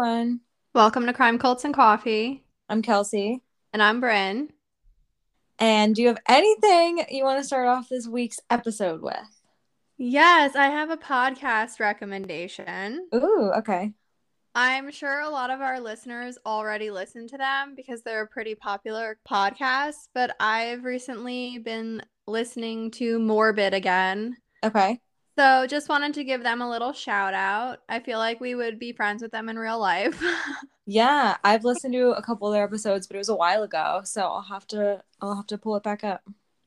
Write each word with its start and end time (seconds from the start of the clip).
Welcome 0.00 1.04
to 1.04 1.12
Crime 1.12 1.38
Cults 1.38 1.66
and 1.66 1.74
Coffee. 1.74 2.42
I'm 2.70 2.80
Kelsey. 2.80 3.42
And 3.74 3.82
I'm 3.82 4.00
Bryn. 4.00 4.48
And 5.58 5.94
do 5.94 6.00
you 6.00 6.08
have 6.08 6.22
anything 6.26 7.04
you 7.10 7.22
want 7.22 7.38
to 7.38 7.46
start 7.46 7.68
off 7.68 7.90
this 7.90 8.06
week's 8.06 8.40
episode 8.48 9.02
with? 9.02 9.42
Yes, 9.98 10.56
I 10.56 10.68
have 10.68 10.88
a 10.88 10.96
podcast 10.96 11.80
recommendation. 11.80 13.08
Ooh, 13.14 13.52
okay. 13.58 13.92
I'm 14.54 14.90
sure 14.90 15.20
a 15.20 15.28
lot 15.28 15.50
of 15.50 15.60
our 15.60 15.78
listeners 15.78 16.38
already 16.46 16.90
listen 16.90 17.28
to 17.28 17.36
them 17.36 17.74
because 17.76 18.00
they're 18.00 18.22
a 18.22 18.26
pretty 18.26 18.54
popular 18.54 19.18
podcast, 19.30 20.08
but 20.14 20.34
I've 20.40 20.84
recently 20.84 21.58
been 21.58 22.00
listening 22.26 22.90
to 22.92 23.18
Morbid 23.18 23.74
again. 23.74 24.38
Okay. 24.64 24.98
So 25.40 25.66
just 25.66 25.88
wanted 25.88 26.12
to 26.14 26.24
give 26.24 26.42
them 26.42 26.60
a 26.60 26.68
little 26.68 26.92
shout 26.92 27.32
out. 27.32 27.78
I 27.88 28.00
feel 28.00 28.18
like 28.18 28.42
we 28.42 28.54
would 28.54 28.78
be 28.78 28.92
friends 28.92 29.22
with 29.22 29.32
them 29.32 29.48
in 29.48 29.58
real 29.58 29.78
life. 29.78 30.22
yeah, 30.84 31.38
I've 31.42 31.64
listened 31.64 31.94
to 31.94 32.10
a 32.10 32.20
couple 32.20 32.46
of 32.46 32.52
their 32.52 32.62
episodes, 32.64 33.06
but 33.06 33.14
it 33.14 33.20
was 33.20 33.30
a 33.30 33.34
while 33.34 33.62
ago, 33.62 34.02
so 34.04 34.20
I'll 34.20 34.42
have 34.42 34.66
to 34.66 35.02
I'll 35.22 35.36
have 35.36 35.46
to 35.46 35.56
pull 35.56 35.76
it 35.76 35.82
back 35.82 36.04
up. 36.04 36.22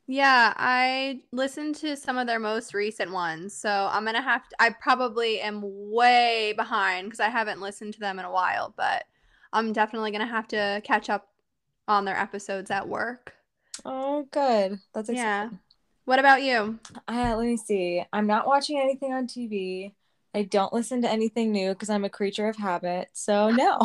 Yeah, 0.07 0.53
I 0.57 1.21
listened 1.31 1.75
to 1.75 1.95
some 1.95 2.17
of 2.17 2.25
their 2.25 2.39
most 2.39 2.73
recent 2.73 3.11
ones. 3.11 3.53
So 3.55 3.69
I'm 3.91 4.03
going 4.03 4.15
to 4.15 4.21
have 4.21 4.49
to 4.49 4.55
I 4.59 4.71
probably 4.71 5.39
am 5.39 5.61
way 5.63 6.53
behind 6.57 7.11
cuz 7.11 7.19
I 7.19 7.29
haven't 7.29 7.61
listened 7.61 7.93
to 7.93 7.99
them 7.99 8.17
in 8.17 8.25
a 8.25 8.31
while, 8.31 8.73
but 8.75 9.05
I'm 9.53 9.71
definitely 9.71 10.09
going 10.09 10.27
to 10.27 10.33
have 10.33 10.47
to 10.49 10.81
catch 10.83 11.11
up 11.11 11.29
on 11.87 12.05
their 12.05 12.17
episodes 12.17 12.71
at 12.71 12.87
work. 12.89 13.35
Oh, 13.85 14.27
good. 14.31 14.79
That's 14.93 15.09
exciting. 15.09 15.19
Yeah. 15.19 15.49
What 16.05 16.19
about 16.19 16.43
you? 16.43 16.79
Uh, 17.07 17.35
let 17.37 17.45
me 17.45 17.57
see. 17.57 18.03
I'm 18.11 18.27
not 18.27 18.45
watching 18.45 18.79
anything 18.79 19.13
on 19.13 19.25
TV. 19.27 19.93
I 20.35 20.43
don't 20.43 20.73
listen 20.73 21.01
to 21.03 21.09
anything 21.09 21.51
new 21.51 21.69
because 21.69 21.89
I'm 21.89 22.03
a 22.03 22.09
creature 22.09 22.47
of 22.47 22.57
habit. 22.57 23.09
So, 23.13 23.51
no. 23.51 23.79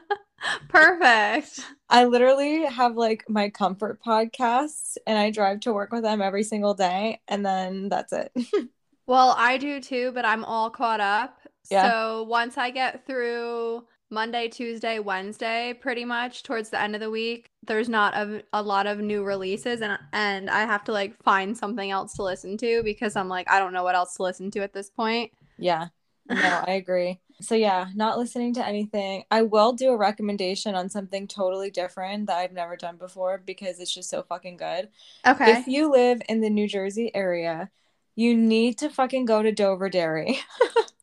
Perfect. 0.68 1.60
I 1.88 2.04
literally 2.04 2.64
have 2.64 2.96
like 2.96 3.24
my 3.28 3.50
comfort 3.50 4.00
podcasts 4.02 4.96
and 5.06 5.18
I 5.18 5.30
drive 5.30 5.60
to 5.60 5.72
work 5.72 5.92
with 5.92 6.02
them 6.02 6.22
every 6.22 6.44
single 6.44 6.74
day. 6.74 7.20
And 7.28 7.44
then 7.44 7.88
that's 7.88 8.12
it. 8.12 8.32
well, 9.06 9.34
I 9.36 9.58
do 9.58 9.80
too, 9.80 10.12
but 10.12 10.24
I'm 10.24 10.44
all 10.44 10.70
caught 10.70 11.00
up. 11.00 11.40
Yeah. 11.70 11.90
So, 11.90 12.22
once 12.24 12.56
I 12.58 12.70
get 12.70 13.06
through 13.06 13.84
Monday, 14.10 14.48
Tuesday, 14.48 14.98
Wednesday, 14.98 15.74
pretty 15.78 16.04
much 16.04 16.42
towards 16.42 16.70
the 16.70 16.80
end 16.80 16.94
of 16.94 17.00
the 17.00 17.10
week. 17.10 17.46
There's 17.66 17.88
not 17.88 18.14
a, 18.14 18.42
a 18.52 18.62
lot 18.62 18.86
of 18.86 18.98
new 18.98 19.24
releases, 19.24 19.80
and 19.80 19.98
and 20.12 20.50
I 20.50 20.60
have 20.60 20.84
to 20.84 20.92
like 20.92 21.20
find 21.22 21.56
something 21.56 21.90
else 21.90 22.14
to 22.14 22.22
listen 22.22 22.56
to 22.58 22.82
because 22.82 23.16
I'm 23.16 23.28
like 23.28 23.50
I 23.50 23.58
don't 23.58 23.72
know 23.72 23.82
what 23.84 23.94
else 23.94 24.14
to 24.16 24.22
listen 24.22 24.50
to 24.52 24.60
at 24.62 24.72
this 24.72 24.90
point. 24.90 25.32
Yeah, 25.58 25.88
no, 26.28 26.64
I 26.66 26.72
agree. 26.72 27.20
So 27.40 27.54
yeah, 27.54 27.86
not 27.94 28.18
listening 28.18 28.54
to 28.54 28.66
anything. 28.66 29.24
I 29.30 29.42
will 29.42 29.72
do 29.72 29.90
a 29.90 29.96
recommendation 29.96 30.74
on 30.74 30.88
something 30.88 31.26
totally 31.26 31.70
different 31.70 32.26
that 32.26 32.38
I've 32.38 32.52
never 32.52 32.76
done 32.76 32.96
before 32.96 33.42
because 33.44 33.80
it's 33.80 33.92
just 33.92 34.08
so 34.08 34.22
fucking 34.22 34.56
good. 34.56 34.88
Okay. 35.26 35.52
If 35.52 35.66
you 35.66 35.90
live 35.90 36.22
in 36.28 36.40
the 36.40 36.50
New 36.50 36.68
Jersey 36.68 37.10
area, 37.14 37.70
you 38.14 38.36
need 38.36 38.78
to 38.78 38.88
fucking 38.88 39.24
go 39.24 39.42
to 39.42 39.50
Dover 39.50 39.88
Dairy. 39.88 40.38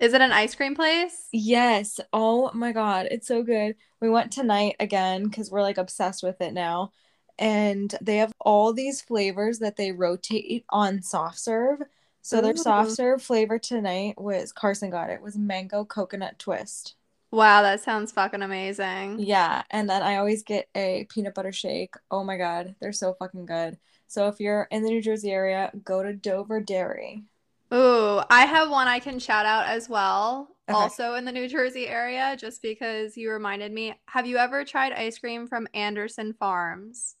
Is 0.00 0.14
it 0.14 0.22
an 0.22 0.32
ice 0.32 0.54
cream 0.54 0.74
place? 0.74 1.28
Yes. 1.30 2.00
Oh 2.12 2.50
my 2.54 2.72
god, 2.72 3.08
it's 3.10 3.28
so 3.28 3.42
good. 3.42 3.76
We 4.00 4.08
went 4.08 4.32
tonight 4.32 4.76
again 4.80 5.24
because 5.24 5.50
we're 5.50 5.60
like 5.60 5.76
obsessed 5.76 6.22
with 6.22 6.40
it 6.40 6.54
now. 6.54 6.92
And 7.38 7.94
they 8.00 8.16
have 8.16 8.32
all 8.40 8.72
these 8.72 9.02
flavors 9.02 9.58
that 9.58 9.76
they 9.76 9.92
rotate 9.92 10.64
on 10.70 11.02
soft 11.02 11.38
serve. 11.38 11.82
So 12.22 12.38
Ooh. 12.38 12.42
their 12.42 12.56
soft 12.56 12.92
serve 12.92 13.22
flavor 13.22 13.58
tonight 13.58 14.18
was 14.18 14.52
Carson 14.52 14.90
got 14.90 15.10
it 15.10 15.20
was 15.20 15.36
mango 15.36 15.84
coconut 15.84 16.38
twist. 16.38 16.94
Wow, 17.30 17.62
that 17.62 17.80
sounds 17.80 18.10
fucking 18.10 18.42
amazing. 18.42 19.20
Yeah, 19.20 19.62
and 19.70 19.88
then 19.88 20.02
I 20.02 20.16
always 20.16 20.42
get 20.42 20.68
a 20.74 21.06
peanut 21.10 21.34
butter 21.34 21.52
shake. 21.52 21.94
Oh 22.10 22.24
my 22.24 22.38
god, 22.38 22.74
they're 22.80 22.92
so 22.92 23.14
fucking 23.14 23.46
good. 23.46 23.78
So 24.08 24.28
if 24.28 24.40
you're 24.40 24.66
in 24.70 24.82
the 24.82 24.90
New 24.90 25.02
Jersey 25.02 25.30
area, 25.30 25.70
go 25.84 26.02
to 26.02 26.12
Dover 26.14 26.60
Dairy. 26.60 27.24
Ooh, 27.72 28.20
I 28.30 28.46
have 28.46 28.70
one 28.70 28.88
I 28.88 28.98
can 28.98 29.18
shout 29.18 29.46
out 29.46 29.66
as 29.66 29.88
well. 29.88 30.48
Okay. 30.68 30.76
Also 30.76 31.14
in 31.14 31.24
the 31.24 31.32
New 31.32 31.48
Jersey 31.48 31.86
area, 31.86 32.36
just 32.38 32.62
because 32.62 33.16
you 33.16 33.30
reminded 33.30 33.72
me. 33.72 33.94
Have 34.06 34.26
you 34.26 34.38
ever 34.38 34.64
tried 34.64 34.92
ice 34.92 35.18
cream 35.18 35.46
from 35.46 35.68
Anderson 35.74 36.32
Farms? 36.32 37.16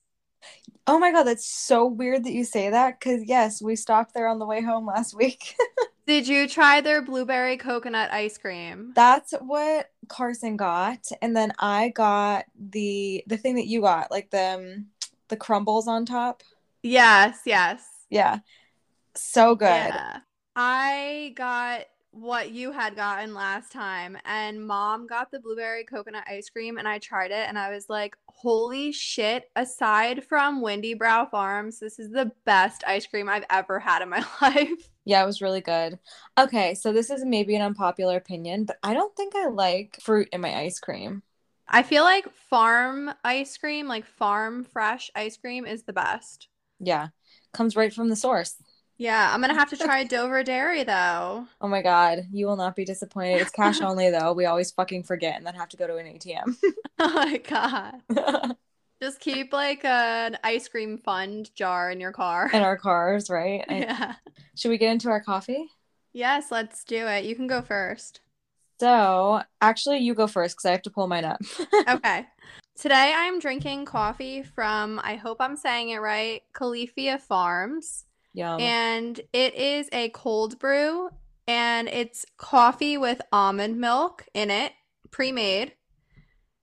Oh 0.86 0.98
my 0.98 1.12
god, 1.12 1.24
that's 1.24 1.48
so 1.48 1.86
weird 1.86 2.24
that 2.24 2.32
you 2.32 2.44
say 2.44 2.70
that 2.70 2.98
because 2.98 3.22
yes, 3.24 3.62
we 3.62 3.76
stopped 3.76 4.14
there 4.14 4.28
on 4.28 4.38
the 4.38 4.46
way 4.46 4.60
home 4.60 4.86
last 4.86 5.14
week. 5.16 5.56
Did 6.06 6.26
you 6.26 6.48
try 6.48 6.80
their 6.80 7.02
blueberry 7.02 7.56
coconut 7.56 8.12
ice 8.12 8.36
cream? 8.38 8.92
That's 8.96 9.32
what 9.40 9.90
Carson 10.08 10.56
got, 10.56 11.06
and 11.22 11.36
then 11.36 11.52
I 11.58 11.90
got 11.90 12.46
the 12.58 13.22
the 13.26 13.36
thing 13.36 13.56
that 13.56 13.66
you 13.66 13.82
got, 13.82 14.10
like 14.10 14.30
the 14.30 14.54
um, 14.54 14.86
the 15.28 15.36
crumbles 15.36 15.86
on 15.86 16.06
top. 16.06 16.42
Yes, 16.82 17.40
yes. 17.46 17.82
Yeah. 18.08 18.38
So 19.14 19.54
good. 19.54 19.66
Yeah. 19.66 20.20
I 20.62 21.32
got 21.36 21.86
what 22.10 22.50
you 22.50 22.70
had 22.70 22.94
gotten 22.94 23.32
last 23.32 23.72
time, 23.72 24.18
and 24.26 24.66
mom 24.66 25.06
got 25.06 25.30
the 25.30 25.40
blueberry 25.40 25.84
coconut 25.84 26.24
ice 26.28 26.50
cream, 26.50 26.76
and 26.76 26.86
I 26.86 26.98
tried 26.98 27.30
it, 27.30 27.48
and 27.48 27.58
I 27.58 27.70
was 27.70 27.88
like, 27.88 28.14
holy 28.26 28.92
shit, 28.92 29.50
aside 29.56 30.22
from 30.22 30.60
Windy 30.60 30.92
Brow 30.92 31.24
Farms, 31.24 31.78
this 31.78 31.98
is 31.98 32.10
the 32.10 32.30
best 32.44 32.84
ice 32.86 33.06
cream 33.06 33.26
I've 33.26 33.46
ever 33.48 33.78
had 33.80 34.02
in 34.02 34.10
my 34.10 34.22
life. 34.42 34.90
Yeah, 35.06 35.22
it 35.22 35.26
was 35.26 35.40
really 35.40 35.62
good. 35.62 35.98
Okay, 36.38 36.74
so 36.74 36.92
this 36.92 37.08
is 37.08 37.24
maybe 37.24 37.56
an 37.56 37.62
unpopular 37.62 38.18
opinion, 38.18 38.66
but 38.66 38.76
I 38.82 38.92
don't 38.92 39.16
think 39.16 39.34
I 39.34 39.48
like 39.48 39.96
fruit 40.02 40.28
in 40.30 40.42
my 40.42 40.54
ice 40.54 40.78
cream. 40.78 41.22
I 41.66 41.82
feel 41.82 42.02
like 42.02 42.30
farm 42.50 43.10
ice 43.24 43.56
cream, 43.56 43.88
like 43.88 44.04
farm 44.04 44.64
fresh 44.64 45.10
ice 45.14 45.38
cream, 45.38 45.64
is 45.64 45.84
the 45.84 45.94
best. 45.94 46.48
Yeah, 46.80 47.08
comes 47.54 47.76
right 47.76 47.94
from 47.94 48.10
the 48.10 48.16
source. 48.16 48.56
Yeah, 49.00 49.32
I'm 49.32 49.40
gonna 49.40 49.54
have 49.54 49.70
to 49.70 49.76
try 49.78 50.04
Dover 50.04 50.44
Dairy 50.44 50.84
though. 50.84 51.46
Oh 51.62 51.68
my 51.68 51.80
god, 51.80 52.26
you 52.30 52.46
will 52.46 52.56
not 52.56 52.76
be 52.76 52.84
disappointed. 52.84 53.40
It's 53.40 53.50
cash 53.50 53.80
only 53.82 54.10
though. 54.10 54.34
We 54.34 54.44
always 54.44 54.72
fucking 54.72 55.04
forget 55.04 55.38
and 55.38 55.46
then 55.46 55.54
have 55.54 55.70
to 55.70 55.78
go 55.78 55.86
to 55.86 55.96
an 55.96 56.04
ATM. 56.04 56.54
oh 56.98 57.14
my 57.14 57.38
god. 57.38 58.56
Just 59.02 59.18
keep 59.20 59.54
like 59.54 59.86
an 59.86 60.36
ice 60.44 60.68
cream 60.68 60.98
fund 60.98 61.50
jar 61.54 61.90
in 61.90 61.98
your 61.98 62.12
car. 62.12 62.50
In 62.52 62.60
our 62.60 62.76
cars, 62.76 63.30
right? 63.30 63.64
Yeah. 63.70 64.16
Should 64.54 64.68
we 64.68 64.76
get 64.76 64.92
into 64.92 65.08
our 65.08 65.22
coffee? 65.22 65.64
Yes, 66.12 66.50
let's 66.50 66.84
do 66.84 67.06
it. 67.06 67.24
You 67.24 67.34
can 67.34 67.46
go 67.46 67.62
first. 67.62 68.20
So, 68.80 69.42
actually, 69.62 70.00
you 70.00 70.14
go 70.14 70.26
first 70.26 70.56
because 70.56 70.66
I 70.66 70.72
have 70.72 70.82
to 70.82 70.90
pull 70.90 71.06
mine 71.06 71.24
up. 71.24 71.40
okay. 71.88 72.26
Today 72.78 73.14
I'm 73.16 73.38
drinking 73.38 73.86
coffee 73.86 74.42
from, 74.42 75.00
I 75.02 75.16
hope 75.16 75.38
I'm 75.40 75.56
saying 75.56 75.88
it 75.90 75.98
right, 75.98 76.42
Califia 76.52 77.18
Farms. 77.18 78.04
Yum. 78.32 78.60
And 78.60 79.20
it 79.32 79.54
is 79.54 79.88
a 79.92 80.10
cold 80.10 80.58
brew 80.58 81.10
and 81.46 81.88
it's 81.88 82.24
coffee 82.36 82.96
with 82.96 83.20
almond 83.32 83.78
milk 83.78 84.26
in 84.34 84.50
it, 84.50 84.72
pre 85.10 85.32
made. 85.32 85.72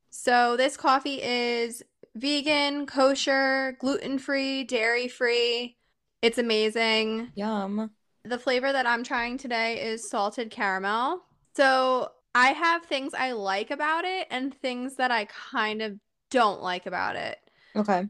So 0.10 0.58
this 0.58 0.78
coffee 0.78 1.22
is 1.22 1.84
vegan, 2.16 2.86
kosher, 2.86 3.78
gluten 3.80 4.18
free, 4.18 4.64
dairy 4.64 5.08
free. 5.08 5.78
It's 6.22 6.38
amazing. 6.38 7.32
Yum. 7.36 7.92
The 8.24 8.40
flavor 8.40 8.72
that 8.72 8.88
I'm 8.88 9.04
trying 9.04 9.38
today 9.38 9.82
is 9.82 10.10
salted 10.10 10.50
caramel. 10.50 11.22
So 11.56 12.12
I 12.34 12.50
have 12.50 12.86
things 12.86 13.14
I 13.14 13.32
like 13.32 13.72
about 13.72 14.06
it 14.06 14.28
and 14.30 14.54
things 14.54 14.96
that 14.96 15.12
I 15.12 15.26
kind 15.26 15.82
of 15.82 16.00
don't 16.30 16.62
like 16.62 16.86
about 16.86 17.16
it. 17.16 17.38
Okay. 17.76 18.08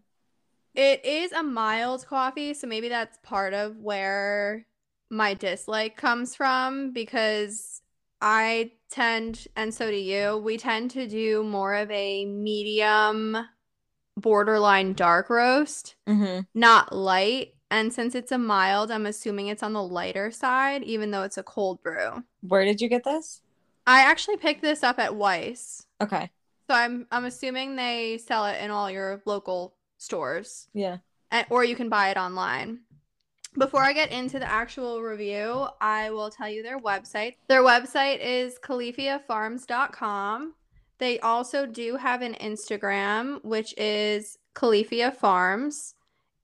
It 0.78 1.04
is 1.04 1.32
a 1.32 1.42
mild 1.42 2.06
coffee, 2.06 2.54
so 2.54 2.68
maybe 2.68 2.88
that's 2.88 3.18
part 3.24 3.56
of 3.56 3.78
where 3.78 4.68
my 5.10 5.34
dislike 5.34 5.98
comes 5.98 6.36
from 6.36 6.94
because 6.94 7.82
I 8.22 8.74
tend, 8.92 9.48
and 9.56 9.74
so 9.74 9.90
do 9.90 9.98
you, 9.98 10.38
we 10.38 10.60
tend 10.60 10.92
to 10.92 11.08
do 11.08 11.44
more 11.44 11.74
of 11.74 11.90
a 11.90 12.26
medium, 12.26 13.38
borderline 14.16 14.94
dark 14.94 15.32
roast, 15.32 15.96
mm-hmm. 16.08 16.42
not 16.54 16.96
light. 16.96 17.56
And 17.72 17.92
since 17.92 18.14
it's 18.14 18.32
a 18.32 18.38
mild, 18.38 18.92
I'm 18.92 19.08
assuming 19.08 19.48
it's 19.48 19.64
on 19.64 19.74
the 19.74 19.82
lighter 19.82 20.30
side, 20.30 20.84
even 20.84 21.10
though 21.10 21.24
it's 21.24 21.40
a 21.40 21.44
cold 21.44 21.82
brew. 21.82 22.24
Where 22.42 22.66
did 22.66 22.82
you 22.82 22.88
get 22.88 23.04
this? 23.04 23.42
I 23.88 24.02
actually 24.02 24.38
picked 24.38 24.62
this 24.62 24.84
up 24.84 25.00
at 25.00 25.14
Weis. 25.14 25.88
Okay. 26.00 26.30
So 26.70 26.76
I'm 26.76 27.08
I'm 27.12 27.26
assuming 27.26 27.76
they 27.76 28.20
sell 28.20 28.46
it 28.46 28.62
in 28.62 28.70
all 28.72 28.92
your 28.92 29.22
local 29.26 29.74
stores. 29.98 30.68
Yeah. 30.74 30.98
And, 31.32 31.46
or 31.50 31.64
you 31.64 31.76
can 31.76 31.90
buy 31.90 32.10
it 32.10 32.18
online. 32.18 32.80
Before 33.58 33.82
I 33.82 33.94
get 33.94 34.12
into 34.12 34.38
the 34.40 34.50
actual 34.50 35.02
review, 35.02 35.68
I 35.82 36.12
will 36.12 36.30
tell 36.30 36.48
you 36.48 36.62
their 36.62 36.80
website. 36.80 37.36
Their 37.48 37.64
website 37.64 38.20
is 38.22 38.60
califiafarms.com. 38.60 40.54
They 41.00 41.20
also 41.20 41.66
do 41.66 41.96
have 41.96 42.22
an 42.22 42.36
Instagram, 42.36 43.44
which 43.44 43.76
is 43.78 44.38
Califia 44.56 45.16
Farms. 45.16 45.96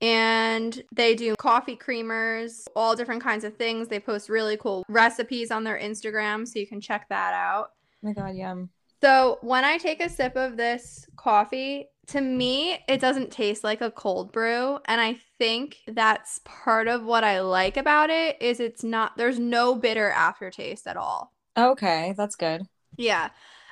And 0.02 0.84
they 0.92 1.16
do 1.16 1.36
coffee 1.36 1.78
creamers, 1.78 2.66
all 2.76 2.96
different 2.96 3.24
kinds 3.24 3.44
of 3.44 3.56
things. 3.56 3.88
They 3.88 4.00
post 4.00 4.28
really 4.28 4.58
cool 4.58 4.84
recipes 4.90 5.50
on 5.50 5.64
their 5.64 5.80
Instagram, 5.80 6.48
so 6.48 6.60
you 6.60 6.68
can 6.68 6.82
check 6.82 7.08
that 7.10 7.34
out. 7.34 7.70
Oh 8.04 8.08
my 8.08 8.14
god, 8.14 8.36
yum. 8.36 8.70
So 9.02 9.38
when 9.42 9.64
I 9.64 9.78
take 9.78 10.02
a 10.02 10.10
sip 10.10 10.36
of 10.36 10.58
this 10.58 11.06
coffee, 11.16 11.88
to 12.08 12.22
me, 12.22 12.80
it 12.88 13.00
doesn't 13.00 13.32
taste 13.32 13.64
like 13.64 13.82
a 13.82 13.92
cold 13.92 14.32
brew. 14.32 14.80
And 14.86 15.00
I 15.00 15.20
think 15.38 15.78
that's 15.88 16.42
part 16.44 16.88
of 16.88 17.04
what 17.04 17.24
I 17.24 17.42
like 17.42 17.78
about 17.78 18.10
it 18.10 18.42
is 18.42 18.60
it's 18.60 18.84
not 18.84 19.18
there's 19.18 19.40
no 19.40 19.76
bitter 19.76 20.10
aftertaste 20.10 20.88
at 20.88 20.98
all. 20.98 21.34
Okay, 21.58 22.14
that's 22.18 22.36
good. 22.36 22.64
Yeah. 22.98 23.30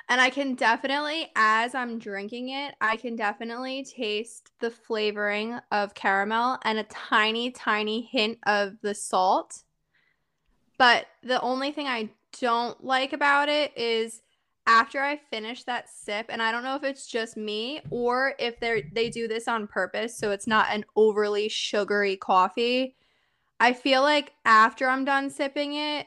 And 0.08 0.20
I 0.20 0.30
can 0.30 0.54
definitely, 0.54 1.30
as 1.36 1.74
I'm 1.74 1.98
drinking 1.98 2.50
it, 2.50 2.74
I 2.80 2.96
can 2.96 3.16
definitely 3.16 3.84
taste 3.84 4.50
the 4.60 4.70
flavoring 4.70 5.58
of 5.70 5.94
caramel 5.94 6.58
and 6.64 6.78
a 6.78 6.84
tiny, 6.84 7.50
tiny 7.50 8.02
hint 8.02 8.38
of 8.44 8.80
the 8.82 8.94
salt. 8.94 9.62
But 10.76 11.06
the 11.22 11.40
only 11.40 11.70
thing 11.70 11.86
I 11.86 12.10
don't 12.40 12.82
like 12.84 13.12
about 13.12 13.48
it 13.48 13.76
is 13.76 14.22
after 14.66 15.00
I 15.02 15.16
finish 15.16 15.64
that 15.64 15.88
sip, 15.90 16.26
and 16.28 16.42
I 16.42 16.52
don't 16.52 16.62
know 16.64 16.76
if 16.76 16.84
it's 16.84 17.06
just 17.06 17.36
me 17.36 17.80
or 17.90 18.34
if 18.38 18.60
they 18.60 18.84
they 18.92 19.10
do 19.10 19.28
this 19.28 19.48
on 19.48 19.66
purpose, 19.66 20.16
so 20.18 20.30
it's 20.30 20.46
not 20.46 20.68
an 20.70 20.84
overly 20.96 21.48
sugary 21.48 22.16
coffee. 22.16 22.96
I 23.60 23.72
feel 23.74 24.02
like 24.02 24.32
after 24.44 24.88
I'm 24.88 25.04
done 25.04 25.30
sipping 25.30 25.74
it, 25.74 26.06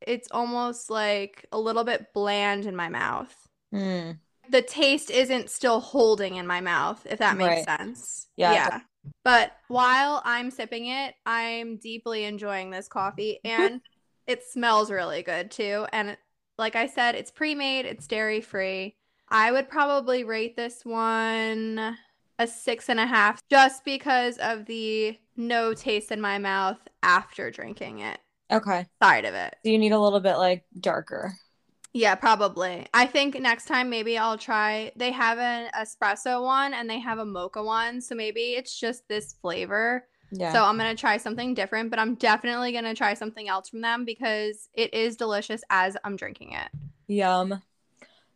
it's 0.00 0.28
almost 0.32 0.90
like 0.90 1.46
a 1.52 1.60
little 1.60 1.84
bit 1.84 2.12
bland 2.14 2.66
in 2.66 2.76
my 2.76 2.88
mouth. 2.88 3.34
Mm. 3.72 4.18
The 4.48 4.62
taste 4.62 5.10
isn't 5.10 5.50
still 5.50 5.80
holding 5.80 6.36
in 6.36 6.46
my 6.46 6.60
mouth, 6.60 7.06
if 7.08 7.18
that 7.18 7.36
makes 7.36 7.46
Right. 7.46 7.64
sense. 7.64 8.28
Yeah, 8.36 8.54
Yeah. 8.54 8.80
But 9.24 9.52
while 9.68 10.22
I'm 10.24 10.50
sipping 10.50 10.86
it, 10.86 11.14
I'm 11.26 11.76
deeply 11.76 12.24
enjoying 12.24 12.70
this 12.70 12.88
coffee 12.88 13.40
and 13.44 13.80
it 14.26 14.42
smells 14.44 14.90
really 14.90 15.22
good 15.22 15.50
too. 15.50 15.86
And 15.92 16.16
like 16.58 16.76
I 16.76 16.86
said, 16.86 17.14
it's 17.14 17.30
pre 17.30 17.54
made, 17.54 17.86
it's 17.86 18.06
dairy 18.06 18.40
free. 18.40 18.96
I 19.28 19.52
would 19.52 19.68
probably 19.68 20.24
rate 20.24 20.56
this 20.56 20.84
one 20.84 21.98
a 22.40 22.46
six 22.46 22.88
and 22.88 23.00
a 23.00 23.06
half 23.06 23.40
just 23.50 23.84
because 23.84 24.38
of 24.38 24.66
the 24.66 25.18
no 25.36 25.74
taste 25.74 26.12
in 26.12 26.20
my 26.20 26.38
mouth 26.38 26.78
after 27.02 27.50
drinking 27.50 27.98
it 28.00 28.18
Okay. 28.50 28.86
side 29.02 29.24
of 29.24 29.34
it. 29.34 29.56
Do 29.64 29.70
you 29.72 29.78
need 29.78 29.92
a 29.92 30.00
little 30.00 30.20
bit 30.20 30.36
like 30.36 30.66
darker? 30.80 31.34
Yeah, 31.94 32.14
probably. 32.14 32.86
I 32.92 33.06
think 33.06 33.40
next 33.40 33.64
time 33.66 33.88
maybe 33.90 34.18
I'll 34.18 34.38
try. 34.38 34.92
They 34.96 35.10
have 35.12 35.38
an 35.38 35.70
espresso 35.74 36.42
one 36.42 36.74
and 36.74 36.88
they 36.88 36.98
have 37.00 37.18
a 37.18 37.24
mocha 37.24 37.62
one, 37.62 38.00
so 38.00 38.14
maybe 38.14 38.52
it's 38.54 38.78
just 38.78 39.08
this 39.08 39.34
flavor. 39.40 40.06
Yeah. 40.30 40.52
So 40.52 40.62
I'm 40.64 40.76
gonna 40.76 40.94
try 40.94 41.16
something 41.16 41.54
different, 41.54 41.90
but 41.90 41.98
I'm 41.98 42.14
definitely 42.14 42.72
gonna 42.72 42.94
try 42.94 43.14
something 43.14 43.48
else 43.48 43.68
from 43.68 43.80
them 43.80 44.04
because 44.04 44.68
it 44.74 44.92
is 44.92 45.16
delicious 45.16 45.62
as 45.70 45.96
I'm 46.04 46.16
drinking 46.16 46.52
it. 46.52 46.68
Yum. 47.06 47.62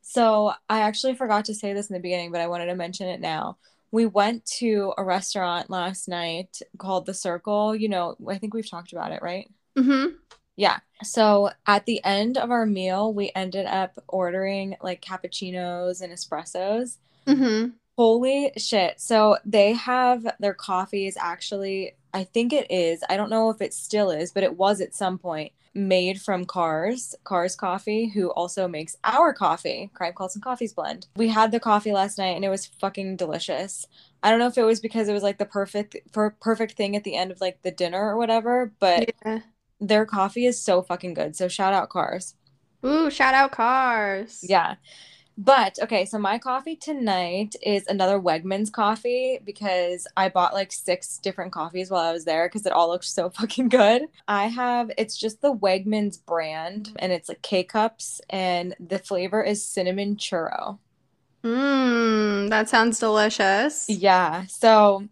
So 0.00 0.52
I 0.68 0.80
actually 0.80 1.14
forgot 1.14 1.44
to 1.46 1.54
say 1.54 1.72
this 1.72 1.88
in 1.88 1.94
the 1.94 2.00
beginning, 2.00 2.32
but 2.32 2.40
I 2.40 2.48
wanted 2.48 2.66
to 2.66 2.74
mention 2.74 3.08
it 3.08 3.20
now. 3.20 3.58
We 3.90 4.06
went 4.06 4.46
to 4.58 4.94
a 4.96 5.04
restaurant 5.04 5.70
last 5.70 6.08
night 6.08 6.58
called 6.78 7.06
The 7.06 7.14
Circle. 7.14 7.76
You 7.76 7.88
know, 7.88 8.16
I 8.28 8.38
think 8.38 8.54
we've 8.54 8.68
talked 8.68 8.92
about 8.92 9.12
it, 9.12 9.22
right? 9.22 9.50
Mm-hmm. 9.78 10.16
Yeah. 10.56 10.78
So 11.02 11.50
at 11.66 11.86
the 11.86 12.02
end 12.04 12.36
of 12.36 12.50
our 12.50 12.66
meal, 12.66 13.12
we 13.12 13.32
ended 13.34 13.66
up 13.66 13.98
ordering 14.08 14.76
like 14.82 15.02
cappuccinos 15.02 16.00
and 16.00 16.12
espressos. 16.12 16.98
Mm-hmm. 17.26 17.70
Holy 17.96 18.52
shit. 18.56 19.00
So 19.00 19.36
they 19.44 19.72
have 19.74 20.26
their 20.40 20.54
coffee 20.54 21.06
is 21.06 21.16
actually, 21.20 21.94
I 22.14 22.24
think 22.24 22.52
it 22.52 22.70
is, 22.70 23.02
I 23.08 23.16
don't 23.16 23.30
know 23.30 23.50
if 23.50 23.60
it 23.60 23.74
still 23.74 24.10
is, 24.10 24.32
but 24.32 24.42
it 24.42 24.56
was 24.56 24.80
at 24.80 24.94
some 24.94 25.18
point 25.18 25.52
made 25.74 26.20
from 26.20 26.44
Cars, 26.44 27.14
Cars 27.24 27.56
Coffee, 27.56 28.08
who 28.08 28.30
also 28.32 28.68
makes 28.68 28.96
our 29.04 29.32
coffee, 29.32 29.90
Crime 29.94 30.12
Cults 30.14 30.34
and 30.34 30.44
Coffees 30.44 30.74
blend. 30.74 31.06
We 31.16 31.28
had 31.28 31.50
the 31.50 31.60
coffee 31.60 31.92
last 31.92 32.18
night 32.18 32.36
and 32.36 32.44
it 32.44 32.50
was 32.50 32.66
fucking 32.66 33.16
delicious. 33.16 33.86
I 34.22 34.30
don't 34.30 34.38
know 34.38 34.48
if 34.48 34.58
it 34.58 34.64
was 34.64 34.80
because 34.80 35.08
it 35.08 35.14
was 35.14 35.22
like 35.22 35.38
the 35.38 35.46
perfect 35.46 35.96
for 36.12 36.36
perfect 36.40 36.72
thing 36.76 36.94
at 36.96 37.04
the 37.04 37.14
end 37.16 37.30
of 37.30 37.40
like 37.40 37.62
the 37.62 37.70
dinner 37.70 38.02
or 38.02 38.16
whatever, 38.16 38.72
but 38.80 39.12
Yeah. 39.24 39.40
their 39.80 40.04
coffee 40.06 40.46
is 40.46 40.60
so 40.60 40.82
fucking 40.82 41.14
good. 41.14 41.36
So 41.36 41.48
shout 41.48 41.72
out 41.72 41.88
Cars. 41.88 42.34
Ooh, 42.84 43.10
shout 43.10 43.32
out 43.34 43.52
cars. 43.52 44.40
Yeah. 44.42 44.74
But 45.38 45.78
okay, 45.82 46.04
so 46.04 46.18
my 46.18 46.38
coffee 46.38 46.76
tonight 46.76 47.56
is 47.62 47.86
another 47.86 48.20
Wegmans 48.20 48.70
coffee 48.70 49.38
because 49.44 50.06
I 50.16 50.28
bought 50.28 50.52
like 50.52 50.72
six 50.72 51.18
different 51.18 51.52
coffees 51.52 51.90
while 51.90 52.02
I 52.02 52.12
was 52.12 52.24
there 52.24 52.48
because 52.48 52.66
it 52.66 52.72
all 52.72 52.88
looks 52.88 53.12
so 53.12 53.30
fucking 53.38 53.68
good. 53.68 54.02
I 54.28 54.48
have 54.48 54.90
it's 54.98 55.16
just 55.16 55.40
the 55.40 55.54
Wegmans 55.54 56.24
brand 56.24 56.92
and 56.98 57.12
it's 57.12 57.28
like 57.28 57.42
K 57.42 57.64
cups 57.64 58.20
and 58.28 58.74
the 58.78 58.98
flavor 58.98 59.42
is 59.42 59.66
cinnamon 59.66 60.16
churro. 60.16 60.78
Mmm, 61.42 62.50
that 62.50 62.68
sounds 62.68 62.98
delicious. 62.98 63.86
Yeah. 63.88 64.44
So 64.46 65.08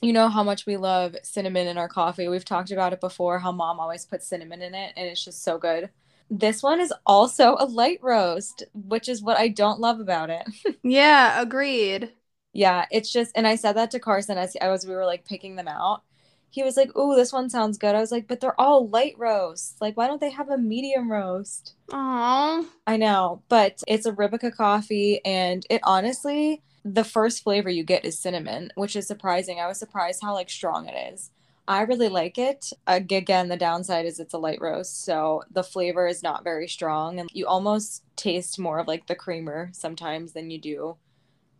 you 0.00 0.12
know 0.12 0.28
how 0.28 0.42
much 0.42 0.64
we 0.64 0.76
love 0.76 1.16
cinnamon 1.22 1.66
in 1.66 1.76
our 1.76 1.88
coffee. 1.88 2.28
We've 2.28 2.44
talked 2.44 2.70
about 2.70 2.92
it 2.92 3.00
before, 3.00 3.40
how 3.40 3.52
mom 3.52 3.80
always 3.80 4.06
puts 4.06 4.28
cinnamon 4.28 4.62
in 4.62 4.74
it, 4.74 4.92
and 4.96 5.08
it's 5.08 5.24
just 5.24 5.42
so 5.42 5.58
good. 5.58 5.90
This 6.30 6.62
one 6.62 6.80
is 6.80 6.92
also 7.06 7.56
a 7.58 7.66
light 7.66 7.98
roast, 8.02 8.62
which 8.74 9.08
is 9.08 9.22
what 9.22 9.38
I 9.38 9.48
don't 9.48 9.80
love 9.80 10.00
about 10.00 10.30
it. 10.30 10.46
Yeah, 10.82 11.40
agreed. 11.40 12.12
Yeah, 12.52 12.86
it's 12.90 13.12
just, 13.12 13.32
and 13.36 13.46
I 13.46 13.56
said 13.56 13.74
that 13.74 13.90
to 13.92 14.00
Carson 14.00 14.38
as 14.38 14.56
I 14.60 14.68
was, 14.68 14.86
we 14.86 14.94
were 14.94 15.06
like 15.06 15.24
picking 15.24 15.56
them 15.56 15.68
out. 15.68 16.02
He 16.50 16.62
was 16.62 16.76
like, 16.76 16.96
"Ooh, 16.96 17.14
this 17.14 17.32
one 17.32 17.50
sounds 17.50 17.76
good." 17.78 17.94
I 17.94 18.00
was 18.00 18.10
like, 18.10 18.26
"But 18.26 18.40
they're 18.40 18.58
all 18.60 18.88
light 18.88 19.14
roasts. 19.18 19.80
Like, 19.80 19.96
why 19.96 20.06
don't 20.06 20.20
they 20.20 20.30
have 20.30 20.48
a 20.48 20.56
medium 20.58 21.10
roast?" 21.12 21.74
Oh, 21.92 22.68
I 22.86 22.96
know, 22.96 23.42
but 23.48 23.82
it's 23.86 24.06
a 24.06 24.12
Arabica 24.12 24.54
coffee, 24.54 25.20
and 25.24 25.64
it 25.70 25.80
honestly, 25.84 26.62
the 26.84 27.04
first 27.04 27.42
flavor 27.42 27.70
you 27.70 27.84
get 27.84 28.04
is 28.04 28.18
cinnamon, 28.18 28.70
which 28.74 28.96
is 28.96 29.06
surprising. 29.06 29.60
I 29.60 29.66
was 29.66 29.78
surprised 29.78 30.22
how 30.22 30.34
like 30.34 30.50
strong 30.50 30.86
it 30.88 31.12
is. 31.14 31.30
I 31.68 31.82
really 31.82 32.08
like 32.08 32.38
it. 32.38 32.72
Again, 32.86 33.48
the 33.48 33.56
downside 33.58 34.06
is 34.06 34.18
it's 34.18 34.32
a 34.34 34.38
light 34.38 34.60
roast, 34.60 35.04
so 35.04 35.42
the 35.50 35.62
flavor 35.62 36.06
is 36.08 36.22
not 36.22 36.42
very 36.42 36.66
strong, 36.66 37.20
and 37.20 37.28
you 37.32 37.46
almost 37.46 38.02
taste 38.16 38.58
more 38.58 38.78
of 38.78 38.88
like 38.88 39.06
the 39.06 39.14
creamer 39.14 39.68
sometimes 39.72 40.32
than 40.32 40.50
you 40.50 40.58
do 40.58 40.96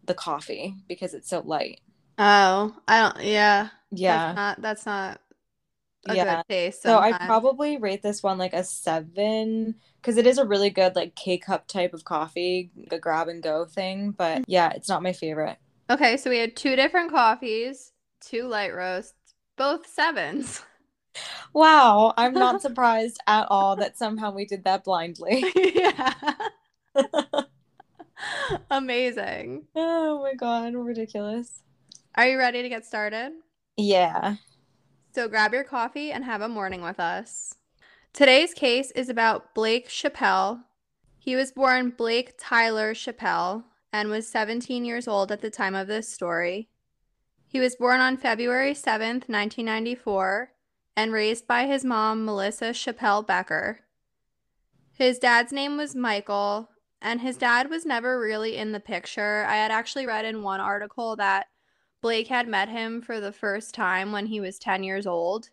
the 0.04 0.14
coffee 0.14 0.74
because 0.88 1.12
it's 1.14 1.28
so 1.28 1.40
light. 1.40 1.80
oh, 2.18 2.74
I 2.88 3.00
don't. 3.00 3.24
Yeah, 3.24 3.68
Yeah. 3.92 4.28
that's 4.28 4.36
not. 4.36 4.62
That's 4.62 4.86
not 4.86 5.20
a 6.08 6.14
Yeah. 6.16 6.42
taste. 6.48 6.82
So 6.82 6.98
I'd 6.98 7.20
probably 7.26 7.76
rate 7.76 8.02
this 8.02 8.22
one 8.22 8.38
like 8.38 8.54
a 8.54 8.64
seven 8.64 9.74
because 10.00 10.16
it 10.16 10.26
is 10.26 10.38
a 10.38 10.46
really 10.46 10.70
good 10.70 10.96
like 10.96 11.14
K 11.16 11.36
cup 11.36 11.66
type 11.68 11.92
of 11.92 12.04
coffee, 12.04 12.70
a 12.90 12.98
grab 12.98 13.28
and 13.28 13.42
go 13.42 13.66
thing. 13.66 14.12
But 14.12 14.44
yeah, 14.48 14.70
it's 14.70 14.88
not 14.88 15.02
my 15.02 15.12
favorite. 15.12 15.58
Okay, 15.90 16.16
so 16.16 16.30
we 16.30 16.38
had 16.38 16.56
two 16.56 16.76
different 16.76 17.10
coffees, 17.10 17.92
two 18.20 18.44
light 18.44 18.74
roasts, 18.74 19.14
both 19.58 19.86
sevens. 19.86 20.62
Wow, 21.52 22.14
I'm 22.16 22.34
not 22.34 22.62
surprised 22.68 23.18
at 23.26 23.46
all 23.50 23.74
that 23.76 23.98
somehow 23.98 24.30
we 24.30 24.44
did 24.44 24.62
that 24.64 24.84
blindly. 24.84 25.44
yeah. 25.56 26.12
Amazing. 28.70 29.66
Oh 29.74 30.22
my 30.22 30.34
god, 30.34 30.74
ridiculous. 30.74 31.62
Are 32.14 32.28
you 32.28 32.38
ready 32.38 32.62
to 32.62 32.68
get 32.68 32.84
started? 32.84 33.32
Yeah. 33.76 34.36
So 35.14 35.26
grab 35.26 35.52
your 35.52 35.64
coffee 35.64 36.12
and 36.12 36.24
have 36.24 36.42
a 36.42 36.48
morning 36.48 36.82
with 36.82 37.00
us. 37.00 37.54
Today's 38.12 38.54
case 38.54 38.90
is 38.92 39.08
about 39.08 39.54
Blake 39.54 39.88
Chappelle. 39.88 40.62
He 41.18 41.34
was 41.34 41.52
born 41.52 41.90
Blake 41.90 42.34
Tyler 42.38 42.94
Chappelle 42.94 43.64
and 43.92 44.08
was 44.08 44.28
17 44.28 44.84
years 44.84 45.08
old 45.08 45.32
at 45.32 45.40
the 45.40 45.50
time 45.50 45.74
of 45.74 45.86
this 45.86 46.08
story. 46.08 46.68
He 47.50 47.60
was 47.60 47.76
born 47.76 48.00
on 48.00 48.18
February 48.18 48.74
7th, 48.74 49.26
1994, 49.26 50.52
and 50.94 51.12
raised 51.12 51.46
by 51.46 51.64
his 51.66 51.82
mom, 51.82 52.26
Melissa 52.26 52.66
Chappelle 52.74 53.26
Becker. 53.26 53.80
His 54.92 55.18
dad's 55.18 55.50
name 55.50 55.78
was 55.78 55.96
Michael, 55.96 56.68
and 57.00 57.22
his 57.22 57.38
dad 57.38 57.70
was 57.70 57.86
never 57.86 58.20
really 58.20 58.56
in 58.58 58.72
the 58.72 58.80
picture. 58.80 59.46
I 59.48 59.56
had 59.56 59.70
actually 59.70 60.06
read 60.06 60.26
in 60.26 60.42
one 60.42 60.60
article 60.60 61.16
that 61.16 61.46
Blake 62.02 62.28
had 62.28 62.48
met 62.48 62.68
him 62.68 63.00
for 63.00 63.18
the 63.18 63.32
first 63.32 63.74
time 63.74 64.12
when 64.12 64.26
he 64.26 64.40
was 64.40 64.58
10 64.58 64.82
years 64.82 65.06
old. 65.06 65.48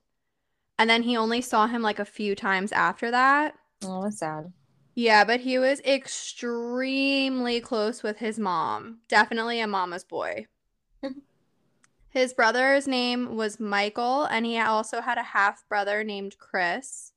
And 0.78 0.90
then 0.90 1.04
he 1.04 1.16
only 1.16 1.40
saw 1.40 1.68
him 1.68 1.82
like 1.82 2.00
a 2.00 2.06
few 2.06 2.36
times 2.36 2.74
after 2.74 3.10
that. 3.10 3.56
Oh, 3.86 4.04
that's 4.04 4.20
sad. 4.20 4.52
Yeah, 4.96 5.24
but 5.24 5.42
he 5.42 5.58
was 5.58 5.80
extremely 5.82 7.62
close 7.62 8.04
with 8.04 8.18
his 8.18 8.38
mom. 8.38 9.00
Definitely 9.08 9.62
a 9.62 9.68
mama's 9.68 10.04
boy. 10.04 10.48
His 12.16 12.34
brother's 12.34 12.88
name 12.88 13.36
was 13.36 13.60
Michael, 13.60 14.24
and 14.24 14.46
he 14.46 14.58
also 14.58 15.02
had 15.02 15.18
a 15.18 15.22
half 15.22 15.68
brother 15.68 16.02
named 16.02 16.38
Chris. 16.40 17.12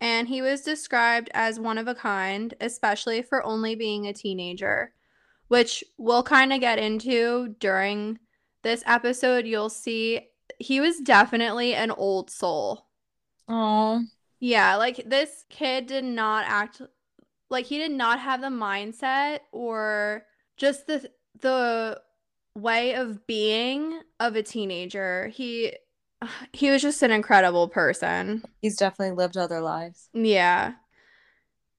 And 0.00 0.28
he 0.28 0.40
was 0.40 0.62
described 0.62 1.28
as 1.34 1.60
one 1.60 1.76
of 1.76 1.86
a 1.86 1.94
kind, 1.94 2.54
especially 2.58 3.20
for 3.20 3.44
only 3.44 3.74
being 3.74 4.06
a 4.06 4.14
teenager, 4.14 4.94
which 5.48 5.84
we'll 5.98 6.22
kind 6.22 6.54
of 6.54 6.60
get 6.60 6.78
into 6.78 7.54
during 7.60 8.18
this 8.62 8.82
episode. 8.86 9.44
You'll 9.44 9.68
see 9.68 10.30
he 10.58 10.80
was 10.80 11.00
definitely 11.00 11.74
an 11.74 11.90
old 11.90 12.30
soul. 12.30 12.86
Oh, 13.46 14.04
Yeah, 14.40 14.76
like 14.76 15.02
this 15.04 15.44
kid 15.50 15.86
did 15.86 16.04
not 16.04 16.46
act 16.48 16.80
like 17.50 17.66
he 17.66 17.76
did 17.76 17.92
not 17.92 18.20
have 18.20 18.40
the 18.40 18.46
mindset 18.46 19.40
or 19.52 20.24
just 20.56 20.86
the 20.86 21.10
the 21.40 22.00
way 22.60 22.94
of 22.94 23.26
being 23.26 24.00
of 24.20 24.36
a 24.36 24.42
teenager. 24.42 25.28
He 25.28 25.74
he 26.52 26.70
was 26.70 26.82
just 26.82 27.02
an 27.02 27.10
incredible 27.10 27.68
person. 27.68 28.44
He's 28.60 28.76
definitely 28.76 29.16
lived 29.16 29.36
other 29.36 29.60
lives. 29.60 30.08
Yeah. 30.12 30.74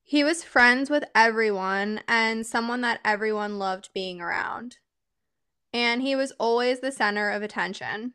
He 0.03 0.23
was 0.23 0.43
friends 0.43 0.89
with 0.89 1.03
everyone 1.13 2.01
and 2.07 2.45
someone 2.45 2.81
that 2.81 3.01
everyone 3.05 3.59
loved 3.59 3.89
being 3.93 4.21
around. 4.21 4.77
And 5.71 6.01
he 6.01 6.15
was 6.15 6.31
always 6.39 6.79
the 6.79 6.91
center 6.91 7.29
of 7.29 7.43
attention. 7.43 8.13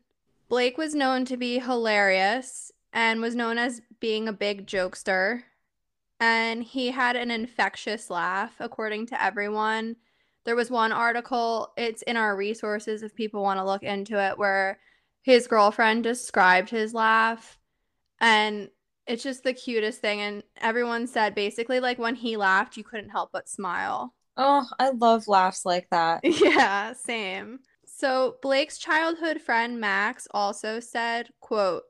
Blake 0.49 0.77
was 0.77 0.93
known 0.93 1.25
to 1.25 1.37
be 1.37 1.59
hilarious 1.59 2.71
and 2.91 3.21
was 3.21 3.35
known 3.35 3.57
as 3.57 3.81
being 3.99 4.27
a 4.27 4.33
big 4.33 4.67
jokester. 4.67 5.43
And 6.19 6.63
he 6.63 6.91
had 6.91 7.15
an 7.15 7.31
infectious 7.31 8.09
laugh, 8.09 8.55
according 8.59 9.05
to 9.07 9.23
everyone. 9.23 9.95
There 10.45 10.55
was 10.55 10.71
one 10.71 10.91
article, 10.91 11.73
it's 11.75 12.01
in 12.03 12.17
our 12.17 12.35
resources 12.35 13.03
if 13.03 13.15
people 13.15 13.41
want 13.41 13.59
to 13.59 13.65
look 13.65 13.83
into 13.83 14.19
it, 14.23 14.37
where 14.37 14.79
his 15.23 15.47
girlfriend 15.47 16.03
described 16.03 16.69
his 16.69 16.93
laugh. 16.93 17.57
And 18.19 18.69
it's 19.07 19.23
just 19.23 19.43
the 19.43 19.53
cutest 19.53 20.01
thing. 20.01 20.21
And 20.21 20.43
everyone 20.57 21.07
said 21.07 21.35
basically, 21.35 21.79
like, 21.79 21.99
when 21.99 22.15
he 22.15 22.37
laughed, 22.37 22.77
you 22.77 22.83
couldn't 22.83 23.09
help 23.09 23.31
but 23.33 23.49
smile. 23.49 24.13
Oh, 24.37 24.65
I 24.79 24.89
love 24.89 25.27
laughs 25.27 25.65
like 25.65 25.87
that. 25.91 26.21
Yeah, 26.23 26.93
same. 26.93 27.59
So 27.85 28.35
Blake's 28.41 28.77
childhood 28.77 29.41
friend 29.41 29.79
Max 29.79 30.27
also 30.31 30.79
said, 30.79 31.29
quote, 31.39 31.83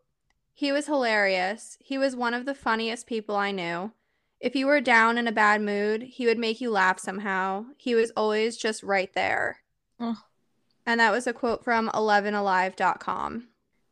he 0.53 0.71
was 0.71 0.85
hilarious. 0.85 1.77
He 1.81 1.97
was 1.97 2.15
one 2.15 2.33
of 2.33 2.45
the 2.45 2.55
funniest 2.55 3.07
people 3.07 3.35
I 3.35 3.51
knew. 3.51 3.91
If 4.39 4.55
you 4.55 4.67
were 4.67 4.81
down 4.81 5.17
in 5.17 5.27
a 5.27 5.31
bad 5.31 5.61
mood, 5.61 6.03
he 6.03 6.25
would 6.25 6.37
make 6.37 6.61
you 6.61 6.69
laugh 6.69 6.99
somehow. 6.99 7.65
He 7.77 7.95
was 7.95 8.11
always 8.11 8.57
just 8.57 8.83
right 8.83 9.11
there. 9.13 9.61
Oh. 9.99 10.17
And 10.85 10.99
that 10.99 11.11
was 11.11 11.25
a 11.25 11.33
quote 11.33 11.63
from 11.63 11.89
11alive.com. 11.89 13.47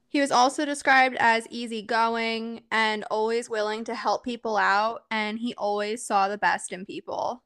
He 0.10 0.22
was 0.22 0.32
also 0.32 0.64
described 0.64 1.16
as 1.20 1.48
easygoing 1.50 2.62
and 2.72 3.04
always 3.10 3.50
willing 3.50 3.84
to 3.86 3.96
help 3.96 4.24
people 4.24 4.58
out, 4.58 5.06
and 5.10 5.40
he 5.40 5.56
always 5.56 6.06
saw 6.06 6.28
the 6.28 6.38
best 6.38 6.72
in 6.72 6.86
people. 6.86 7.44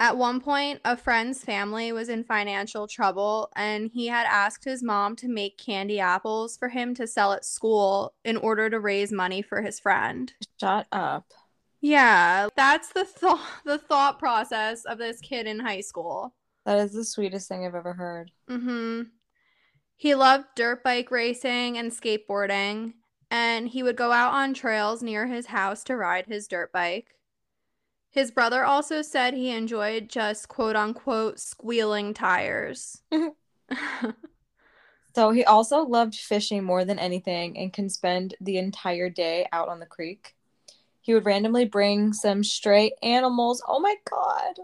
At 0.00 0.16
one 0.16 0.40
point, 0.40 0.80
a 0.84 0.96
friend's 0.96 1.44
family 1.44 1.92
was 1.92 2.08
in 2.08 2.24
financial 2.24 2.88
trouble, 2.88 3.52
and 3.54 3.90
he 3.92 4.08
had 4.08 4.26
asked 4.26 4.64
his 4.64 4.82
mom 4.82 5.14
to 5.16 5.28
make 5.28 5.56
candy 5.56 6.00
apples 6.00 6.56
for 6.56 6.70
him 6.70 6.94
to 6.94 7.06
sell 7.06 7.32
at 7.32 7.44
school 7.44 8.14
in 8.24 8.36
order 8.38 8.68
to 8.70 8.80
raise 8.80 9.12
money 9.12 9.40
for 9.40 9.62
his 9.62 9.78
friend. 9.78 10.32
Shut 10.58 10.88
up. 10.90 11.26
Yeah, 11.80 12.48
that's 12.56 12.92
the 12.92 13.04
thought 13.04 13.40
the 13.64 13.78
thought 13.78 14.18
process 14.18 14.84
of 14.84 14.98
this 14.98 15.20
kid 15.20 15.46
in 15.46 15.60
high 15.60 15.80
school. 15.80 16.34
That 16.64 16.78
is 16.78 16.92
the 16.92 17.04
sweetest 17.04 17.48
thing 17.48 17.66
I've 17.66 17.74
ever 17.74 17.94
heard. 17.94 18.32
Mhm. 18.48 19.10
He 19.96 20.14
loved 20.14 20.46
dirt 20.56 20.82
bike 20.84 21.10
racing 21.10 21.78
and 21.78 21.92
skateboarding, 21.92 22.94
and 23.30 23.68
he 23.68 23.82
would 23.82 23.96
go 23.96 24.12
out 24.12 24.32
on 24.34 24.54
trails 24.54 25.02
near 25.02 25.26
his 25.26 25.46
house 25.46 25.84
to 25.84 25.96
ride 25.96 26.26
his 26.26 26.48
dirt 26.48 26.72
bike. 26.72 27.16
His 28.10 28.30
brother 28.30 28.64
also 28.64 29.02
said 29.02 29.34
he 29.34 29.50
enjoyed 29.50 30.08
just 30.08 30.48
quote 30.48 30.76
unquote 30.76 31.40
squealing 31.40 32.14
tires. 32.14 33.02
So 35.14 35.30
he 35.30 35.44
also 35.44 35.82
loved 35.84 36.14
fishing 36.16 36.64
more 36.64 36.84
than 36.84 36.98
anything 36.98 37.56
and 37.58 37.72
can 37.72 37.88
spend 37.88 38.34
the 38.40 38.58
entire 38.58 39.08
day 39.10 39.46
out 39.52 39.68
on 39.68 39.80
the 39.80 39.86
creek. 39.86 40.34
He 41.10 41.14
would 41.14 41.26
randomly 41.26 41.64
bring 41.64 42.12
some 42.12 42.44
stray 42.44 42.92
animals. 43.02 43.60
Oh 43.66 43.80
my 43.80 43.96
god. 44.08 44.60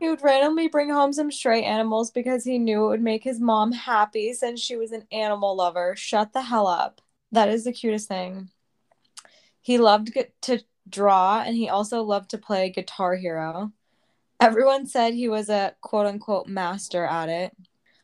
He 0.00 0.08
would 0.08 0.20
randomly 0.22 0.66
bring 0.66 0.90
home 0.90 1.12
some 1.12 1.30
stray 1.30 1.62
animals 1.62 2.10
because 2.10 2.42
he 2.42 2.58
knew 2.58 2.86
it 2.86 2.88
would 2.88 3.00
make 3.00 3.22
his 3.22 3.38
mom 3.38 3.70
happy 3.70 4.32
since 4.32 4.58
she 4.58 4.74
was 4.74 4.90
an 4.90 5.06
animal 5.12 5.54
lover. 5.54 5.94
Shut 5.94 6.32
the 6.32 6.42
hell 6.42 6.66
up. 6.66 7.00
That 7.30 7.48
is 7.48 7.62
the 7.62 7.70
cutest 7.70 8.08
thing. 8.08 8.50
He 9.60 9.78
loved 9.78 10.18
to 10.42 10.64
draw 10.88 11.44
and 11.46 11.54
he 11.54 11.68
also 11.68 12.02
loved 12.02 12.30
to 12.30 12.38
play 12.38 12.70
Guitar 12.70 13.14
Hero. 13.14 13.70
Everyone 14.40 14.84
said 14.84 15.14
he 15.14 15.28
was 15.28 15.48
a 15.48 15.76
quote 15.80 16.06
unquote 16.06 16.48
master 16.48 17.04
at 17.04 17.28
it. 17.28 17.56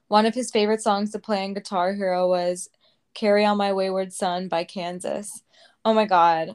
One 0.07 0.26
of 0.26 0.35
his 0.37 0.52
favorite 0.52 0.81
songs 0.81 1.11
to 1.11 1.19
play 1.19 1.43
on 1.43 1.54
Guitar 1.54 1.93
Hero 1.93 2.28
was 2.28 2.71
Carry 3.14 3.45
On 3.45 3.57
My 3.57 3.73
Wayward 3.73 4.12
Son 4.12 4.47
by 4.47 4.62
Kansas. 4.62 5.43
Oh 5.85 5.93
my 5.93 6.04
god. 6.04 6.54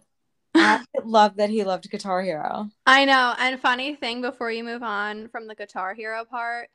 I 0.56 0.84
love 1.04 1.36
that 1.38 1.50
he 1.50 1.64
loved 1.64 1.90
Guitar 1.90 2.22
Hero. 2.22 2.70
I 2.86 3.06
know. 3.06 3.36
And 3.38 3.60
funny 3.60 3.96
thing 3.96 4.22
before 4.22 4.52
you 4.52 4.64
move 4.64 4.84
on 4.84 5.28
from 5.30 5.48
the 5.48 5.56
Guitar 5.56 5.94
Hero 5.94 6.26
part, 6.26 6.70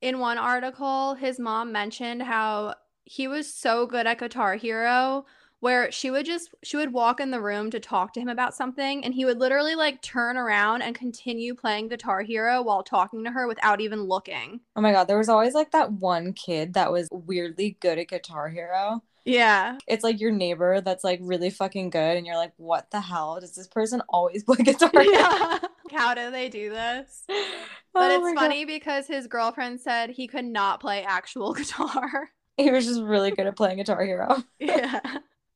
in 0.00 0.18
one 0.18 0.38
article, 0.38 1.14
his 1.14 1.38
mom 1.38 1.72
mentioned 1.72 2.22
how 2.22 2.74
he 3.04 3.28
was 3.28 3.52
so 3.52 3.86
good 3.86 4.06
at 4.06 4.18
Guitar 4.18 4.56
Hero 4.56 5.24
where 5.64 5.90
she 5.90 6.10
would 6.10 6.26
just 6.26 6.54
she 6.62 6.76
would 6.76 6.92
walk 6.92 7.20
in 7.20 7.30
the 7.30 7.40
room 7.40 7.70
to 7.70 7.80
talk 7.80 8.12
to 8.12 8.20
him 8.20 8.28
about 8.28 8.54
something 8.54 9.02
and 9.02 9.14
he 9.14 9.24
would 9.24 9.38
literally 9.38 9.74
like 9.74 10.02
turn 10.02 10.36
around 10.36 10.82
and 10.82 10.94
continue 10.94 11.54
playing 11.54 11.88
Guitar 11.88 12.20
Hero 12.20 12.60
while 12.60 12.82
talking 12.82 13.24
to 13.24 13.30
her 13.30 13.48
without 13.48 13.80
even 13.80 14.02
looking. 14.02 14.60
Oh 14.76 14.82
my 14.82 14.92
god, 14.92 15.04
there 15.04 15.16
was 15.16 15.30
always 15.30 15.54
like 15.54 15.70
that 15.70 15.90
one 15.90 16.34
kid 16.34 16.74
that 16.74 16.92
was 16.92 17.08
weirdly 17.10 17.78
good 17.80 17.98
at 17.98 18.08
Guitar 18.08 18.50
Hero. 18.50 19.02
Yeah. 19.24 19.78
It's 19.88 20.04
like 20.04 20.20
your 20.20 20.32
neighbor 20.32 20.82
that's 20.82 21.02
like 21.02 21.20
really 21.22 21.48
fucking 21.48 21.88
good 21.88 22.18
and 22.18 22.26
you're 22.26 22.36
like, 22.36 22.52
"What 22.58 22.90
the 22.90 23.00
hell? 23.00 23.40
Does 23.40 23.54
this 23.54 23.66
person 23.66 24.02
always 24.10 24.44
play 24.44 24.56
guitar?" 24.64 24.90
Yeah. 25.02 25.60
How 25.92 26.12
do 26.12 26.30
they 26.30 26.50
do 26.50 26.68
this? 26.68 27.24
Oh 27.30 27.56
but 27.94 28.10
oh 28.10 28.26
it's 28.26 28.38
funny 28.38 28.64
god. 28.64 28.68
because 28.68 29.06
his 29.06 29.28
girlfriend 29.28 29.80
said 29.80 30.10
he 30.10 30.26
could 30.26 30.44
not 30.44 30.80
play 30.80 31.04
actual 31.04 31.54
guitar. 31.54 32.28
He 32.58 32.70
was 32.70 32.84
just 32.84 33.00
really 33.00 33.30
good 33.30 33.46
at 33.46 33.56
playing 33.56 33.78
Guitar 33.78 34.04
Hero. 34.04 34.44
yeah. 34.60 35.00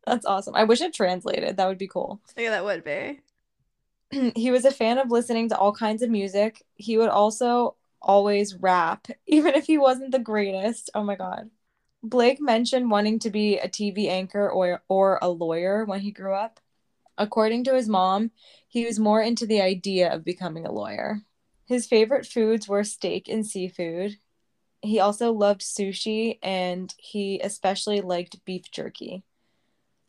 That's 0.09 0.27
awesome. 0.27 0.55
I 0.55 0.65
wish 0.65 0.81
it 0.81 0.95
translated. 0.95 1.57
That 1.57 1.69
would 1.69 1.79
be 1.79 1.89
cool. 1.89 2.21
Yeah, 2.37 2.51
that 2.51 2.65
would 2.65 2.85
be. 2.85 3.21
he 4.35 4.51
was 4.51 4.65
a 4.65 4.71
fan 4.71 4.99
of 4.99 5.11
listening 5.11 5.49
to 5.51 5.59
all 5.59 5.73
kinds 5.73 6.03
of 6.03 6.11
music. 6.11 6.65
He 6.77 6.97
would 6.97 7.11
also 7.11 7.77
always 8.01 8.55
rap, 8.55 9.07
even 9.27 9.55
if 9.55 9.67
he 9.67 9.77
wasn't 9.79 10.13
the 10.13 10.19
greatest. 10.19 10.91
Oh 10.95 11.03
my 11.05 11.15
god. 11.17 11.51
Blake 12.03 12.41
mentioned 12.41 12.91
wanting 12.91 13.19
to 13.21 13.31
be 13.31 13.59
a 13.59 13.69
TV 13.69 14.09
anchor 14.09 14.49
or 14.49 14.83
or 14.89 15.19
a 15.21 15.29
lawyer 15.29 15.85
when 15.85 16.01
he 16.01 16.11
grew 16.13 16.33
up. 16.35 16.61
According 17.19 17.65
to 17.65 17.75
his 17.75 17.89
mom, 17.89 18.31
he 18.69 18.87
was 18.87 18.99
more 19.01 19.21
into 19.21 19.47
the 19.47 19.61
idea 19.61 20.13
of 20.13 20.25
becoming 20.25 20.65
a 20.65 20.73
lawyer. 20.73 21.23
His 21.67 21.87
favorite 21.87 22.25
foods 22.27 22.69
were 22.69 22.85
steak 22.85 23.29
and 23.29 23.45
seafood. 23.45 24.19
He 24.81 25.01
also 25.01 25.33
loved 25.33 25.61
sushi 25.63 26.39
and 26.43 26.95
he 26.99 27.41
especially 27.41 28.01
liked 28.01 28.45
beef 28.45 28.71
jerky. 28.71 29.25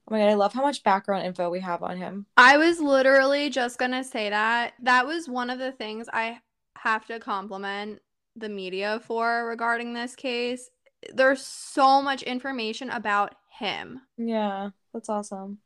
Oh 0.09 0.15
my 0.15 0.21
god, 0.21 0.29
I 0.29 0.33
love 0.33 0.53
how 0.53 0.63
much 0.63 0.83
background 0.83 1.27
info 1.27 1.51
we 1.51 1.59
have 1.59 1.83
on 1.83 1.97
him. 1.97 2.25
I 2.35 2.57
was 2.57 2.79
literally 2.79 3.51
just 3.51 3.77
gonna 3.77 4.03
say 4.03 4.31
that. 4.31 4.73
That 4.81 5.05
was 5.05 5.29
one 5.29 5.51
of 5.51 5.59
the 5.59 5.71
things 5.71 6.07
I 6.11 6.39
have 6.77 7.05
to 7.07 7.19
compliment 7.19 8.01
the 8.35 8.49
media 8.49 9.01
for 9.05 9.45
regarding 9.45 9.93
this 9.93 10.15
case. 10.15 10.71
There's 11.13 11.45
so 11.45 12.01
much 12.01 12.23
information 12.23 12.89
about 12.89 13.35
him. 13.51 14.01
Yeah, 14.17 14.71
that's 14.93 15.09
awesome. 15.09 15.59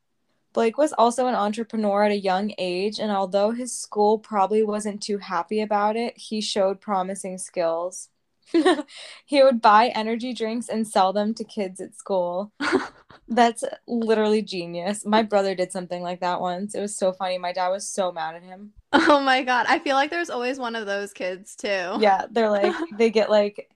Blake 0.52 0.78
was 0.78 0.94
also 0.94 1.28
an 1.28 1.36
entrepreneur 1.36 2.04
at 2.04 2.12
a 2.12 2.20
young 2.20 2.54
age, 2.58 3.00
and 3.00 3.12
although 3.12 3.52
his 3.52 3.74
school 3.74 4.20
probably 4.20 4.62
wasn't 4.62 5.02
too 5.02 5.20
happy 5.20 5.62
about 5.62 5.96
it, 5.96 6.18
he 6.18 6.42
showed 6.42 6.82
promising 6.82 7.38
skills. 7.38 8.10
he 9.26 9.44
would 9.44 9.62
buy 9.62 9.88
energy 9.96 10.34
drinks 10.34 10.70
and 10.70 10.88
sell 10.88 11.14
them 11.14 11.34
to 11.36 11.44
kids 11.44 11.80
at 11.80 11.96
school. 11.96 12.52
That's 13.28 13.64
literally 13.88 14.42
genius. 14.42 15.06
My 15.06 15.24
brother 15.24 15.56
did 15.56 15.72
something 15.72 16.02
like 16.02 16.20
that 16.20 16.42
once. 16.42 16.76
It 16.76 16.82
was 16.82 16.98
so 16.98 17.14
funny. 17.14 17.38
My 17.38 17.54
dad 17.54 17.70
was 17.70 17.88
so 17.88 18.12
mad 18.12 18.36
at 18.36 18.44
him. 18.44 18.74
Oh 18.92 19.20
my 19.20 19.44
god. 19.44 19.66
I 19.70 19.80
feel 19.80 19.96
like 19.96 20.12
there's 20.12 20.30
always 20.30 20.60
one 20.60 20.76
of 20.76 20.86
those 20.86 21.14
kids 21.14 21.56
too. 21.56 21.98
Yeah, 22.00 22.26
they're 22.30 22.50
like 22.50 22.74
they 22.98 23.10
get 23.10 23.30
like 23.30 23.70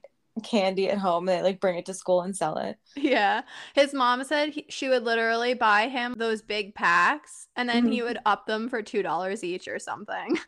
candy 0.44 0.88
at 0.88 0.98
home 0.98 1.28
and 1.28 1.38
they 1.38 1.42
like 1.42 1.60
bring 1.60 1.76
it 1.76 1.86
to 1.86 1.94
school 1.94 2.22
and 2.22 2.36
sell 2.36 2.58
it. 2.58 2.78
Yeah. 2.96 3.42
His 3.74 3.92
mom 3.92 4.22
said 4.24 4.50
he, 4.50 4.66
she 4.68 4.88
would 4.88 5.04
literally 5.04 5.54
buy 5.54 5.88
him 5.88 6.14
those 6.16 6.42
big 6.42 6.74
packs 6.74 7.48
and 7.56 7.68
then 7.68 7.84
mm-hmm. 7.84 7.92
he 7.92 8.02
would 8.02 8.18
up 8.24 8.46
them 8.46 8.68
for 8.68 8.82
$2 8.82 9.42
each 9.42 9.66
or 9.66 9.78
something. 9.78 10.38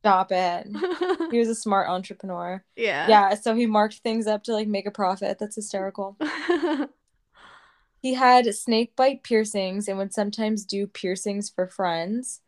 Stop 0.00 0.32
it. 0.32 0.66
he 1.30 1.38
was 1.38 1.48
a 1.48 1.54
smart 1.54 1.88
entrepreneur. 1.88 2.64
Yeah. 2.74 3.06
Yeah. 3.08 3.34
So 3.34 3.54
he 3.54 3.66
marked 3.66 3.98
things 3.98 4.26
up 4.26 4.42
to 4.44 4.54
like 4.54 4.66
make 4.66 4.86
a 4.86 4.90
profit. 4.90 5.38
That's 5.38 5.56
hysterical. 5.56 6.16
he 8.02 8.14
had 8.14 8.52
snake 8.54 8.96
bite 8.96 9.22
piercings 9.22 9.88
and 9.88 9.98
would 9.98 10.14
sometimes 10.14 10.64
do 10.64 10.86
piercings 10.86 11.50
for 11.50 11.66
friends. 11.66 12.40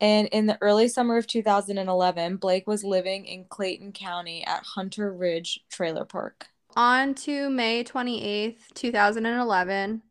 And 0.00 0.28
in 0.28 0.46
the 0.46 0.58
early 0.62 0.88
summer 0.88 1.18
of 1.18 1.26
2011, 1.26 2.36
Blake 2.36 2.66
was 2.66 2.82
living 2.82 3.26
in 3.26 3.44
Clayton 3.44 3.92
County 3.92 4.44
at 4.44 4.64
Hunter 4.64 5.12
Ridge 5.12 5.60
Trailer 5.70 6.04
Park. 6.04 6.46
On 6.76 7.14
to 7.14 7.48
May 7.50 7.84
28th, 7.84 8.74
2011, 8.74 10.02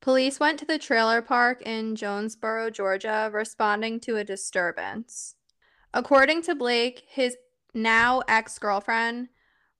police 0.00 0.38
went 0.38 0.58
to 0.60 0.64
the 0.64 0.78
trailer 0.78 1.20
park 1.22 1.62
in 1.62 1.96
Jonesboro, 1.96 2.70
Georgia, 2.70 3.28
responding 3.32 3.98
to 4.00 4.16
a 4.16 4.24
disturbance. 4.24 5.35
According 5.96 6.42
to 6.42 6.54
Blake, 6.54 7.04
his 7.08 7.38
now 7.72 8.22
ex 8.28 8.58
girlfriend 8.58 9.28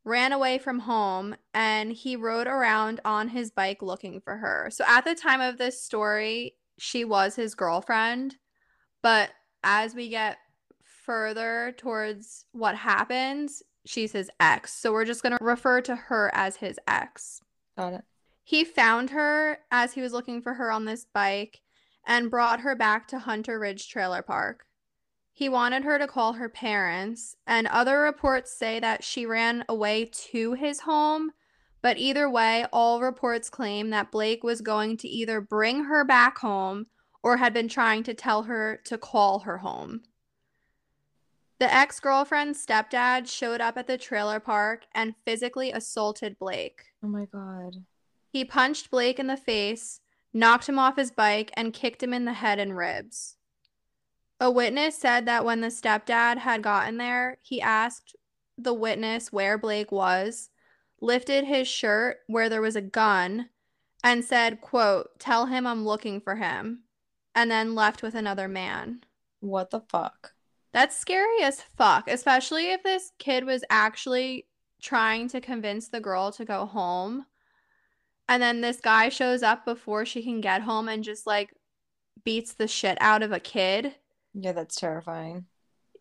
ran 0.02 0.32
away 0.32 0.56
from 0.56 0.78
home 0.78 1.36
and 1.52 1.92
he 1.92 2.16
rode 2.16 2.46
around 2.46 3.00
on 3.04 3.28
his 3.28 3.50
bike 3.50 3.82
looking 3.82 4.22
for 4.22 4.38
her. 4.38 4.70
So 4.72 4.82
at 4.88 5.04
the 5.04 5.14
time 5.14 5.42
of 5.42 5.58
this 5.58 5.82
story, 5.82 6.54
she 6.78 7.04
was 7.04 7.36
his 7.36 7.54
girlfriend. 7.54 8.36
But 9.02 9.28
as 9.62 9.94
we 9.94 10.08
get 10.08 10.38
further 10.82 11.74
towards 11.76 12.46
what 12.52 12.76
happens, 12.76 13.62
she's 13.84 14.12
his 14.12 14.30
ex. 14.40 14.72
So 14.72 14.94
we're 14.94 15.04
just 15.04 15.22
going 15.22 15.36
to 15.36 15.44
refer 15.44 15.82
to 15.82 15.94
her 15.94 16.30
as 16.32 16.56
his 16.56 16.80
ex. 16.88 17.42
Got 17.76 17.92
it. 17.92 18.04
He 18.42 18.64
found 18.64 19.10
her 19.10 19.58
as 19.70 19.92
he 19.92 20.00
was 20.00 20.14
looking 20.14 20.40
for 20.40 20.54
her 20.54 20.72
on 20.72 20.86
this 20.86 21.04
bike 21.04 21.60
and 22.06 22.30
brought 22.30 22.60
her 22.60 22.74
back 22.74 23.06
to 23.08 23.18
Hunter 23.18 23.58
Ridge 23.58 23.90
Trailer 23.90 24.22
Park. 24.22 24.64
He 25.36 25.50
wanted 25.50 25.84
her 25.84 25.98
to 25.98 26.06
call 26.06 26.32
her 26.32 26.48
parents, 26.48 27.36
and 27.46 27.66
other 27.66 28.00
reports 28.00 28.50
say 28.50 28.80
that 28.80 29.04
she 29.04 29.26
ran 29.26 29.66
away 29.68 30.06
to 30.30 30.54
his 30.54 30.80
home. 30.80 31.32
But 31.82 31.98
either 31.98 32.30
way, 32.30 32.64
all 32.72 33.02
reports 33.02 33.50
claim 33.50 33.90
that 33.90 34.10
Blake 34.10 34.42
was 34.42 34.62
going 34.62 34.96
to 34.96 35.08
either 35.08 35.42
bring 35.42 35.84
her 35.84 36.06
back 36.06 36.38
home 36.38 36.86
or 37.22 37.36
had 37.36 37.52
been 37.52 37.68
trying 37.68 38.02
to 38.04 38.14
tell 38.14 38.44
her 38.44 38.80
to 38.86 38.96
call 38.96 39.40
her 39.40 39.58
home. 39.58 40.04
The 41.58 41.70
ex 41.70 42.00
girlfriend's 42.00 42.64
stepdad 42.64 43.28
showed 43.28 43.60
up 43.60 43.76
at 43.76 43.86
the 43.86 43.98
trailer 43.98 44.40
park 44.40 44.86
and 44.94 45.18
physically 45.26 45.70
assaulted 45.70 46.38
Blake. 46.38 46.84
Oh 47.04 47.08
my 47.08 47.26
God. 47.26 47.84
He 48.30 48.46
punched 48.46 48.90
Blake 48.90 49.18
in 49.18 49.26
the 49.26 49.36
face, 49.36 50.00
knocked 50.32 50.66
him 50.66 50.78
off 50.78 50.96
his 50.96 51.10
bike, 51.10 51.50
and 51.58 51.74
kicked 51.74 52.02
him 52.02 52.14
in 52.14 52.24
the 52.24 52.32
head 52.32 52.58
and 52.58 52.74
ribs. 52.74 53.35
A 54.38 54.50
witness 54.50 54.98
said 54.98 55.26
that 55.26 55.44
when 55.44 55.60
the 55.60 55.68
stepdad 55.68 56.38
had 56.38 56.62
gotten 56.62 56.98
there, 56.98 57.38
he 57.42 57.60
asked 57.60 58.14
the 58.58 58.74
witness 58.74 59.32
where 59.32 59.56
Blake 59.56 59.90
was, 59.90 60.50
lifted 61.00 61.44
his 61.44 61.68
shirt 61.68 62.18
where 62.26 62.48
there 62.48 62.60
was 62.60 62.76
a 62.76 62.82
gun, 62.82 63.48
and 64.04 64.24
said, 64.24 64.60
quote, 64.60 65.18
tell 65.18 65.46
him 65.46 65.66
I'm 65.66 65.84
looking 65.84 66.20
for 66.20 66.36
him, 66.36 66.84
and 67.34 67.50
then 67.50 67.74
left 67.74 68.02
with 68.02 68.14
another 68.14 68.46
man. 68.46 69.00
What 69.40 69.70
the 69.70 69.80
fuck? 69.80 70.32
That's 70.72 70.96
scary 70.96 71.42
as 71.42 71.62
fuck, 71.76 72.08
especially 72.08 72.70
if 72.70 72.82
this 72.82 73.12
kid 73.18 73.44
was 73.44 73.64
actually 73.70 74.46
trying 74.82 75.28
to 75.30 75.40
convince 75.40 75.88
the 75.88 76.00
girl 76.00 76.30
to 76.32 76.44
go 76.44 76.66
home. 76.66 77.24
And 78.28 78.42
then 78.42 78.60
this 78.60 78.80
guy 78.80 79.08
shows 79.08 79.42
up 79.42 79.64
before 79.64 80.04
she 80.04 80.22
can 80.22 80.40
get 80.40 80.62
home 80.62 80.88
and 80.88 81.02
just 81.02 81.26
like 81.26 81.54
beats 82.24 82.52
the 82.54 82.68
shit 82.68 82.98
out 83.00 83.22
of 83.22 83.32
a 83.32 83.40
kid. 83.40 83.94
Yeah, 84.38 84.52
that's 84.52 84.76
terrifying. 84.76 85.46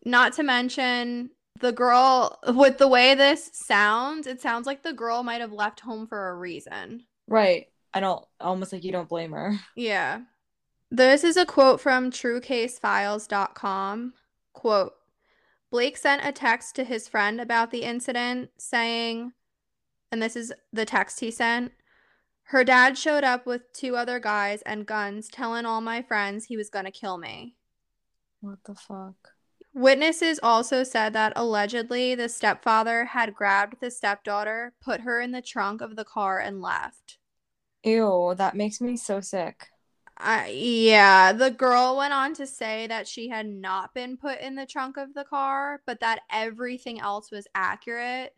Not 0.04 0.34
to 0.34 0.42
mention 0.42 1.30
the 1.60 1.72
girl, 1.72 2.38
with 2.46 2.76
the 2.78 2.88
way 2.88 3.14
this 3.14 3.50
sounds, 3.52 4.26
it 4.26 4.42
sounds 4.42 4.66
like 4.66 4.82
the 4.82 4.92
girl 4.92 5.22
might 5.22 5.40
have 5.40 5.52
left 5.52 5.80
home 5.80 6.06
for 6.06 6.28
a 6.28 6.34
reason. 6.34 7.04
Right. 7.26 7.68
I 7.94 8.00
don't, 8.00 8.24
almost 8.40 8.72
like 8.72 8.84
you 8.84 8.92
don't 8.92 9.08
blame 9.08 9.32
her. 9.32 9.58
Yeah. 9.74 10.20
This 10.90 11.24
is 11.24 11.36
a 11.36 11.44
quote 11.44 11.80
from 11.80 12.12
truecasefiles.com. 12.12 14.12
Quote 14.52 14.92
Blake 15.72 15.96
sent 15.96 16.24
a 16.24 16.30
text 16.30 16.76
to 16.76 16.84
his 16.84 17.08
friend 17.08 17.40
about 17.40 17.72
the 17.72 17.82
incident 17.82 18.50
saying, 18.56 19.32
and 20.12 20.22
this 20.22 20.36
is 20.36 20.52
the 20.72 20.84
text 20.84 21.18
he 21.18 21.32
sent 21.32 21.72
her 22.50 22.62
dad 22.62 22.96
showed 22.96 23.24
up 23.24 23.44
with 23.44 23.72
two 23.72 23.96
other 23.96 24.20
guys 24.20 24.62
and 24.62 24.86
guns, 24.86 25.28
telling 25.28 25.66
all 25.66 25.80
my 25.80 26.02
friends 26.02 26.44
he 26.44 26.56
was 26.56 26.70
going 26.70 26.84
to 26.84 26.92
kill 26.92 27.18
me. 27.18 27.56
What 28.46 28.62
the 28.62 28.76
fuck? 28.76 29.16
Witnesses 29.74 30.38
also 30.40 30.84
said 30.84 31.12
that 31.14 31.32
allegedly 31.34 32.14
the 32.14 32.28
stepfather 32.28 33.06
had 33.06 33.34
grabbed 33.34 33.80
the 33.80 33.90
stepdaughter, 33.90 34.72
put 34.80 35.00
her 35.00 35.20
in 35.20 35.32
the 35.32 35.42
trunk 35.42 35.80
of 35.80 35.96
the 35.96 36.04
car, 36.04 36.38
and 36.38 36.62
left. 36.62 37.18
Ew, 37.82 38.34
that 38.38 38.54
makes 38.54 38.80
me 38.80 38.96
so 38.96 39.20
sick. 39.20 39.66
Uh, 40.16 40.44
yeah, 40.48 41.32
the 41.32 41.50
girl 41.50 41.96
went 41.96 42.12
on 42.12 42.34
to 42.34 42.46
say 42.46 42.86
that 42.86 43.08
she 43.08 43.28
had 43.28 43.48
not 43.48 43.92
been 43.94 44.16
put 44.16 44.40
in 44.40 44.54
the 44.54 44.64
trunk 44.64 44.96
of 44.96 45.12
the 45.12 45.24
car, 45.24 45.82
but 45.84 45.98
that 45.98 46.20
everything 46.30 47.00
else 47.00 47.32
was 47.32 47.48
accurate. 47.52 48.32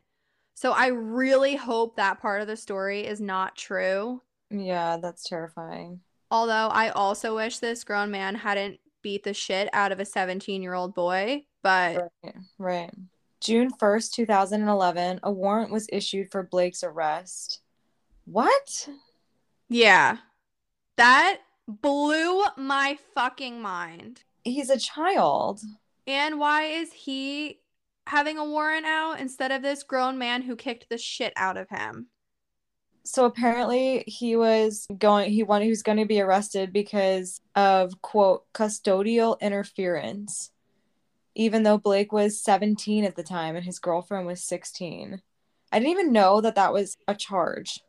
So 0.55 0.73
I 0.73 0.87
really 0.87 1.57
hope 1.57 1.97
that 1.97 2.23
part 2.23 2.41
of 2.41 2.49
the 2.49 2.57
story 2.57 3.07
is 3.07 3.21
not 3.21 3.57
true. 3.57 4.23
Yeah, 4.51 4.97
that's 4.97 5.29
terrifying. 5.29 6.01
Although 6.31 6.69
I 6.69 6.89
also 6.89 7.37
wish 7.37 7.59
this 7.59 7.85
grown 7.85 8.11
man 8.11 8.35
hadn't 8.37 8.81
beat 9.09 9.25
the 9.25 9.33
shit 9.33 9.71
out 9.73 9.91
of 9.91 10.01
a 10.01 10.05
17 10.05 10.61
year 10.63 10.75
old 10.75 10.95
boy, 10.95 11.43
but. 11.63 12.11
Right, 12.23 12.35
right. 12.59 12.91
June 13.41 13.71
1st, 13.81 14.13
2011, 14.13 15.21
a 15.23 15.33
warrant 15.33 15.71
was 15.71 15.87
issued 15.91 16.31
for 16.31 16.43
Blake's 16.43 16.85
arrest. 16.85 17.61
What? 18.27 18.89
Yeah. 19.71 20.19
That 20.99 21.39
blew 21.67 22.43
my 22.59 22.99
fucking 23.15 23.63
mind. 23.63 24.25
He's 24.45 24.69
a 24.69 24.79
child. 24.79 25.61
And 26.07 26.39
why 26.39 26.65
is 26.65 26.93
he 26.93 27.61
having 28.09 28.39
a 28.39 28.45
warrant 28.45 28.87
out 28.87 29.21
instead 29.21 29.53
of 29.53 29.63
this 29.63 29.83
grown 29.83 30.19
man 30.19 30.43
who 30.43 30.57
kicked 30.57 30.89
the 30.89 30.99
shit 30.99 31.33
out 31.37 31.57
of 31.57 31.69
him. 31.69 32.09
So 33.09 33.25
apparently 33.25 34.05
he 34.07 34.37
was 34.37 34.87
going 34.99 35.31
he 35.31 35.43
wanted 35.43 35.65
he 35.65 35.71
was 35.71 35.83
going 35.83 35.99
to 35.99 36.05
be 36.05 36.21
arrested 36.21 36.73
because 36.73 37.41
of 37.55 38.01
quote 38.03 38.45
custodial 38.53 39.41
interference. 39.41 40.51
Even 41.35 41.63
though 41.63 41.79
Blake 41.79 42.13
was 42.13 42.43
17 42.43 43.05
at 43.05 43.17
the 43.17 43.23
time 43.23 43.57
and 43.57 43.65
his 43.65 43.79
girlfriend 43.79 44.27
was 44.27 44.43
16. 44.43 45.23
I 45.73 45.79
didn't 45.79 45.93
even 45.93 46.13
know 46.13 46.41
that 46.41 46.57
that 46.57 46.73
was 46.73 46.97
a 47.07 47.15
charge. 47.15 47.81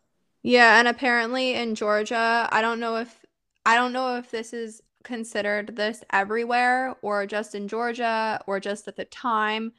Yeah, 0.42 0.80
and 0.80 0.88
apparently 0.88 1.54
in 1.56 1.76
Georgia, 1.76 2.48
I 2.50 2.62
don't 2.62 2.80
know 2.80 2.96
if 2.96 3.26
I 3.66 3.76
don't 3.76 3.92
know 3.92 4.16
if 4.16 4.32
this 4.32 4.54
is 4.54 4.82
considered 5.04 5.76
this 5.76 6.02
everywhere 6.12 6.96
or 7.02 7.26
just 7.26 7.56
in 7.56 7.68
Georgia 7.68 8.42
or 8.48 8.60
just 8.60 8.88
at 8.88 8.96
the 8.96 9.06
time, 9.06 9.74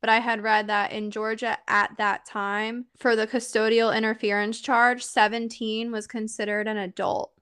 but 0.00 0.10
I 0.10 0.20
had 0.20 0.42
read 0.42 0.68
that 0.68 0.92
in 0.92 1.10
Georgia 1.10 1.58
at 1.66 1.96
that 1.98 2.24
time, 2.24 2.86
for 2.98 3.16
the 3.16 3.26
custodial 3.26 3.96
interference 3.96 4.60
charge, 4.60 5.04
17 5.04 5.90
was 5.90 6.06
considered 6.06 6.68
an 6.68 6.76
adult. 6.76 7.32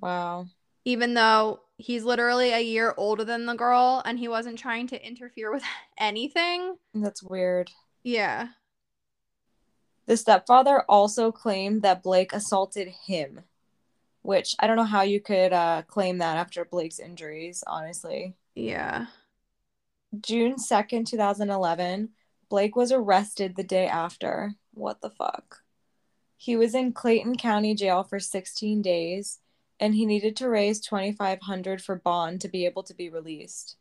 Wow. 0.00 0.46
Even 0.84 1.14
though 1.14 1.60
he's 1.78 2.04
literally 2.04 2.52
a 2.52 2.60
year 2.60 2.94
older 2.96 3.24
than 3.24 3.46
the 3.46 3.54
girl 3.54 4.02
and 4.04 4.18
he 4.18 4.28
wasn't 4.28 4.58
trying 4.58 4.86
to 4.88 5.06
interfere 5.06 5.52
with 5.52 5.62
anything. 5.98 6.76
That's 6.94 7.22
weird. 7.22 7.70
Yeah. 8.02 8.48
The 10.06 10.16
stepfather 10.16 10.84
also 10.88 11.30
claimed 11.30 11.82
that 11.82 12.02
Blake 12.02 12.32
assaulted 12.32 12.88
him, 12.88 13.40
which 14.22 14.54
I 14.58 14.66
don't 14.66 14.76
know 14.76 14.84
how 14.84 15.02
you 15.02 15.20
could 15.20 15.52
uh, 15.52 15.82
claim 15.86 16.18
that 16.18 16.38
after 16.38 16.64
Blake's 16.64 16.98
injuries, 16.98 17.62
honestly. 17.66 18.34
Yeah. 18.54 19.06
June 20.20 20.56
2nd, 20.56 21.06
2011, 21.06 22.10
Blake 22.48 22.76
was 22.76 22.92
arrested 22.92 23.56
the 23.56 23.62
day 23.62 23.86
after. 23.86 24.54
What 24.72 25.00
the 25.00 25.10
fuck? 25.10 25.62
He 26.36 26.56
was 26.56 26.74
in 26.74 26.92
Clayton 26.92 27.36
County 27.36 27.74
Jail 27.74 28.04
for 28.04 28.20
16 28.20 28.80
days 28.80 29.40
and 29.80 29.94
he 29.94 30.06
needed 30.06 30.36
to 30.36 30.48
raise 30.48 30.80
2500 30.80 31.82
for 31.82 31.96
bond 31.96 32.40
to 32.40 32.48
be 32.48 32.64
able 32.64 32.82
to 32.84 32.94
be 32.94 33.10
released. 33.10 33.76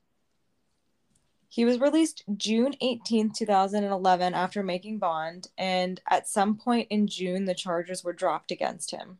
He 1.49 1.63
was 1.63 1.79
released 1.79 2.23
June 2.35 2.75
18th, 2.81 3.35
2011 3.35 4.33
after 4.33 4.63
making 4.63 4.99
bond 4.99 5.47
and 5.57 6.01
at 6.09 6.27
some 6.27 6.57
point 6.57 6.87
in 6.89 7.07
June 7.07 7.45
the 7.45 7.55
charges 7.55 8.03
were 8.03 8.13
dropped 8.13 8.51
against 8.51 8.91
him. 8.91 9.19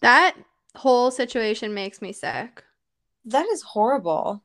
That 0.00 0.36
whole 0.74 1.10
situation 1.10 1.74
makes 1.74 2.00
me 2.00 2.12
sick. 2.12 2.64
That 3.24 3.46
is 3.46 3.62
horrible. 3.62 4.42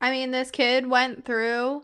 I 0.00 0.10
mean, 0.10 0.30
this 0.30 0.50
kid 0.50 0.86
went 0.86 1.24
through 1.24 1.82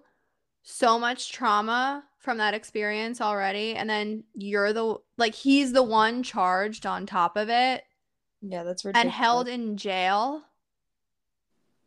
so 0.62 0.98
much 0.98 1.32
trauma 1.32 2.04
from 2.18 2.38
that 2.38 2.54
experience 2.54 3.20
already 3.20 3.74
and 3.74 3.88
then 3.88 4.24
you're 4.34 4.72
the 4.72 4.96
like 5.18 5.34
he's 5.34 5.74
the 5.74 5.82
one 5.82 6.22
charged 6.22 6.86
on 6.86 7.04
top 7.04 7.36
of 7.36 7.50
it. 7.50 7.84
Yeah, 8.40 8.62
that's 8.62 8.84
ridiculous. 8.84 9.04
And 9.04 9.12
held 9.12 9.48
in 9.48 9.76
jail 9.76 10.42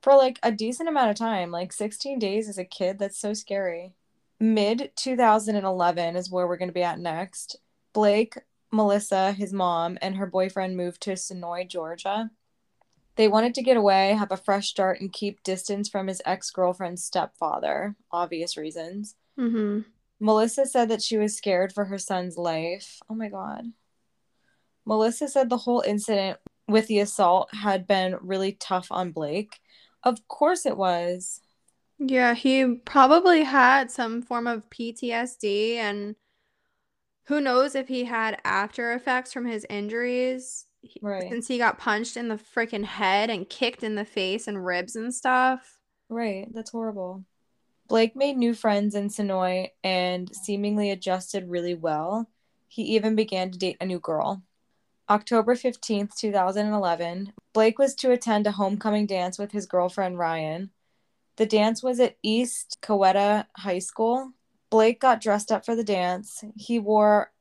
for 0.02 0.16
like 0.16 0.40
a 0.44 0.52
decent 0.52 0.90
amount 0.90 1.10
of 1.10 1.16
time, 1.16 1.52
like 1.52 1.74
16 1.74 2.20
days 2.20 2.48
as 2.48 2.58
a 2.58 2.66
kid, 2.66 3.00
that's 3.00 3.20
so 3.20 3.34
scary. 3.34 3.94
Mid 4.40 4.92
2011 4.96 6.16
is 6.16 6.30
where 6.30 6.48
we're 6.48 6.58
going 6.58 6.70
to 6.70 6.74
be 6.74 6.84
at 6.84 7.00
next. 7.00 7.58
Blake, 7.94 8.38
Melissa, 8.72 9.32
his 9.32 9.52
mom, 9.52 9.98
and 10.02 10.16
her 10.16 10.28
boyfriend 10.28 10.78
moved 10.78 11.02
to 11.02 11.14
Senoia, 11.14 11.68
Georgia. 11.68 12.30
They 13.18 13.28
wanted 13.28 13.56
to 13.56 13.64
get 13.64 13.78
away, 13.78 14.12
have 14.12 14.32
a 14.32 14.38
fresh 14.38 14.70
start, 14.70 15.02
and 15.02 15.12
keep 15.12 15.42
distance 15.42 15.90
from 15.90 16.06
his 16.06 16.22
ex 16.24 16.52
girlfriend's 16.52 17.04
stepfather, 17.04 17.96
obvious 18.12 18.56
reasons. 18.56 19.16
Mm-hmm. 19.40 19.82
Melissa 20.20 20.68
said 20.68 20.90
that 20.90 21.02
she 21.02 21.18
was 21.18 21.36
scared 21.36 21.74
for 21.74 21.86
her 21.86 21.98
son's 21.98 22.38
life. 22.38 23.00
Oh 23.10 23.16
my 23.16 23.30
God. 23.30 23.66
Melissa 24.86 25.28
said 25.28 25.50
the 25.50 25.58
whole 25.58 25.82
incident 25.82 26.38
with 26.68 26.88
the 26.88 27.00
assault 27.00 27.54
had 27.54 27.88
been 27.88 28.18
really 28.22 28.54
tough 28.54 28.88
on 28.92 29.12
Blake. 29.12 29.60
Of 30.04 30.28
course 30.28 30.66
it 30.66 30.78
was. 30.78 31.42
Yeah, 31.98 32.36
he 32.36 32.76
probably 32.86 33.44
had 33.44 33.90
some 33.90 34.22
form 34.22 34.46
of 34.46 34.70
PTSD 34.70 35.76
and 35.76 36.16
who 37.26 37.42
knows 37.42 37.74
if 37.74 37.88
he 37.88 38.06
had 38.06 38.40
after 38.46 38.94
effects 38.94 39.34
from 39.34 39.48
his 39.48 39.66
injuries 39.70 40.67
he- 40.88 41.00
Right. 41.02 41.30
since 41.30 41.48
he 41.48 41.58
got 41.58 41.78
punched 41.78 42.18
in 42.18 42.28
the 42.28 42.36
freaking 42.36 42.86
head 42.86 43.30
and 43.30 43.50
kicked 43.50 43.84
in 43.84 43.96
the 43.96 44.06
face 44.06 44.48
and 44.48 44.66
ribs 44.66 44.96
and 44.96 45.14
stuff. 45.14 45.80
Right. 46.10 46.48
That's 46.54 46.72
horrible. 46.72 47.24
Blake 47.88 48.16
made 48.16 48.38
new 48.38 48.54
friends 48.54 48.96
in 48.96 49.08
Senoia 49.08 49.70
and 49.84 50.34
seemingly 50.36 50.92
adjusted 50.92 51.50
really 51.50 51.74
well. 51.76 52.30
He 52.68 52.84
even 52.84 53.16
began 53.16 53.52
to 53.52 53.58
date 53.58 53.78
a 53.80 53.86
new 53.86 54.00
girl. 54.00 54.44
October 55.10 55.56
15th, 55.56 56.18
2011, 56.18 57.32
Blake 57.54 57.80
was 57.80 57.96
to 57.96 58.12
attend 58.12 58.46
a 58.46 58.52
homecoming 58.52 59.06
dance 59.06 59.40
with 59.40 59.54
his 59.54 59.66
girlfriend 59.66 60.18
Ryan. 60.18 60.72
The 61.38 61.46
dance 61.46 61.82
was 61.82 62.00
at 62.02 62.18
East 62.22 62.78
Coweta 62.82 63.46
High 63.56 63.80
School. 63.80 64.34
Blake 64.70 65.00
got 65.00 65.22
dressed 65.22 65.50
up 65.50 65.66
for 65.66 65.76
the 65.76 65.84
dance. 65.84 66.44
He 66.58 66.78
wore 66.78 67.32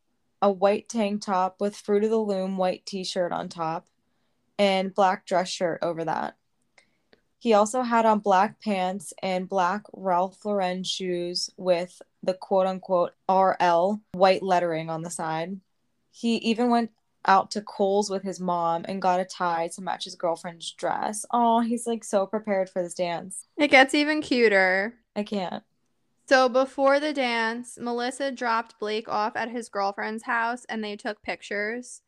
a 0.42 0.51
white 0.51 0.88
tank 0.88 1.22
top 1.22 1.61
with 1.61 1.77
Fruit 1.77 2.05
of 2.05 2.11
the 2.11 2.18
Loom 2.18 2.57
white 2.57 2.85
t 2.87 3.05
shirt 3.05 3.33
on 3.33 3.49
top 3.49 3.87
and 4.59 4.94
black 4.94 5.27
dress 5.27 5.49
shirt 5.49 5.79
over 5.83 6.05
that. 6.05 6.37
He 7.38 7.53
also 7.53 7.83
had 7.83 8.07
on 8.07 8.20
black 8.20 8.61
pants 8.61 9.12
and 9.22 9.49
black 9.49 9.83
Ralph 9.92 10.44
Lauren 10.44 10.83
shoes 10.83 11.51
with 11.57 12.01
the 12.22 12.35
quote 12.35 12.66
unquote 12.66 13.12
RL 13.29 14.01
white 14.12 14.42
lettering 14.42 14.90
on 14.90 15.03
the 15.03 15.11
side. 15.11 15.61
He 16.11 16.37
even 16.37 16.70
went 16.70 16.90
out 17.27 17.51
to 17.53 17.61
Kohl's 17.61 18.09
with 18.09 18.22
his 18.22 18.40
mom 18.40 18.85
and 18.88 19.03
got 19.03 19.20
a 19.20 19.25
tie 19.25 19.68
to 19.75 19.83
match 19.83 20.05
his 20.05 20.14
girlfriend's 20.14 20.70
dress. 20.72 21.27
Oh, 21.33 21.61
he's 21.61 21.87
like 21.87 22.05
so 22.05 22.27
prepared 22.27 22.70
for 22.70 22.83
this 22.83 22.94
dance. 22.94 23.46
It 23.57 23.68
gets 23.68 23.94
even 23.94 24.22
cuter. 24.22 24.94
I 25.14 25.22
can't. 25.22 25.62
So 26.28 26.48
before 26.48 26.98
the 26.98 27.12
dance, 27.12 27.78
Melissa 27.80 28.32
dropped 28.32 28.78
Blake 28.80 29.08
off 29.08 29.36
at 29.36 29.50
his 29.50 29.68
girlfriend's 29.68 30.24
house 30.24 30.64
and 30.68 30.82
they 30.82 30.96
took 30.96 31.22
pictures. 31.22 32.02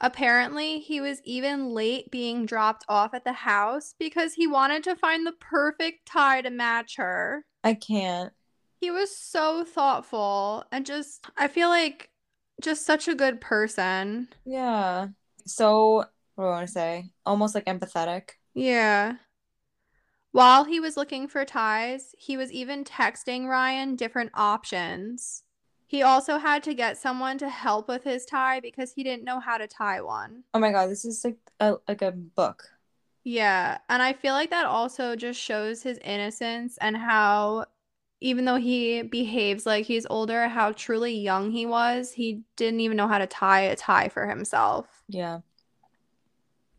Apparently, 0.00 0.80
he 0.80 1.00
was 1.00 1.22
even 1.24 1.70
late 1.70 2.10
being 2.10 2.44
dropped 2.44 2.84
off 2.88 3.14
at 3.14 3.24
the 3.24 3.32
house 3.32 3.94
because 3.98 4.34
he 4.34 4.46
wanted 4.46 4.84
to 4.84 4.96
find 4.96 5.26
the 5.26 5.32
perfect 5.32 6.06
tie 6.06 6.42
to 6.42 6.50
match 6.50 6.96
her. 6.96 7.46
I 7.62 7.74
can't. 7.74 8.32
He 8.80 8.90
was 8.90 9.16
so 9.16 9.64
thoughtful 9.64 10.64
and 10.70 10.84
just, 10.84 11.24
I 11.38 11.48
feel 11.48 11.70
like, 11.70 12.10
just 12.60 12.84
such 12.84 13.08
a 13.08 13.14
good 13.14 13.40
person. 13.40 14.28
Yeah. 14.44 15.08
So, 15.46 16.04
what 16.34 16.44
do 16.44 16.44
I 16.44 16.50
want 16.50 16.66
to 16.66 16.72
say? 16.72 17.10
Almost 17.24 17.54
like 17.54 17.64
empathetic. 17.64 18.30
Yeah. 18.52 19.14
While 20.34 20.64
he 20.64 20.80
was 20.80 20.96
looking 20.96 21.28
for 21.28 21.44
ties, 21.44 22.12
he 22.18 22.36
was 22.36 22.50
even 22.50 22.82
texting 22.82 23.46
Ryan 23.46 23.94
different 23.94 24.32
options. 24.34 25.44
He 25.86 26.02
also 26.02 26.38
had 26.38 26.64
to 26.64 26.74
get 26.74 26.98
someone 26.98 27.38
to 27.38 27.48
help 27.48 27.86
with 27.86 28.02
his 28.02 28.26
tie 28.26 28.58
because 28.58 28.90
he 28.90 29.04
didn't 29.04 29.22
know 29.22 29.38
how 29.38 29.58
to 29.58 29.68
tie 29.68 30.00
one. 30.00 30.42
Oh 30.52 30.58
my 30.58 30.72
god, 30.72 30.88
this 30.90 31.04
is 31.04 31.24
like 31.24 31.36
a 31.60 31.76
like 31.86 32.02
a 32.02 32.10
book. 32.10 32.64
Yeah, 33.22 33.78
and 33.88 34.02
I 34.02 34.12
feel 34.12 34.34
like 34.34 34.50
that 34.50 34.66
also 34.66 35.14
just 35.14 35.40
shows 35.40 35.84
his 35.84 35.98
innocence 35.98 36.78
and 36.80 36.96
how 36.96 37.66
even 38.20 38.44
though 38.44 38.56
he 38.56 39.02
behaves 39.02 39.64
like 39.64 39.86
he's 39.86 40.04
older, 40.10 40.48
how 40.48 40.72
truly 40.72 41.16
young 41.16 41.52
he 41.52 41.64
was. 41.64 42.10
He 42.10 42.42
didn't 42.56 42.80
even 42.80 42.96
know 42.96 43.06
how 43.06 43.18
to 43.18 43.28
tie 43.28 43.60
a 43.60 43.76
tie 43.76 44.08
for 44.08 44.26
himself. 44.26 45.04
Yeah. 45.08 45.42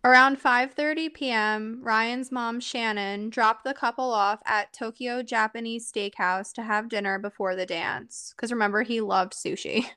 Around 0.05 0.39
5:30 0.39 1.15
p.m., 1.15 1.79
Ryan's 1.81 2.31
mom 2.31 2.59
Shannon 2.59 3.31
dropped 3.31 3.63
the 3.63 3.73
couple 3.73 4.13
off 4.13 4.39
at 4.45 4.71
Tokyo 4.71 5.23
Japanese 5.23 5.91
Steakhouse 5.91 6.53
to 6.53 6.61
have 6.61 6.89
dinner 6.89 7.17
before 7.17 7.55
the 7.55 7.65
dance. 7.65 8.31
Because 8.35 8.51
remember, 8.51 8.83
he 8.83 9.01
loved 9.01 9.33
sushi. 9.33 9.87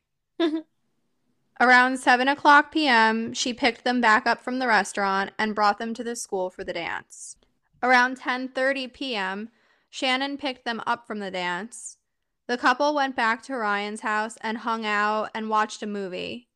Around 1.61 1.99
7 1.99 2.27
o'clock 2.27 2.73
p.m., 2.73 3.35
she 3.35 3.53
picked 3.53 3.85
them 3.85 4.01
back 4.01 4.27
up 4.27 4.41
from 4.41 4.61
the 4.61 4.67
restaurant 4.67 5.33
and 5.39 5.55
brought 5.55 5.79
them 5.79 5.93
to 5.93 6.03
the 6.03 6.17
school 6.17 6.49
for 6.49 6.65
the 6.65 6.73
dance. 6.73 7.37
Around 7.83 8.19
10:30 8.19 8.91
p.m., 8.91 9.51
Shannon 9.91 10.39
picked 10.39 10.65
them 10.65 10.83
up 10.87 11.07
from 11.07 11.19
the 11.19 11.31
dance. 11.31 11.99
The 12.47 12.57
couple 12.57 12.95
went 12.95 13.15
back 13.15 13.43
to 13.43 13.55
Ryan's 13.55 14.01
house 14.01 14.39
and 14.41 14.57
hung 14.57 14.87
out 14.87 15.29
and 15.35 15.51
watched 15.51 15.83
a 15.83 15.87
movie. 15.87 16.48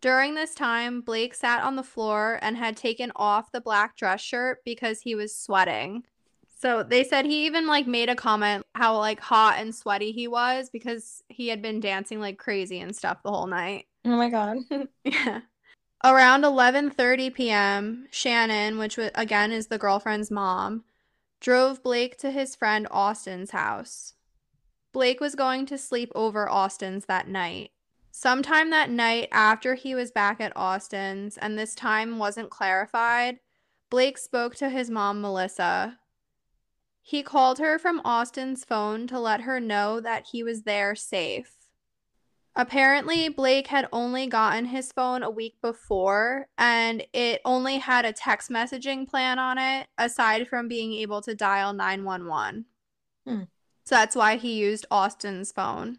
During 0.00 0.34
this 0.34 0.54
time, 0.54 1.00
Blake 1.00 1.34
sat 1.34 1.62
on 1.62 1.76
the 1.76 1.82
floor 1.82 2.38
and 2.40 2.56
had 2.56 2.76
taken 2.76 3.10
off 3.16 3.50
the 3.50 3.60
black 3.60 3.96
dress 3.96 4.20
shirt 4.20 4.58
because 4.64 5.00
he 5.00 5.14
was 5.14 5.34
sweating. 5.34 6.04
So 6.60 6.82
they 6.82 7.04
said 7.04 7.24
he 7.24 7.46
even 7.46 7.66
like 7.66 7.86
made 7.86 8.08
a 8.08 8.16
comment 8.16 8.66
how 8.74 8.96
like 8.98 9.20
hot 9.20 9.56
and 9.58 9.74
sweaty 9.74 10.12
he 10.12 10.26
was 10.26 10.70
because 10.70 11.22
he 11.28 11.48
had 11.48 11.62
been 11.62 11.80
dancing 11.80 12.20
like 12.20 12.38
crazy 12.38 12.80
and 12.80 12.94
stuff 12.94 13.22
the 13.22 13.30
whole 13.30 13.46
night. 13.46 13.86
Oh 14.04 14.16
my 14.16 14.28
god. 14.28 14.58
Yeah. 15.04 15.40
Around 16.04 16.42
11:30 16.42 17.34
p.m., 17.34 18.06
Shannon, 18.12 18.78
which 18.78 18.98
again 19.16 19.50
is 19.50 19.66
the 19.66 19.78
girlfriend's 19.78 20.30
mom, 20.30 20.84
drove 21.40 21.82
Blake 21.82 22.16
to 22.18 22.30
his 22.30 22.54
friend 22.54 22.86
Austin's 22.90 23.50
house. 23.50 24.14
Blake 24.92 25.20
was 25.20 25.34
going 25.34 25.66
to 25.66 25.76
sleep 25.76 26.12
over 26.14 26.48
Austin's 26.48 27.06
that 27.06 27.26
night. 27.26 27.72
Sometime 28.20 28.70
that 28.70 28.90
night 28.90 29.28
after 29.30 29.76
he 29.76 29.94
was 29.94 30.10
back 30.10 30.40
at 30.40 30.52
Austin's 30.56 31.36
and 31.38 31.56
this 31.56 31.72
time 31.72 32.18
wasn't 32.18 32.50
clarified, 32.50 33.38
Blake 33.90 34.18
spoke 34.18 34.56
to 34.56 34.70
his 34.70 34.90
mom 34.90 35.20
Melissa. 35.20 36.00
He 37.00 37.22
called 37.22 37.60
her 37.60 37.78
from 37.78 38.02
Austin's 38.04 38.64
phone 38.64 39.06
to 39.06 39.20
let 39.20 39.42
her 39.42 39.60
know 39.60 40.00
that 40.00 40.26
he 40.32 40.42
was 40.42 40.62
there 40.62 40.96
safe. 40.96 41.52
Apparently, 42.56 43.28
Blake 43.28 43.68
had 43.68 43.88
only 43.92 44.26
gotten 44.26 44.64
his 44.64 44.90
phone 44.90 45.22
a 45.22 45.30
week 45.30 45.54
before, 45.62 46.48
and 46.58 47.04
it 47.12 47.40
only 47.44 47.78
had 47.78 48.04
a 48.04 48.12
text 48.12 48.50
messaging 48.50 49.08
plan 49.08 49.38
on 49.38 49.58
it, 49.58 49.86
aside 49.96 50.48
from 50.48 50.66
being 50.66 50.92
able 50.92 51.22
to 51.22 51.36
dial 51.36 51.72
911. 51.72 52.64
Hmm. 53.24 53.42
So 53.84 53.94
that's 53.94 54.16
why 54.16 54.38
he 54.38 54.54
used 54.54 54.86
Austin's 54.90 55.52
phone. 55.52 55.98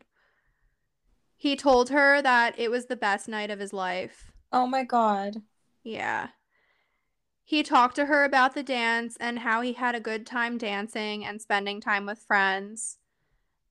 He 1.40 1.56
told 1.56 1.90
her 1.90 2.22
that 2.22 2.60
it 2.60 2.70
was 2.70 2.88
the 2.88 2.98
best 2.98 3.30
night 3.30 3.50
of 3.50 3.60
his 3.60 3.72
life. 3.72 4.30
Oh 4.52 4.68
my 4.68 4.84
god. 4.84 5.38
Yeah. 5.86 6.28
He 7.46 7.64
talked 7.64 7.96
to 7.96 8.08
her 8.08 8.26
about 8.26 8.56
the 8.56 8.62
dance 8.62 9.16
and 9.22 9.40
how 9.40 9.62
he 9.62 9.72
had 9.72 9.96
a 9.96 10.02
good 10.02 10.26
time 10.26 10.58
dancing 10.58 11.24
and 11.24 11.42
spending 11.42 11.80
time 11.80 12.06
with 12.06 12.20
friends. 12.28 12.98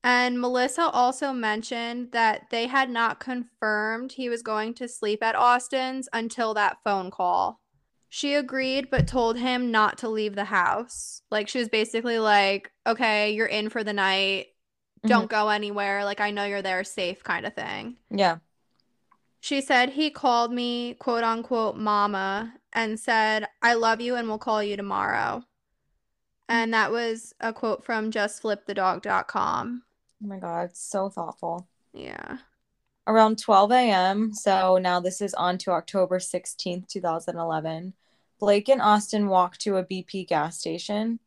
And 0.03 0.41
Melissa 0.41 0.89
also 0.89 1.35
mentioned 1.35 2.13
that 2.13 2.49
they 2.51 2.69
had 2.69 2.89
not 2.89 3.21
confirmed 3.21 4.13
he 4.13 4.31
was 4.31 4.43
going 4.43 4.73
to 4.75 4.89
sleep 4.89 5.23
at 5.23 5.37
Austin's 5.37 6.09
until 6.11 6.55
that 6.55 6.79
phone 6.83 7.11
call. 7.11 7.61
She 8.09 8.33
agreed, 8.33 8.89
but 8.91 9.07
told 9.07 9.37
him 9.37 9.71
not 9.71 9.99
to 9.99 10.09
leave 10.09 10.37
the 10.37 10.47
house. 10.47 11.21
Like, 11.31 11.49
she 11.49 11.59
was 11.59 11.69
basically 11.69 12.19
like, 12.19 12.71
okay, 12.87 13.33
you're 13.33 13.47
in 13.47 13.69
for 13.69 13.85
the 13.85 13.93
night. 13.93 14.47
Don't 15.07 15.23
mm-hmm. 15.23 15.27
go 15.29 15.49
anywhere. 15.49 16.05
Like, 16.05 16.21
I 16.21 16.31
know 16.31 16.45
you're 16.45 16.63
there 16.63 16.85
safe, 16.85 17.23
kind 17.23 17.47
of 17.47 17.55
thing. 17.55 17.97
Yeah. 18.11 18.39
She 19.41 19.61
said 19.61 19.91
he 19.91 20.11
called 20.11 20.53
me, 20.53 20.95
quote 20.95 21.25
unquote, 21.25 21.77
mama, 21.77 22.55
and 22.73 22.99
said, 22.99 23.47
I 23.63 23.75
love 23.75 24.01
you 24.01 24.17
and 24.17 24.29
we'll 24.29 24.39
call 24.39 24.63
you 24.63 24.77
tomorrow. 24.77 25.45
And 26.49 26.73
that 26.75 26.91
was 26.91 27.35
a 27.41 27.53
quote 27.53 27.85
from 27.85 28.11
justflipthedog.com. 28.11 29.83
Oh 30.23 30.27
my 30.27 30.39
god, 30.39 30.77
so 30.77 31.09
thoughtful. 31.09 31.69
Yeah. 31.93 32.39
Around 33.07 33.39
12 33.39 33.73
a.m., 33.73 34.35
so 34.35 34.79
now 34.79 35.01
this 35.01 35.21
is 35.21 35.33
on 35.35 35.57
to 35.59 35.71
October 35.71 36.19
16th, 36.19 36.89
2011, 36.89 37.95
Blake 38.39 38.69
and 38.69 38.83
Austin 38.83 39.29
walked 39.29 39.61
to 39.63 39.77
a 39.77 39.85
BP 39.85 40.29
gas 40.29 40.59
station. 40.59 41.19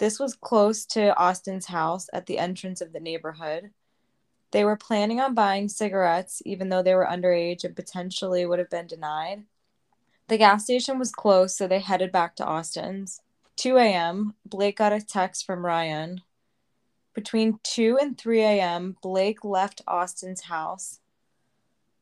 This 0.00 0.18
was 0.18 0.34
close 0.34 0.86
to 0.86 1.14
Austin's 1.18 1.66
house 1.66 2.08
at 2.14 2.24
the 2.24 2.38
entrance 2.38 2.80
of 2.80 2.94
the 2.94 3.00
neighborhood. 3.00 3.70
They 4.50 4.64
were 4.64 4.74
planning 4.74 5.20
on 5.20 5.34
buying 5.34 5.68
cigarettes, 5.68 6.40
even 6.46 6.70
though 6.70 6.82
they 6.82 6.94
were 6.94 7.06
underage 7.06 7.64
and 7.64 7.76
potentially 7.76 8.46
would 8.46 8.58
have 8.58 8.70
been 8.70 8.86
denied. 8.86 9.44
The 10.28 10.38
gas 10.38 10.64
station 10.64 10.98
was 10.98 11.12
closed, 11.12 11.54
so 11.54 11.68
they 11.68 11.80
headed 11.80 12.12
back 12.12 12.34
to 12.36 12.46
Austin's. 12.46 13.20
2 13.56 13.76
a.m., 13.76 14.36
Blake 14.46 14.78
got 14.78 14.94
a 14.94 15.02
text 15.02 15.44
from 15.44 15.66
Ryan. 15.66 16.22
Between 17.12 17.60
2 17.62 17.98
and 18.00 18.16
3 18.16 18.40
a.m., 18.40 18.96
Blake 19.02 19.44
left 19.44 19.82
Austin's 19.86 20.44
house. 20.44 21.00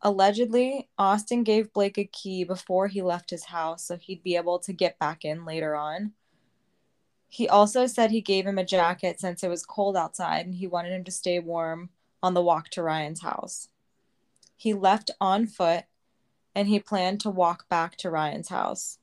Allegedly, 0.03 0.89
Austin 0.99 1.43
gave 1.43 1.73
Blake 1.73 1.99
a 1.99 2.05
key 2.05 2.45
before 2.45 2.87
he 2.87 3.03
left 3.03 3.31
his 3.31 3.47
house 3.47 3.85
so 3.85 3.97
he'd 3.97 4.23
be 4.23 4.37
able 4.37 4.61
to 4.61 4.73
get 4.73 5.01
back 5.01 5.25
in 5.25 5.45
later 5.45 5.75
on. 5.75 6.13
He 7.29 7.49
also 7.49 7.87
said 7.87 8.11
he 8.11 8.21
gave 8.21 8.47
him 8.47 8.59
a 8.59 8.65
jacket 8.65 9.21
since 9.21 9.43
it 9.43 9.49
was 9.49 9.67
cold 9.67 9.97
outside 9.97 10.47
and 10.47 10.55
he 10.55 10.67
wanted 10.67 10.93
him 10.93 11.05
to 11.05 11.11
stay 11.11 11.39
warm 11.39 11.91
on 12.23 12.35
the 12.35 12.43
walk 12.43 12.71
to 12.71 12.83
Ryan's 12.83 13.21
house. 13.21 13.69
He 14.57 14.73
left 14.75 15.11
on 15.21 15.47
foot 15.47 15.85
and 16.55 16.69
he 16.69 16.81
planned 16.81 17.21
to 17.21 17.31
walk 17.31 17.69
back 17.69 17.97
to 17.99 18.11
Ryan's 18.11 18.49
house. 18.49 18.99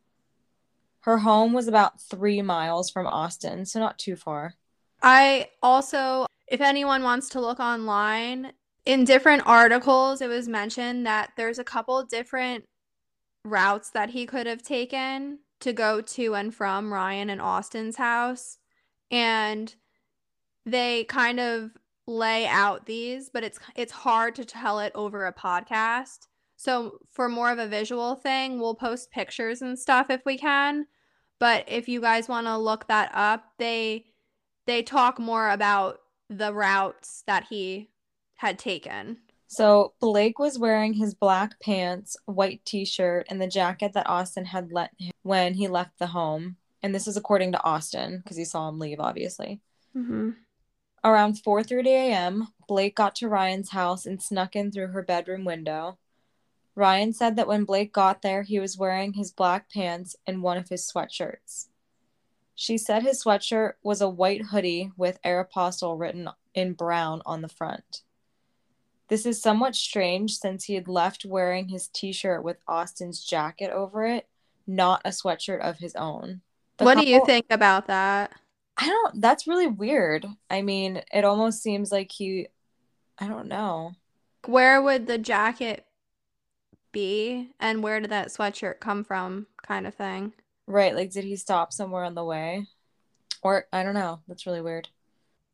Her 1.01 1.19
home 1.19 1.53
was 1.53 1.67
about 1.67 2.01
three 2.01 2.41
miles 2.41 2.89
from 2.89 3.05
Austin, 3.05 3.65
so 3.65 3.79
not 3.79 3.99
too 3.99 4.15
far. 4.15 4.55
I 5.03 5.49
also, 5.61 6.25
if 6.47 6.61
anyone 6.61 7.03
wants 7.03 7.29
to 7.29 7.39
look 7.39 7.59
online, 7.59 8.53
in 8.85 9.03
different 9.03 9.43
articles, 9.45 10.21
it 10.21 10.27
was 10.27 10.47
mentioned 10.47 11.05
that 11.05 11.31
there's 11.37 11.59
a 11.59 11.63
couple 11.63 12.03
different 12.03 12.65
routes 13.43 13.91
that 13.91 14.09
he 14.09 14.25
could 14.25 14.47
have 14.47 14.63
taken 14.63 15.39
to 15.65 15.73
go 15.73 15.99
to 15.99 16.35
and 16.35 16.53
from 16.53 16.93
Ryan 16.93 17.31
and 17.31 17.41
Austin's 17.41 17.95
house. 17.97 18.59
And 19.09 19.73
they 20.63 21.05
kind 21.05 21.39
of 21.39 21.71
lay 22.05 22.45
out 22.45 22.85
these, 22.85 23.31
but 23.33 23.43
it's 23.43 23.59
it's 23.75 23.91
hard 23.91 24.35
to 24.35 24.45
tell 24.45 24.79
it 24.79 24.91
over 24.93 25.25
a 25.25 25.33
podcast. 25.33 26.27
So 26.55 26.99
for 27.11 27.27
more 27.27 27.49
of 27.49 27.57
a 27.57 27.67
visual 27.67 28.15
thing, 28.15 28.59
we'll 28.59 28.75
post 28.75 29.09
pictures 29.09 29.63
and 29.63 29.77
stuff 29.77 30.11
if 30.11 30.21
we 30.23 30.37
can. 30.37 30.85
But 31.39 31.65
if 31.67 31.89
you 31.89 31.99
guys 31.99 32.29
want 32.29 32.45
to 32.45 32.57
look 32.57 32.87
that 32.87 33.09
up, 33.15 33.45
they 33.57 34.05
they 34.67 34.83
talk 34.83 35.17
more 35.19 35.49
about 35.49 35.97
the 36.29 36.53
routes 36.53 37.23
that 37.25 37.47
he 37.49 37.89
had 38.35 38.59
taken. 38.59 39.17
So 39.47 39.93
Blake 39.99 40.39
was 40.39 40.57
wearing 40.57 40.93
his 40.93 41.13
black 41.13 41.59
pants, 41.59 42.17
white 42.25 42.65
t-shirt, 42.65 43.27
and 43.29 43.41
the 43.41 43.47
jacket 43.47 43.93
that 43.93 44.09
Austin 44.09 44.45
had 44.45 44.71
let 44.71 44.91
him 44.97 45.11
when 45.23 45.53
he 45.53 45.67
left 45.67 45.99
the 45.99 46.07
home. 46.07 46.57
And 46.81 46.93
this 46.93 47.07
is 47.07 47.17
according 47.17 47.51
to 47.53 47.63
Austin 47.63 48.17
because 48.17 48.37
he 48.37 48.45
saw 48.45 48.69
him 48.69 48.79
leave, 48.79 48.99
obviously. 48.99 49.61
Mm-hmm. 49.95 50.31
Around 51.03 51.35
4:30 51.35 51.85
a.m., 51.87 52.47
Blake 52.67 52.95
got 52.95 53.15
to 53.17 53.29
Ryan's 53.29 53.69
house 53.69 54.05
and 54.05 54.21
snuck 54.21 54.55
in 54.55 54.71
through 54.71 54.87
her 54.87 55.03
bedroom 55.03 55.45
window. 55.45 55.99
Ryan 56.73 57.13
said 57.13 57.35
that 57.35 57.47
when 57.47 57.63
Blake 57.63 57.93
got 57.93 58.21
there, 58.21 58.43
he 58.43 58.59
was 58.59 58.77
wearing 58.77 59.13
his 59.13 59.31
black 59.31 59.71
pants 59.71 60.15
and 60.27 60.43
one 60.43 60.57
of 60.57 60.69
his 60.69 60.91
sweatshirts. 60.91 61.67
She 62.55 62.77
said 62.77 63.03
his 63.03 63.23
sweatshirt 63.23 63.73
was 63.83 64.01
a 64.01 64.09
white 64.09 64.43
hoodie 64.43 64.91
with 64.97 65.21
Aeropostale 65.23 65.99
written 65.99 66.29
in 66.53 66.73
brown 66.73 67.21
on 67.25 67.41
the 67.41 67.49
front. 67.49 68.01
This 69.07 69.25
is 69.25 69.41
somewhat 69.41 69.75
strange 69.75 70.37
since 70.37 70.63
he 70.63 70.73
had 70.73 70.87
left 70.87 71.25
wearing 71.25 71.69
his 71.69 71.87
t 71.87 72.11
shirt 72.11 72.43
with 72.43 72.57
Austin's 72.67 73.23
jacket 73.23 73.71
over 73.71 74.05
it, 74.05 74.27
not 74.65 75.01
a 75.05 75.09
sweatshirt 75.09 75.61
of 75.61 75.77
his 75.77 75.95
own. 75.95 76.41
The 76.77 76.85
what 76.85 76.95
couple, 76.95 77.05
do 77.05 77.11
you 77.11 77.25
think 77.25 77.45
about 77.49 77.87
that? 77.87 78.31
I 78.77 78.87
don't, 78.87 79.21
that's 79.21 79.47
really 79.47 79.67
weird. 79.67 80.25
I 80.49 80.61
mean, 80.61 81.01
it 81.13 81.23
almost 81.23 81.61
seems 81.61 81.91
like 81.91 82.11
he, 82.11 82.47
I 83.19 83.27
don't 83.27 83.47
know. 83.47 83.93
Where 84.45 84.81
would 84.81 85.07
the 85.07 85.17
jacket 85.17 85.85
be 86.91 87.51
and 87.59 87.83
where 87.83 87.99
did 87.99 88.09
that 88.09 88.29
sweatshirt 88.29 88.79
come 88.79 89.03
from, 89.03 89.47
kind 89.65 89.87
of 89.87 89.93
thing? 89.95 90.33
Right. 90.67 90.95
Like, 90.95 91.11
did 91.11 91.23
he 91.23 91.35
stop 91.35 91.71
somewhere 91.71 92.03
on 92.03 92.15
the 92.15 92.23
way? 92.23 92.65
Or, 93.41 93.65
I 93.71 93.83
don't 93.83 93.93
know. 93.93 94.19
That's 94.27 94.45
really 94.45 94.61
weird. 94.61 94.89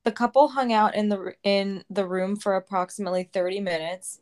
The 0.03 0.11
couple 0.11 0.49
hung 0.49 0.73
out 0.73 0.95
in 0.95 1.09
the 1.09 1.35
in 1.43 1.83
the 1.89 2.07
room 2.07 2.35
for 2.35 2.55
approximately 2.55 3.29
30 3.31 3.59
minutes. 3.59 4.19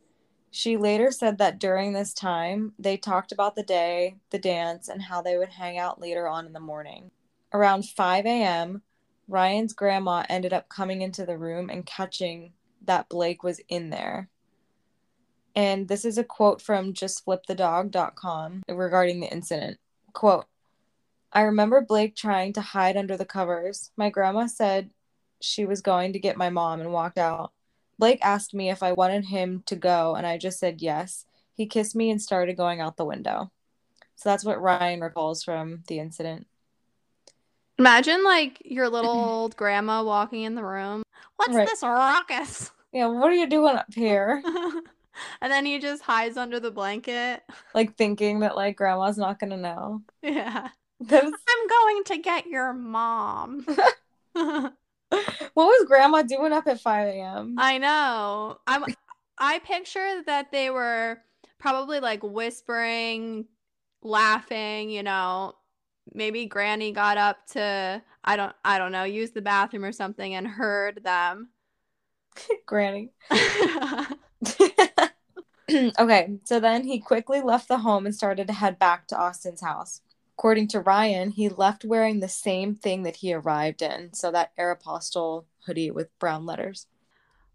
She 0.51 0.77
later 0.77 1.11
said 1.11 1.37
that 1.37 1.59
during 1.59 1.93
this 1.93 2.13
time, 2.13 2.73
they 2.77 2.97
talked 2.97 3.31
about 3.31 3.55
the 3.55 3.63
day, 3.63 4.17
the 4.31 4.39
dance, 4.39 4.89
and 4.89 5.03
how 5.03 5.21
they 5.21 5.37
would 5.37 5.49
hang 5.49 5.77
out 5.77 6.01
later 6.01 6.27
on 6.27 6.45
in 6.45 6.53
the 6.53 6.59
morning. 6.59 7.11
Around 7.53 7.85
5 7.85 8.25
a.m., 8.25 8.81
Ryan's 9.27 9.73
grandma 9.73 10.25
ended 10.27 10.51
up 10.51 10.67
coming 10.67 11.01
into 11.01 11.25
the 11.25 11.37
room 11.37 11.69
and 11.69 11.85
catching 11.85 12.53
that 12.83 13.09
Blake 13.09 13.43
was 13.43 13.61
in 13.69 13.91
there. 13.91 14.29
And 15.55 15.87
this 15.87 16.03
is 16.03 16.17
a 16.17 16.23
quote 16.23 16.61
from 16.61 16.93
justflipthedog.com 16.93 18.63
regarding 18.67 19.19
the 19.19 19.31
incident. 19.31 19.77
Quote, 20.13 20.45
I 21.31 21.41
remember 21.41 21.81
Blake 21.81 22.15
trying 22.15 22.53
to 22.53 22.61
hide 22.61 22.97
under 22.97 23.15
the 23.15 23.25
covers. 23.25 23.91
My 23.95 24.09
grandma 24.09 24.47
said 24.47 24.89
she 25.41 25.65
was 25.65 25.81
going 25.81 26.13
to 26.13 26.19
get 26.19 26.37
my 26.37 26.49
mom 26.49 26.81
and 26.81 26.91
walked 26.91 27.17
out. 27.17 27.51
Blake 27.97 28.19
asked 28.21 28.53
me 28.53 28.69
if 28.69 28.81
I 28.81 28.93
wanted 28.93 29.25
him 29.25 29.63
to 29.65 29.75
go, 29.75 30.15
and 30.15 30.25
I 30.25 30.37
just 30.37 30.59
said 30.59 30.81
yes. 30.81 31.25
He 31.53 31.65
kissed 31.65 31.95
me 31.95 32.09
and 32.09 32.21
started 32.21 32.55
going 32.55 32.79
out 32.79 32.95
the 32.95 33.05
window. 33.05 33.51
So 34.15 34.29
that's 34.29 34.45
what 34.45 34.61
Ryan 34.61 35.01
recalls 35.01 35.43
from 35.43 35.83
the 35.87 35.99
incident. 35.99 36.47
Imagine 37.77 38.23
like 38.23 38.61
your 38.65 38.89
little 38.89 39.11
old 39.11 39.55
grandma 39.55 40.03
walking 40.03 40.43
in 40.43 40.55
the 40.55 40.63
room. 40.63 41.03
What's 41.37 41.53
right. 41.53 41.67
this 41.67 41.83
ruckus? 41.83 42.71
Yeah, 42.91 43.07
what 43.07 43.29
are 43.29 43.35
you 43.35 43.47
doing 43.47 43.75
up 43.75 43.93
here? 43.93 44.41
and 45.41 45.51
then 45.51 45.65
he 45.65 45.79
just 45.79 46.01
hides 46.01 46.37
under 46.37 46.59
the 46.59 46.71
blanket. 46.71 47.43
Like 47.73 47.95
thinking 47.95 48.39
that 48.39 48.55
like 48.55 48.75
grandma's 48.75 49.17
not 49.17 49.39
gonna 49.39 49.57
know. 49.57 50.01
Yeah. 50.21 50.69
Was... 50.99 51.11
I'm 51.23 51.67
going 51.67 52.03
to 52.05 52.17
get 52.17 52.47
your 52.47 52.73
mom. 52.73 53.65
what 55.09 55.65
was 55.65 55.85
grandma 55.87 56.21
doing 56.21 56.53
up 56.53 56.67
at 56.67 56.79
5 56.79 57.07
a.m.? 57.07 57.55
I 57.57 57.77
know. 57.77 58.57
I'm 58.67 58.85
I 59.37 59.59
picture 59.59 60.21
that 60.25 60.51
they 60.51 60.69
were 60.69 61.19
probably 61.57 61.99
like 61.99 62.21
whispering, 62.23 63.45
laughing, 64.01 64.89
you 64.89 65.03
know. 65.03 65.53
Maybe 66.13 66.45
granny 66.47 66.91
got 66.91 67.17
up 67.17 67.45
to 67.51 68.01
I 68.23 68.35
don't 68.35 68.55
I 68.65 68.77
don't 68.77 68.91
know, 68.91 69.03
use 69.03 69.31
the 69.31 69.41
bathroom 69.41 69.85
or 69.85 69.91
something 69.91 70.33
and 70.33 70.47
heard 70.47 71.03
them. 71.03 71.49
granny. 72.65 73.11
okay, 75.99 76.39
so 76.43 76.59
then 76.59 76.83
he 76.83 76.99
quickly 76.99 77.41
left 77.41 77.67
the 77.67 77.79
home 77.79 78.05
and 78.05 78.15
started 78.15 78.47
to 78.47 78.53
head 78.53 78.79
back 78.79 79.07
to 79.07 79.17
Austin's 79.17 79.61
house. 79.61 80.01
According 80.39 80.69
to 80.69 80.79
Ryan, 80.79 81.31
he 81.31 81.49
left 81.49 81.83
wearing 81.83 82.21
the 82.21 82.29
same 82.29 82.73
thing 82.73 83.03
that 83.03 83.17
he 83.17 83.33
arrived 83.33 83.81
in, 83.81 84.13
so 84.13 84.31
that 84.31 84.55
Aeropostale 84.57 85.43
hoodie 85.65 85.91
with 85.91 86.17
brown 86.17 86.45
letters. 86.45 86.87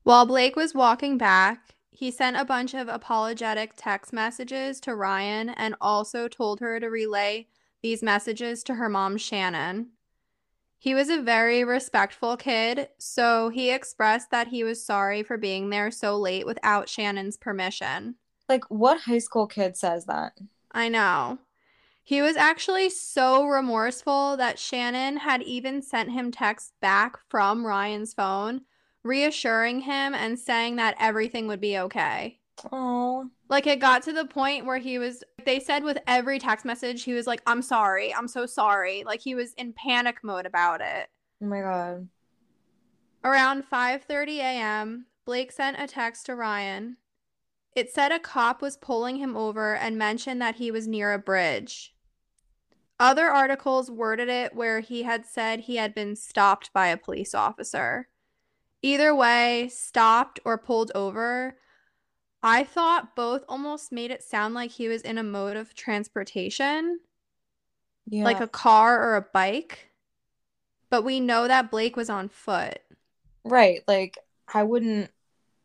While 0.02 0.26
Blake 0.26 0.54
was 0.54 0.74
walking 0.74 1.16
back, 1.16 1.76
he 1.90 2.10
sent 2.10 2.36
a 2.36 2.44
bunch 2.44 2.74
of 2.74 2.88
apologetic 2.88 3.72
text 3.74 4.12
messages 4.12 4.80
to 4.80 4.94
Ryan 4.94 5.48
and 5.48 5.74
also 5.80 6.28
told 6.28 6.60
her 6.60 6.78
to 6.78 6.88
relay 6.88 7.46
these 7.80 8.02
messages 8.02 8.62
to 8.64 8.74
her 8.74 8.90
mom, 8.90 9.16
Shannon. 9.16 9.92
He 10.76 10.94
was 10.94 11.08
a 11.08 11.22
very 11.22 11.64
respectful 11.64 12.36
kid, 12.36 12.90
so 12.98 13.48
he 13.48 13.70
expressed 13.70 14.30
that 14.30 14.48
he 14.48 14.62
was 14.62 14.84
sorry 14.84 15.22
for 15.22 15.38
being 15.38 15.70
there 15.70 15.90
so 15.90 16.18
late 16.18 16.44
without 16.44 16.90
Shannon's 16.90 17.38
permission. 17.38 18.16
Like, 18.46 18.64
what 18.68 19.00
high 19.00 19.20
school 19.20 19.46
kid 19.46 19.74
says 19.74 20.04
that? 20.04 20.38
I 20.70 20.90
know. 20.90 21.38
He 22.06 22.20
was 22.20 22.36
actually 22.36 22.90
so 22.90 23.46
remorseful 23.46 24.36
that 24.36 24.58
Shannon 24.58 25.16
had 25.16 25.40
even 25.42 25.80
sent 25.80 26.12
him 26.12 26.30
texts 26.30 26.72
back 26.82 27.16
from 27.30 27.66
Ryan's 27.66 28.12
phone, 28.12 28.60
reassuring 29.02 29.80
him 29.80 30.14
and 30.14 30.38
saying 30.38 30.76
that 30.76 30.96
everything 31.00 31.48
would 31.48 31.62
be 31.62 31.78
okay. 31.78 32.40
Oh. 32.70 33.30
Like 33.48 33.66
it 33.66 33.80
got 33.80 34.02
to 34.02 34.12
the 34.12 34.26
point 34.26 34.66
where 34.66 34.78
he 34.78 34.98
was 34.98 35.24
they 35.46 35.58
said 35.58 35.82
with 35.82 35.98
every 36.06 36.38
text 36.38 36.64
message 36.66 37.04
he 37.04 37.14
was 37.14 37.26
like 37.26 37.42
I'm 37.46 37.62
sorry. 37.62 38.14
I'm 38.14 38.28
so 38.28 38.44
sorry. 38.44 39.02
Like 39.04 39.20
he 39.20 39.34
was 39.34 39.54
in 39.54 39.72
panic 39.72 40.18
mode 40.22 40.44
about 40.44 40.82
it. 40.82 41.08
Oh 41.42 41.46
my 41.46 41.62
god. 41.62 42.08
Around 43.24 43.64
5:30 43.72 44.36
a.m., 44.40 45.06
Blake 45.24 45.52
sent 45.52 45.80
a 45.80 45.86
text 45.86 46.26
to 46.26 46.36
Ryan. 46.36 46.98
It 47.74 47.90
said 47.90 48.12
a 48.12 48.18
cop 48.18 48.60
was 48.60 48.76
pulling 48.76 49.16
him 49.16 49.36
over 49.36 49.74
and 49.74 49.96
mentioned 49.96 50.42
that 50.42 50.56
he 50.56 50.70
was 50.70 50.86
near 50.86 51.14
a 51.14 51.18
bridge. 51.18 51.93
Other 53.00 53.26
articles 53.26 53.90
worded 53.90 54.28
it 54.28 54.54
where 54.54 54.80
he 54.80 55.02
had 55.02 55.26
said 55.26 55.60
he 55.60 55.76
had 55.76 55.94
been 55.94 56.14
stopped 56.14 56.72
by 56.72 56.88
a 56.88 56.96
police 56.96 57.34
officer. 57.34 58.08
Either 58.82 59.14
way, 59.14 59.68
stopped 59.72 60.38
or 60.44 60.58
pulled 60.58 60.92
over, 60.94 61.56
I 62.42 62.62
thought 62.62 63.16
both 63.16 63.42
almost 63.48 63.90
made 63.90 64.10
it 64.10 64.22
sound 64.22 64.54
like 64.54 64.70
he 64.70 64.86
was 64.86 65.02
in 65.02 65.18
a 65.18 65.22
mode 65.22 65.56
of 65.56 65.74
transportation, 65.74 67.00
yeah. 68.06 68.22
like 68.22 68.40
a 68.40 68.46
car 68.46 69.02
or 69.02 69.16
a 69.16 69.26
bike. 69.32 69.90
But 70.90 71.02
we 71.02 71.18
know 71.18 71.48
that 71.48 71.70
Blake 71.70 71.96
was 71.96 72.10
on 72.10 72.28
foot. 72.28 72.78
Right. 73.44 73.80
Like, 73.88 74.18
I 74.52 74.62
wouldn't, 74.62 75.10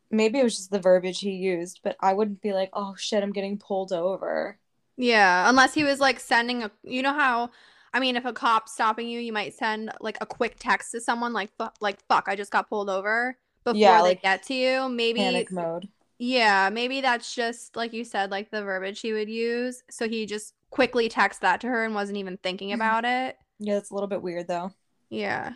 maybe 0.09 0.39
it 0.39 0.43
was 0.43 0.55
just 0.55 0.71
the 0.71 0.79
verbiage 0.79 1.19
he 1.19 1.31
used, 1.31 1.81
but 1.83 1.97
I 1.99 2.13
wouldn't 2.13 2.41
be 2.41 2.53
like, 2.53 2.69
oh 2.73 2.95
shit, 2.97 3.21
I'm 3.21 3.33
getting 3.33 3.59
pulled 3.59 3.91
over. 3.91 4.57
Yeah, 4.99 5.49
unless 5.49 5.73
he 5.73 5.85
was 5.85 6.01
like 6.01 6.19
sending 6.19 6.61
a 6.63 6.71
you 6.83 7.01
know 7.01 7.13
how 7.13 7.51
I 7.93 8.01
mean 8.01 8.17
if 8.17 8.25
a 8.25 8.33
cop's 8.33 8.73
stopping 8.73 9.07
you, 9.07 9.21
you 9.21 9.31
might 9.31 9.53
send 9.53 9.91
like 10.01 10.17
a 10.19 10.25
quick 10.25 10.57
text 10.59 10.91
to 10.91 10.99
someone 10.99 11.31
like 11.31 11.51
like 11.79 12.05
fuck, 12.09 12.25
I 12.27 12.35
just 12.35 12.51
got 12.51 12.67
pulled 12.67 12.89
over 12.89 13.37
before 13.63 13.79
yeah, 13.79 14.01
they 14.01 14.15
get 14.15 14.43
to 14.43 14.53
you. 14.53 14.89
Maybe 14.89 15.19
panic 15.19 15.53
mode. 15.53 15.87
Yeah, 16.17 16.69
maybe 16.69 16.99
that's 16.99 17.33
just 17.33 17.77
like 17.77 17.93
you 17.93 18.03
said 18.03 18.29
like 18.29 18.51
the 18.51 18.61
verbiage 18.61 18.99
he 18.99 19.13
would 19.13 19.29
use. 19.29 19.83
So 19.89 20.09
he 20.09 20.25
just 20.25 20.53
quickly 20.69 21.07
texted 21.07 21.39
that 21.39 21.61
to 21.61 21.67
her 21.67 21.85
and 21.85 21.95
wasn't 21.95 22.17
even 22.17 22.35
thinking 22.35 22.69
mm-hmm. 22.69 22.81
about 22.81 23.05
it. 23.05 23.37
Yeah, 23.57 23.77
it's 23.77 23.91
a 23.91 23.93
little 23.93 24.09
bit 24.09 24.21
weird 24.21 24.49
though. 24.49 24.73
Yeah. 25.09 25.53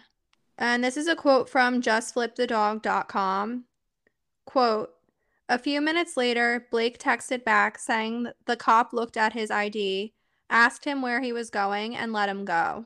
And 0.58 0.82
this 0.82 0.96
is 0.96 1.08
a 1.08 1.18
quote 1.18 1.50
from 1.50 1.82
justflipthedog.com. 1.82 3.66
Quote, 4.46 4.93
a 5.54 5.60
few 5.60 5.82
minutes 5.82 6.18
later, 6.18 6.66
Blake 6.72 6.98
texted 6.98 7.44
back 7.44 7.78
saying 7.78 8.28
the 8.48 8.56
cop 8.56 8.92
looked 8.92 9.18
at 9.18 9.34
his 9.34 9.52
ID, 9.52 10.14
asked 10.50 10.84
him 10.84 11.04
where 11.04 11.22
he 11.22 11.32
was 11.32 11.52
going, 11.52 11.96
and 11.96 12.12
let 12.12 12.28
him 12.28 12.44
go. 12.44 12.86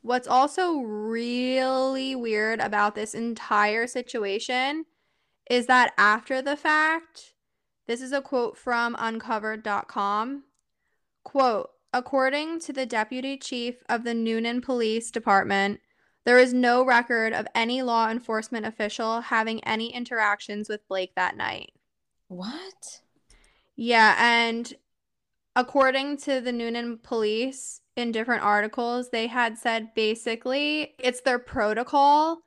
What's 0.00 0.26
also 0.26 0.78
really 0.78 2.14
weird 2.14 2.60
about 2.60 2.94
this 2.94 3.14
entire 3.14 3.86
situation 3.86 4.86
is 5.50 5.66
that 5.66 5.92
after 5.98 6.40
the 6.40 6.56
fact, 6.56 7.34
this 7.86 8.00
is 8.00 8.12
a 8.12 8.22
quote 8.22 8.56
from 8.56 8.96
uncovered.com. 8.98 10.44
Quote, 11.24 11.68
according 11.92 12.60
to 12.60 12.72
the 12.72 12.86
deputy 12.86 13.36
chief 13.36 13.82
of 13.86 14.04
the 14.04 14.14
Newnan 14.14 14.62
Police 14.62 15.10
Department, 15.10 15.80
there 16.24 16.38
is 16.38 16.52
no 16.52 16.84
record 16.84 17.32
of 17.32 17.46
any 17.54 17.82
law 17.82 18.10
enforcement 18.10 18.66
official 18.66 19.20
having 19.22 19.62
any 19.64 19.94
interactions 19.94 20.68
with 20.68 20.86
Blake 20.88 21.14
that 21.16 21.36
night. 21.36 21.72
What? 22.28 23.00
Yeah, 23.76 24.14
and 24.18 24.72
according 25.56 26.18
to 26.18 26.40
the 26.40 26.52
Newnan 26.52 27.02
police 27.02 27.80
in 27.96 28.12
different 28.12 28.42
articles, 28.42 29.10
they 29.10 29.26
had 29.26 29.58
said 29.58 29.94
basically 29.94 30.94
it's 30.98 31.22
their 31.22 31.38
protocol 31.38 32.40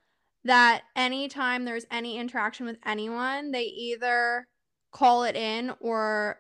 that 0.45 0.83
anytime 0.95 1.65
there's 1.65 1.85
any 1.89 2.17
interaction 2.17 2.65
with 2.65 2.77
anyone, 2.85 3.51
they 3.51 3.63
either 3.63 4.47
call 4.91 5.23
it 5.23 5.35
in 5.35 5.73
or 5.79 6.39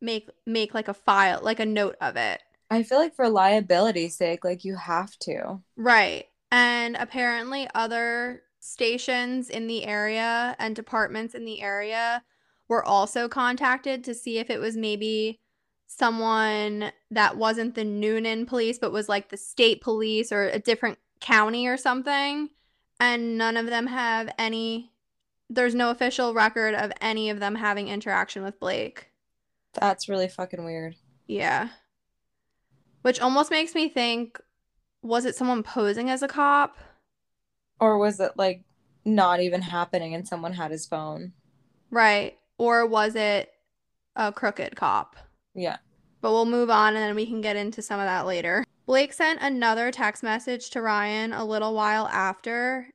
make 0.00 0.28
make 0.46 0.74
like 0.74 0.88
a 0.88 0.94
file, 0.94 1.40
like 1.42 1.60
a 1.60 1.66
note 1.66 1.96
of 2.00 2.16
it. 2.16 2.40
I 2.70 2.82
feel 2.82 2.98
like 2.98 3.14
for 3.14 3.28
liability's 3.28 4.16
sake, 4.16 4.44
like 4.44 4.64
you 4.64 4.76
have 4.76 5.16
to. 5.20 5.60
Right. 5.76 6.24
And 6.52 6.96
apparently 7.00 7.66
other 7.74 8.42
stations 8.60 9.48
in 9.48 9.66
the 9.66 9.84
area 9.84 10.54
and 10.58 10.76
departments 10.76 11.34
in 11.34 11.44
the 11.44 11.62
area 11.62 12.22
were 12.68 12.84
also 12.84 13.26
contacted 13.26 14.04
to 14.04 14.14
see 14.14 14.38
if 14.38 14.50
it 14.50 14.60
was 14.60 14.76
maybe 14.76 15.40
someone 15.86 16.92
that 17.10 17.36
wasn't 17.36 17.74
the 17.74 17.84
Newnan 17.84 18.46
police 18.46 18.78
but 18.78 18.92
was 18.92 19.08
like 19.08 19.30
the 19.30 19.36
state 19.36 19.80
police 19.80 20.30
or 20.30 20.44
a 20.44 20.58
different 20.58 20.98
county 21.20 21.66
or 21.66 21.76
something 21.76 22.50
and 23.00 23.36
none 23.36 23.56
of 23.56 23.66
them 23.66 23.86
have 23.86 24.32
any 24.38 24.92
there's 25.50 25.74
no 25.74 25.90
official 25.90 26.32
record 26.34 26.74
of 26.74 26.92
any 27.00 27.28
of 27.28 27.40
them 27.40 27.54
having 27.54 27.88
interaction 27.88 28.42
with 28.42 28.58
Blake. 28.58 29.10
That's 29.74 30.08
really 30.08 30.28
fucking 30.28 30.64
weird. 30.64 30.96
Yeah. 31.26 31.68
Which 33.02 33.20
almost 33.20 33.50
makes 33.50 33.74
me 33.74 33.88
think 33.88 34.40
was 35.02 35.24
it 35.24 35.36
someone 35.36 35.62
posing 35.62 36.08
as 36.08 36.22
a 36.22 36.28
cop? 36.28 36.78
Or 37.80 37.98
was 37.98 38.20
it 38.20 38.32
like 38.36 38.62
not 39.04 39.40
even 39.40 39.62
happening 39.62 40.14
and 40.14 40.26
someone 40.26 40.54
had 40.54 40.70
his 40.70 40.86
phone? 40.86 41.32
Right. 41.90 42.38
Or 42.58 42.86
was 42.86 43.16
it 43.16 43.52
a 44.14 44.32
crooked 44.32 44.76
cop? 44.76 45.16
Yeah. 45.54 45.78
But 46.20 46.30
we'll 46.30 46.46
move 46.46 46.70
on 46.70 46.94
and 46.94 47.02
then 47.02 47.16
we 47.16 47.26
can 47.26 47.40
get 47.40 47.56
into 47.56 47.82
some 47.82 47.98
of 47.98 48.06
that 48.06 48.26
later. 48.26 48.64
Blake 48.86 49.12
sent 49.12 49.40
another 49.42 49.90
text 49.90 50.22
message 50.22 50.70
to 50.70 50.80
Ryan 50.82 51.32
a 51.32 51.44
little 51.44 51.74
while 51.74 52.06
after. 52.08 52.90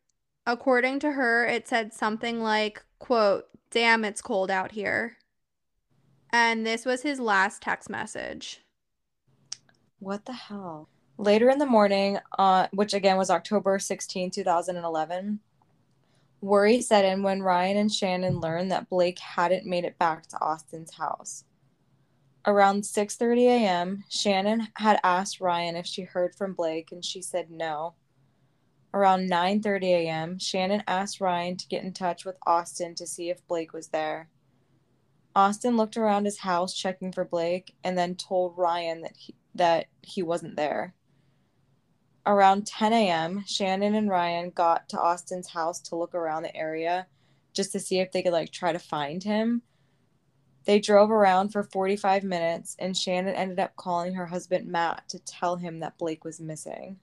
According 0.46 1.00
to 1.00 1.12
her, 1.12 1.46
it 1.46 1.68
said 1.68 1.94
something 1.94 2.42
like, 2.42 2.84
quote, 3.00 3.46
damn, 3.70 4.06
it's 4.06 4.22
cold 4.22 4.50
out 4.50 4.72
here. 4.72 5.18
And 6.32 6.66
this 6.66 6.86
was 6.86 7.02
his 7.04 7.20
last 7.20 7.62
text 7.62 7.90
message. 7.90 8.62
What 10.00 10.26
the 10.26 10.34
hell? 10.34 10.90
Later 11.20 11.50
in 11.50 11.58
the 11.58 11.66
morning, 11.66 12.20
uh, 12.38 12.68
which 12.74 12.94
again 12.94 13.18
was 13.18 13.32
October 13.32 13.80
16, 13.80 14.30
2011, 14.30 15.40
worry 16.42 16.80
set 16.80 17.06
in 17.06 17.24
when 17.24 17.42
Ryan 17.42 17.78
and 17.78 17.92
Shannon 17.92 18.40
learned 18.40 18.72
that 18.72 18.88
Blake 18.88 19.18
hadn't 19.18 19.66
made 19.66 19.84
it 19.84 19.98
back 19.98 20.28
to 20.28 20.40
Austin's 20.40 20.94
house. 20.94 21.44
Around 22.46 22.84
6:30 22.84 23.48
a.m., 23.48 24.04
Shannon 24.10 24.68
had 24.76 25.00
asked 25.04 25.42
Ryan 25.42 25.76
if 25.76 25.88
she 25.88 26.04
heard 26.04 26.36
from 26.36 26.54
Blake 26.54 26.92
and 26.92 27.04
she 27.04 27.24
said 27.24 27.50
no. 27.50 27.96
Around 28.94 29.28
9:30 29.28 29.84
a.m., 29.86 30.38
Shannon 30.38 30.84
asked 30.88 31.20
Ryan 31.20 31.58
to 31.58 31.68
get 31.68 31.84
in 31.84 31.94
touch 31.94 32.26
with 32.26 32.38
Austin 32.46 32.94
to 32.94 33.08
see 33.08 33.32
if 33.32 33.46
Blake 33.48 33.74
was 33.74 33.88
there. 33.88 34.30
Austin 35.36 35.78
looked 35.78 35.98
around 35.98 36.26
his 36.26 36.40
house 36.40 36.76
checking 36.76 37.12
for 37.12 37.26
Blake 37.26 37.74
and 37.84 37.98
then 37.98 38.16
told 38.16 38.56
Ryan 38.56 39.02
that 39.02 39.18
he, 39.18 39.36
that 39.56 39.88
he 40.04 40.22
wasn't 40.22 40.56
there. 40.56 40.94
Around 42.28 42.68
10 42.68 42.94
a.m., 42.94 43.44
Shannon 43.48 43.96
and 43.96 44.10
Ryan 44.10 44.52
got 44.52 44.90
to 44.90 45.00
Austin's 45.00 45.50
house 45.50 45.80
to 45.82 45.96
look 45.96 46.14
around 46.14 46.44
the 46.44 46.56
area 46.56 47.08
just 47.54 47.72
to 47.72 47.80
see 47.80 48.00
if 48.00 48.12
they 48.12 48.22
could 48.22 48.34
like 48.34 48.52
try 48.52 48.72
to 48.72 48.80
find 48.80 49.24
him 49.24 49.64
they 50.68 50.80
drove 50.82 51.12
around 51.12 51.54
for 51.54 51.64
45 51.64 52.26
minutes, 52.26 52.76
and 52.78 52.96
Shannon 52.96 53.36
ended 53.36 53.58
up 53.58 53.78
calling 53.78 54.16
her 54.16 54.26
husband 54.26 54.68
Matt 54.68 55.08
to 55.08 55.20
tell 55.20 55.56
him 55.56 55.80
that 55.80 55.98
Blake 55.98 56.26
was 56.26 56.42
missing. 56.42 57.00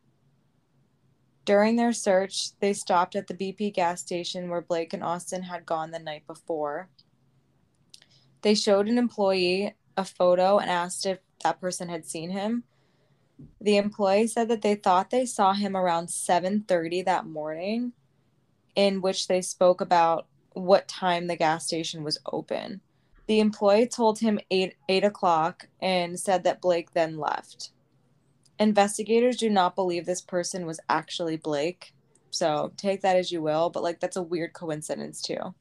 During 1.47 1.77
their 1.77 1.95
search, 1.95 2.59
they 2.61 2.75
stopped 2.75 3.17
at 3.17 3.27
the 3.27 3.33
BP 3.33 3.73
gas 3.73 4.03
station 4.03 4.51
where 4.51 4.61
Blake 4.61 4.93
and 4.93 5.03
Austin 5.03 5.45
had 5.45 5.65
gone 5.65 5.93
the 5.93 5.99
night 5.99 6.27
before. 6.27 6.91
They 8.43 8.55
showed 8.55 8.87
an 8.87 8.99
employee 8.99 9.75
a 9.97 10.05
photo 10.05 10.59
and 10.59 10.71
asked 10.71 11.07
if 11.07 11.21
that 11.43 11.59
person 11.59 11.89
had 11.89 12.05
seen 12.05 12.29
him. 12.29 12.65
The 13.61 13.77
employee 13.77 14.27
said 14.27 14.49
that 14.49 14.63
they 14.63 14.75
thought 14.75 15.11
they 15.11 15.27
saw 15.27 15.53
him 15.55 15.77
around 15.77 16.09
7:30 16.09 17.05
that 17.05 17.27
morning, 17.27 17.93
in 18.75 19.01
which 19.01 19.27
they 19.29 19.43
spoke 19.43 19.81
about 19.81 20.27
what 20.53 20.89
time 20.89 21.27
the 21.27 21.37
gas 21.37 21.67
station 21.67 22.05
was 22.05 22.19
open. 22.27 22.81
The 23.27 23.41
employee 23.41 23.89
told 23.89 24.19
him 24.19 24.39
eight 24.51 24.77
eight 24.89 25.05
o'clock 25.05 25.69
and 25.81 26.19
said 26.19 26.45
that 26.45 26.61
Blake 26.61 26.93
then 26.93 27.17
left. 27.17 27.71
Investigators 28.59 29.37
do 29.37 29.51
not 29.51 29.75
believe 29.75 30.07
this 30.07 30.21
person 30.21 30.67
was 30.67 30.79
actually 30.89 31.37
Blake, 31.37 31.95
so 32.31 32.73
take 32.77 33.01
that 33.01 33.17
as 33.17 33.33
you 33.33 33.43
will. 33.43 33.71
But 33.71 33.83
like 33.83 34.01
that's 34.01 34.17
a 34.17 34.23
weird 34.23 34.53
coincidence 34.53 35.23
too. 35.23 35.55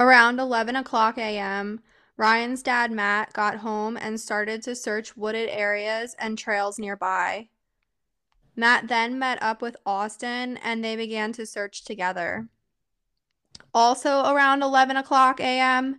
Around 0.00 0.40
eleven 0.40 0.74
o'clock 0.76 1.18
a.m., 1.18 1.80
Ryan's 2.16 2.62
dad 2.62 2.92
Matt 2.92 3.32
got 3.32 3.58
home 3.58 3.96
and 3.96 4.20
started 4.20 4.62
to 4.62 4.74
search 4.74 5.16
wooded 5.16 5.48
areas 5.48 6.14
and 6.18 6.36
trails 6.36 6.78
nearby. 6.78 7.48
Matt 8.54 8.88
then 8.88 9.18
met 9.18 9.42
up 9.42 9.62
with 9.62 9.76
Austin 9.86 10.58
and 10.58 10.84
they 10.84 10.94
began 10.94 11.32
to 11.32 11.46
search 11.46 11.84
together. 11.84 12.48
Also, 13.74 14.30
around 14.30 14.62
11 14.62 14.96
o'clock 14.96 15.40
a.m., 15.40 15.98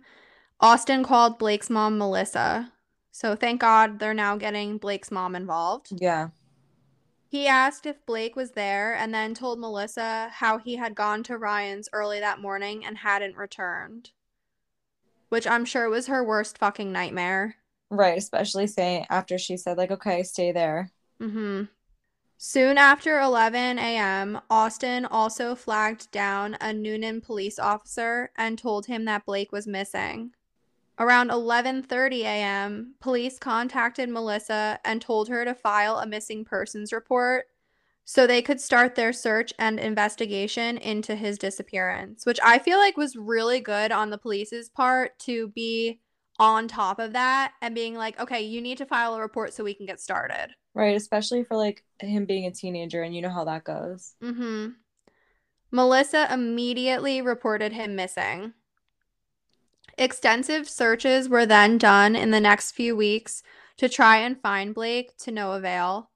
Austin 0.60 1.02
called 1.02 1.38
Blake's 1.38 1.68
mom 1.68 1.98
Melissa. 1.98 2.72
So 3.10 3.34
thank 3.34 3.60
God 3.60 3.98
they're 3.98 4.14
now 4.14 4.36
getting 4.36 4.78
Blake's 4.78 5.10
mom 5.10 5.34
involved. 5.34 5.88
Yeah. 5.90 6.28
He 7.28 7.48
asked 7.48 7.84
if 7.84 8.06
Blake 8.06 8.36
was 8.36 8.52
there 8.52 8.94
and 8.94 9.12
then 9.12 9.34
told 9.34 9.58
Melissa 9.58 10.28
how 10.32 10.58
he 10.58 10.76
had 10.76 10.94
gone 10.94 11.24
to 11.24 11.36
Ryan's 11.36 11.88
early 11.92 12.20
that 12.20 12.38
morning 12.38 12.84
and 12.84 12.98
hadn't 12.98 13.36
returned. 13.36 14.10
Which 15.34 15.48
I'm 15.48 15.64
sure 15.64 15.88
was 15.88 16.06
her 16.06 16.22
worst 16.22 16.58
fucking 16.58 16.92
nightmare. 16.92 17.56
Right, 17.90 18.16
especially 18.16 18.68
saying 18.68 19.06
after 19.10 19.36
she 19.36 19.56
said, 19.56 19.76
like, 19.76 19.90
okay, 19.90 20.22
stay 20.22 20.52
there. 20.52 20.92
Mm-hmm. 21.20 21.64
Soon 22.38 22.78
after 22.78 23.18
11 23.18 23.80
a.m., 23.80 24.40
Austin 24.48 25.04
also 25.04 25.56
flagged 25.56 26.08
down 26.12 26.54
a 26.60 26.66
Newnan 26.66 27.20
police 27.20 27.58
officer 27.58 28.30
and 28.36 28.56
told 28.56 28.86
him 28.86 29.06
that 29.06 29.26
Blake 29.26 29.50
was 29.50 29.66
missing. 29.66 30.30
Around 31.00 31.30
11:30 31.30 32.20
a.m., 32.20 32.94
police 33.00 33.36
contacted 33.36 34.08
Melissa 34.08 34.78
and 34.84 35.02
told 35.02 35.26
her 35.30 35.44
to 35.44 35.52
file 35.52 35.98
a 35.98 36.06
missing 36.06 36.44
persons 36.44 36.92
report 36.92 37.46
so 38.04 38.26
they 38.26 38.42
could 38.42 38.60
start 38.60 38.94
their 38.94 39.12
search 39.12 39.52
and 39.58 39.80
investigation 39.80 40.76
into 40.78 41.14
his 41.14 41.38
disappearance, 41.38 42.26
which 42.26 42.38
I 42.42 42.58
feel 42.58 42.78
like 42.78 42.96
was 42.96 43.16
really 43.16 43.60
good 43.60 43.92
on 43.92 44.10
the 44.10 44.18
police's 44.18 44.68
part 44.68 45.18
to 45.20 45.48
be 45.48 46.00
on 46.38 46.68
top 46.68 46.98
of 46.98 47.12
that 47.12 47.52
and 47.62 47.74
being 47.74 47.94
like, 47.94 48.18
"Okay, 48.20 48.42
you 48.42 48.60
need 48.60 48.78
to 48.78 48.86
file 48.86 49.14
a 49.14 49.20
report 49.20 49.54
so 49.54 49.64
we 49.64 49.74
can 49.74 49.86
get 49.86 50.00
started." 50.00 50.54
Right, 50.74 50.96
especially 50.96 51.44
for 51.44 51.56
like 51.56 51.84
him 52.00 52.26
being 52.26 52.46
a 52.46 52.50
teenager 52.50 53.02
and 53.02 53.14
you 53.14 53.22
know 53.22 53.30
how 53.30 53.44
that 53.44 53.64
goes. 53.64 54.16
Mhm. 54.22 54.74
Melissa 55.70 56.32
immediately 56.32 57.22
reported 57.22 57.72
him 57.72 57.96
missing. 57.96 58.54
Extensive 59.96 60.68
searches 60.68 61.28
were 61.28 61.46
then 61.46 61.78
done 61.78 62.16
in 62.16 62.32
the 62.32 62.40
next 62.40 62.72
few 62.72 62.96
weeks 62.96 63.42
to 63.76 63.88
try 63.88 64.18
and 64.18 64.40
find 64.40 64.74
Blake 64.74 65.16
to 65.18 65.30
no 65.30 65.52
avail, 65.52 66.10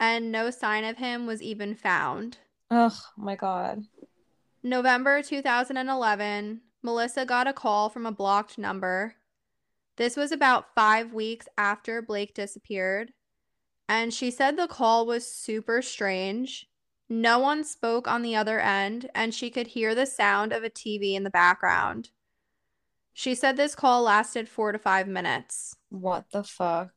and 0.00 0.32
no 0.32 0.50
sign 0.50 0.84
of 0.84 0.96
him 0.96 1.26
was 1.26 1.42
even 1.42 1.74
found. 1.74 2.38
Oh 2.70 2.98
my 3.16 3.36
God. 3.36 3.84
November 4.62 5.22
2011, 5.22 6.62
Melissa 6.82 7.26
got 7.26 7.46
a 7.46 7.52
call 7.52 7.90
from 7.90 8.06
a 8.06 8.12
blocked 8.12 8.58
number. 8.58 9.14
This 9.96 10.16
was 10.16 10.32
about 10.32 10.74
five 10.74 11.12
weeks 11.12 11.46
after 11.58 12.00
Blake 12.00 12.34
disappeared, 12.34 13.12
and 13.88 14.14
she 14.14 14.30
said 14.30 14.56
the 14.56 14.66
call 14.66 15.04
was 15.04 15.30
super 15.30 15.82
strange. 15.82 16.66
No 17.08 17.38
one 17.38 17.64
spoke 17.64 18.08
on 18.08 18.22
the 18.22 18.36
other 18.36 18.60
end, 18.60 19.10
and 19.14 19.34
she 19.34 19.50
could 19.50 19.66
hear 19.68 19.94
the 19.94 20.06
sound 20.06 20.52
of 20.52 20.64
a 20.64 20.70
TV 20.70 21.14
in 21.14 21.24
the 21.24 21.30
background. 21.30 22.10
She 23.12 23.34
said 23.34 23.56
this 23.56 23.74
call 23.74 24.04
lasted 24.04 24.48
four 24.48 24.72
to 24.72 24.78
five 24.78 25.08
minutes. 25.08 25.76
What 25.90 26.30
the 26.32 26.44
fuck? 26.44 26.92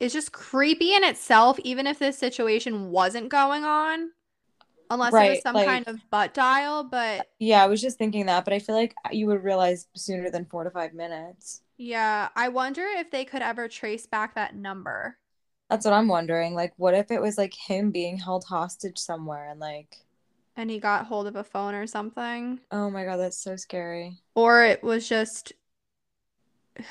Is 0.00 0.12
just 0.12 0.32
creepy 0.32 0.94
in 0.94 1.04
itself, 1.04 1.58
even 1.60 1.86
if 1.86 1.98
this 1.98 2.18
situation 2.18 2.90
wasn't 2.90 3.28
going 3.28 3.64
on. 3.64 4.10
Unless 4.92 5.14
it 5.14 5.30
was 5.30 5.42
some 5.42 5.54
like- 5.54 5.66
kind 5.68 5.86
of 5.86 6.00
butt 6.10 6.34
dial, 6.34 6.82
but 6.82 7.28
Yeah, 7.38 7.62
I 7.62 7.68
was 7.68 7.80
just 7.80 7.96
thinking 7.96 8.26
that, 8.26 8.44
but 8.44 8.52
I 8.52 8.58
feel 8.58 8.74
like 8.74 8.94
you 9.12 9.28
would 9.28 9.44
realize 9.44 9.86
sooner 9.94 10.30
than 10.30 10.46
four 10.46 10.64
to 10.64 10.70
five 10.70 10.94
minutes. 10.94 11.62
yeah, 11.76 12.28
I 12.34 12.48
wonder 12.48 12.82
if 12.96 13.10
they 13.12 13.24
could 13.24 13.40
ever 13.42 13.68
trace 13.68 14.06
back 14.06 14.34
that 14.34 14.56
number. 14.56 15.16
That's 15.68 15.84
what 15.84 15.94
I'm 15.94 16.08
wondering. 16.08 16.54
Like, 16.54 16.72
what 16.76 16.94
if 16.94 17.12
it 17.12 17.22
was 17.22 17.38
like 17.38 17.54
him 17.54 17.92
being 17.92 18.18
held 18.18 18.44
hostage 18.44 18.98
somewhere 18.98 19.48
and 19.50 19.60
like, 19.60 19.96
And 20.56 20.68
he 20.68 20.80
got 20.80 21.06
hold 21.06 21.28
of 21.28 21.36
a 21.36 21.44
phone 21.44 21.74
or 21.74 21.86
something. 21.86 22.58
oh 22.72 22.90
my 22.90 23.04
God, 23.04 23.18
that's 23.18 23.38
so 23.38 23.54
scary. 23.54 24.18
Or 24.34 24.64
it 24.64 24.82
was 24.82 25.08
just 25.08 25.52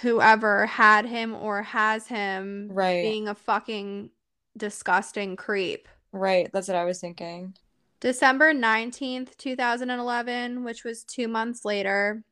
whoever 0.01 0.65
had 0.65 1.05
him 1.05 1.33
or 1.33 1.63
has 1.63 2.07
him 2.07 2.69
Right. 2.71 3.01
being 3.01 3.27
a 3.27 3.35
fucking 3.35 4.11
disgusting 4.57 5.35
creep. 5.35 5.87
Right, 6.11 6.49
that's 6.51 6.67
what 6.67 6.77
I 6.77 6.85
was 6.85 6.99
thinking. 6.99 7.55
December 7.99 8.53
19th, 8.53 9.35
2011, 9.37 10.63
which 10.63 10.83
was 10.83 11.03
two 11.03 11.27
months 11.27 11.65
later, 11.65 12.23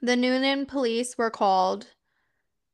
the 0.00 0.14
Newnan 0.14 0.66
police 0.66 1.18
were 1.18 1.30
called. 1.30 1.88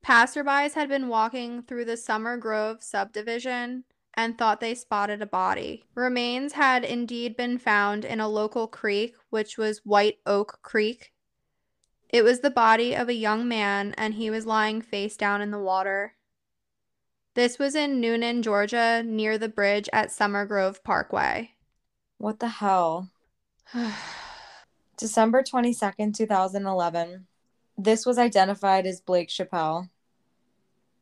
Passerbys 0.04 0.74
had 0.74 0.88
been 0.88 1.08
walking 1.08 1.62
through 1.62 1.86
the 1.86 1.96
Summer 1.96 2.36
Grove 2.36 2.82
subdivision 2.82 3.84
and 4.14 4.36
thought 4.38 4.60
they 4.60 4.74
spotted 4.74 5.22
a 5.22 5.26
body. 5.26 5.84
Remains 5.94 6.52
had 6.52 6.84
indeed 6.84 7.36
been 7.36 7.58
found 7.58 8.04
in 8.04 8.20
a 8.20 8.28
local 8.28 8.68
creek, 8.68 9.14
which 9.30 9.58
was 9.58 9.80
White 9.84 10.18
Oak 10.26 10.58
Creek. 10.62 11.12
It 12.14 12.22
was 12.22 12.38
the 12.38 12.48
body 12.48 12.94
of 12.94 13.08
a 13.08 13.12
young 13.12 13.48
man, 13.48 13.92
and 13.98 14.14
he 14.14 14.30
was 14.30 14.46
lying 14.46 14.80
face 14.80 15.16
down 15.16 15.40
in 15.40 15.50
the 15.50 15.58
water. 15.58 16.14
This 17.34 17.58
was 17.58 17.74
in 17.74 18.00
Newnan, 18.00 18.42
Georgia, 18.42 19.02
near 19.04 19.36
the 19.36 19.48
bridge 19.48 19.88
at 19.92 20.12
Summer 20.12 20.46
Grove 20.46 20.84
Parkway. 20.84 21.56
What 22.18 22.38
the 22.38 22.46
hell? 22.46 23.10
December 24.96 25.42
22nd, 25.42 26.14
2011. 26.14 27.26
This 27.76 28.06
was 28.06 28.16
identified 28.16 28.86
as 28.86 29.00
Blake 29.00 29.28
Chappelle. 29.28 29.88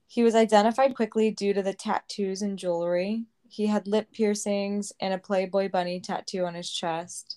He 0.06 0.22
was 0.22 0.34
identified 0.34 0.94
quickly 0.94 1.30
due 1.30 1.52
to 1.52 1.62
the 1.62 1.74
tattoos 1.74 2.40
and 2.40 2.58
jewelry. 2.58 3.26
He 3.50 3.66
had 3.66 3.86
lip 3.86 4.12
piercings 4.12 4.94
and 4.98 5.12
a 5.12 5.18
Playboy 5.18 5.68
bunny 5.68 6.00
tattoo 6.00 6.46
on 6.46 6.54
his 6.54 6.70
chest. 6.70 7.36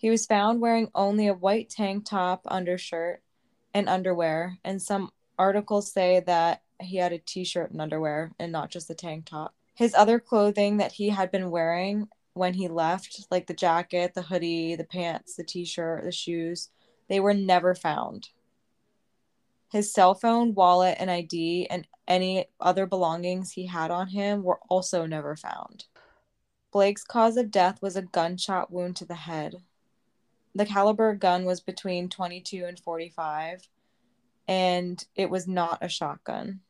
He 0.00 0.08
was 0.08 0.24
found 0.24 0.62
wearing 0.62 0.88
only 0.94 1.26
a 1.26 1.34
white 1.34 1.68
tank 1.68 2.06
top, 2.06 2.40
undershirt, 2.46 3.22
and 3.74 3.86
underwear, 3.86 4.56
and 4.64 4.80
some 4.80 5.10
articles 5.38 5.92
say 5.92 6.20
that 6.20 6.62
he 6.80 6.96
had 6.96 7.12
a 7.12 7.18
t 7.18 7.44
shirt 7.44 7.70
and 7.70 7.82
underwear 7.82 8.32
and 8.38 8.50
not 8.50 8.70
just 8.70 8.88
the 8.88 8.94
tank 8.94 9.26
top. 9.26 9.54
His 9.74 9.94
other 9.94 10.18
clothing 10.18 10.78
that 10.78 10.92
he 10.92 11.10
had 11.10 11.30
been 11.30 11.50
wearing 11.50 12.08
when 12.32 12.54
he 12.54 12.66
left, 12.66 13.26
like 13.30 13.46
the 13.46 13.52
jacket, 13.52 14.14
the 14.14 14.22
hoodie, 14.22 14.74
the 14.74 14.84
pants, 14.84 15.36
the 15.36 15.44
t 15.44 15.66
shirt, 15.66 16.02
the 16.04 16.12
shoes, 16.12 16.70
they 17.08 17.20
were 17.20 17.34
never 17.34 17.74
found. 17.74 18.30
His 19.70 19.92
cell 19.92 20.14
phone, 20.14 20.54
wallet, 20.54 20.96
and 20.98 21.10
ID, 21.10 21.66
and 21.68 21.86
any 22.08 22.46
other 22.58 22.86
belongings 22.86 23.52
he 23.52 23.66
had 23.66 23.90
on 23.90 24.08
him 24.08 24.44
were 24.44 24.60
also 24.70 25.04
never 25.04 25.36
found. 25.36 25.84
Blake's 26.72 27.04
cause 27.04 27.36
of 27.36 27.50
death 27.50 27.82
was 27.82 27.96
a 27.96 28.02
gunshot 28.02 28.72
wound 28.72 28.96
to 28.96 29.04
the 29.04 29.14
head. 29.14 29.62
The 30.54 30.66
caliber 30.66 31.14
gun 31.14 31.44
was 31.44 31.60
between 31.60 32.08
22 32.08 32.64
and 32.64 32.78
45, 32.78 33.68
and 34.48 35.04
it 35.14 35.30
was 35.30 35.46
not 35.46 35.78
a 35.80 35.88
shotgun. 35.88 36.60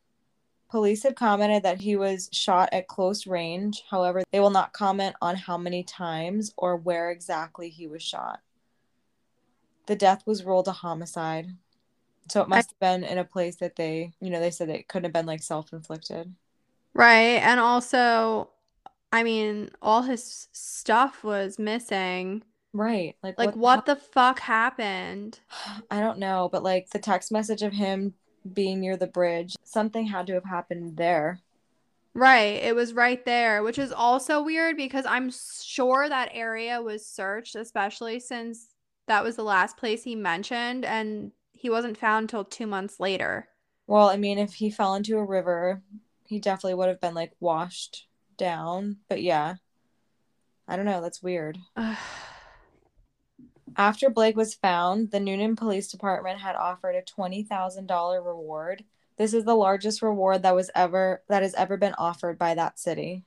Police 0.71 1.03
had 1.03 1.17
commented 1.17 1.65
that 1.65 1.81
he 1.81 1.97
was 1.97 2.29
shot 2.33 2.69
at 2.73 2.87
close 2.87 3.27
range. 3.27 3.83
However, 3.91 4.23
they 4.31 4.39
will 4.39 4.51
not 4.51 4.73
comment 4.73 5.17
on 5.21 5.35
how 5.35 5.59
many 5.59 5.83
times 5.83 6.53
or 6.57 6.77
where 6.77 7.11
exactly 7.11 7.69
he 7.71 7.89
was 7.89 8.03
shot. 8.03 8.41
The 9.87 9.97
death 9.97 10.23
was 10.27 10.45
ruled 10.45 10.69
a 10.69 10.73
homicide. 10.73 11.49
So 12.31 12.41
it 12.43 12.49
must 12.49 12.71
have 12.71 12.79
been 12.79 13.03
in 13.03 13.19
a 13.19 13.25
place 13.25 13.57
that 13.57 13.75
they, 13.75 14.13
you 14.21 14.31
know, 14.31 14.39
they 14.39 14.53
said 14.53 14.69
it 14.69 14.87
couldn't 14.87 15.07
have 15.07 15.13
been 15.13 15.27
like 15.27 15.43
self 15.43 15.73
inflicted. 15.73 16.33
Right. 16.95 17.41
And 17.43 17.59
also, 17.59 18.51
I 19.13 19.25
mean, 19.25 19.71
all 19.83 20.03
his 20.03 20.49
stuff 20.53 21.25
was 21.25 21.59
missing. 21.59 22.45
Right. 22.73 23.17
Like, 23.23 23.39
Like, 23.39 23.53
the 23.53 23.59
what 23.59 23.87
the 23.87 23.97
fuck 23.97 24.41
happened? 24.41 25.41
I 25.91 26.01
don't 26.01 26.19
know, 26.19 26.49
but 26.51 26.63
like 26.63 26.91
the 26.91 26.99
text 26.99 27.33
message 27.33 27.63
of 27.63 27.73
him 27.73 28.15
being 28.53 28.81
near 28.81 28.97
the 28.97 29.07
bridge, 29.07 29.57
something 29.65 30.07
had 30.07 30.27
to 30.29 30.35
have 30.35 30.45
happened 30.45 30.97
there. 30.97 31.41
Right. 32.15 32.63
It 32.63 32.75
was 32.75 32.93
right 32.93 33.25
there, 33.25 33.63
which 33.63 33.79
is 33.79 33.93
also 33.93 34.43
weird 34.43 34.77
because 34.77 35.07
I'm 35.07 35.31
sure 35.31 36.09
that 36.09 36.31
area 36.33 36.83
was 36.83 37.07
searched, 37.07 37.55
especially 37.55 38.19
since 38.19 38.69
that 39.07 39.23
was 39.25 39.37
the 39.37 39.45
last 39.45 39.77
place 39.77 40.03
he 40.05 40.17
mentioned 40.17 40.85
and 40.85 41.33
he 41.53 41.71
wasn't 41.71 41.99
found 41.99 42.25
until 42.25 42.45
two 42.45 42.67
months 42.67 42.99
later. 42.99 43.49
Well, 43.87 44.09
I 44.09 44.17
mean, 44.17 44.39
if 44.39 44.55
he 44.55 44.71
fell 44.71 44.95
into 44.95 45.19
a 45.19 45.25
river, 45.25 45.83
he 46.27 46.39
definitely 46.39 46.75
would 46.75 46.89
have 46.89 47.01
been 47.01 47.15
like 47.15 47.33
washed 47.41 48.07
down. 48.37 48.99
But 49.09 49.23
yeah, 49.23 49.57
I 50.67 50.77
don't 50.77 50.85
know. 50.85 51.01
That's 51.01 51.23
weird. 51.23 51.59
After 53.77 54.11
Blake 54.11 54.37
was 54.37 54.55
found, 54.55 55.11
the 55.11 55.19
Newnan 55.19 55.57
Police 55.57 55.89
Department 55.89 56.41
had 56.41 56.57
offered 56.57 56.95
a 56.97 57.03
$20,000 57.03 58.25
reward. 58.25 58.85
This 59.17 59.35
is 59.35 59.45
the 59.45 59.55
largest 59.55 60.03
reward 60.03 60.43
that 60.43 60.55
was 60.55 60.71
ever 60.75 61.23
that 61.29 61.43
has 61.43 61.55
ever 61.55 61.77
been 61.77 61.95
offered 61.99 62.39
by 62.39 62.55
that 62.55 62.79
city. 62.79 63.25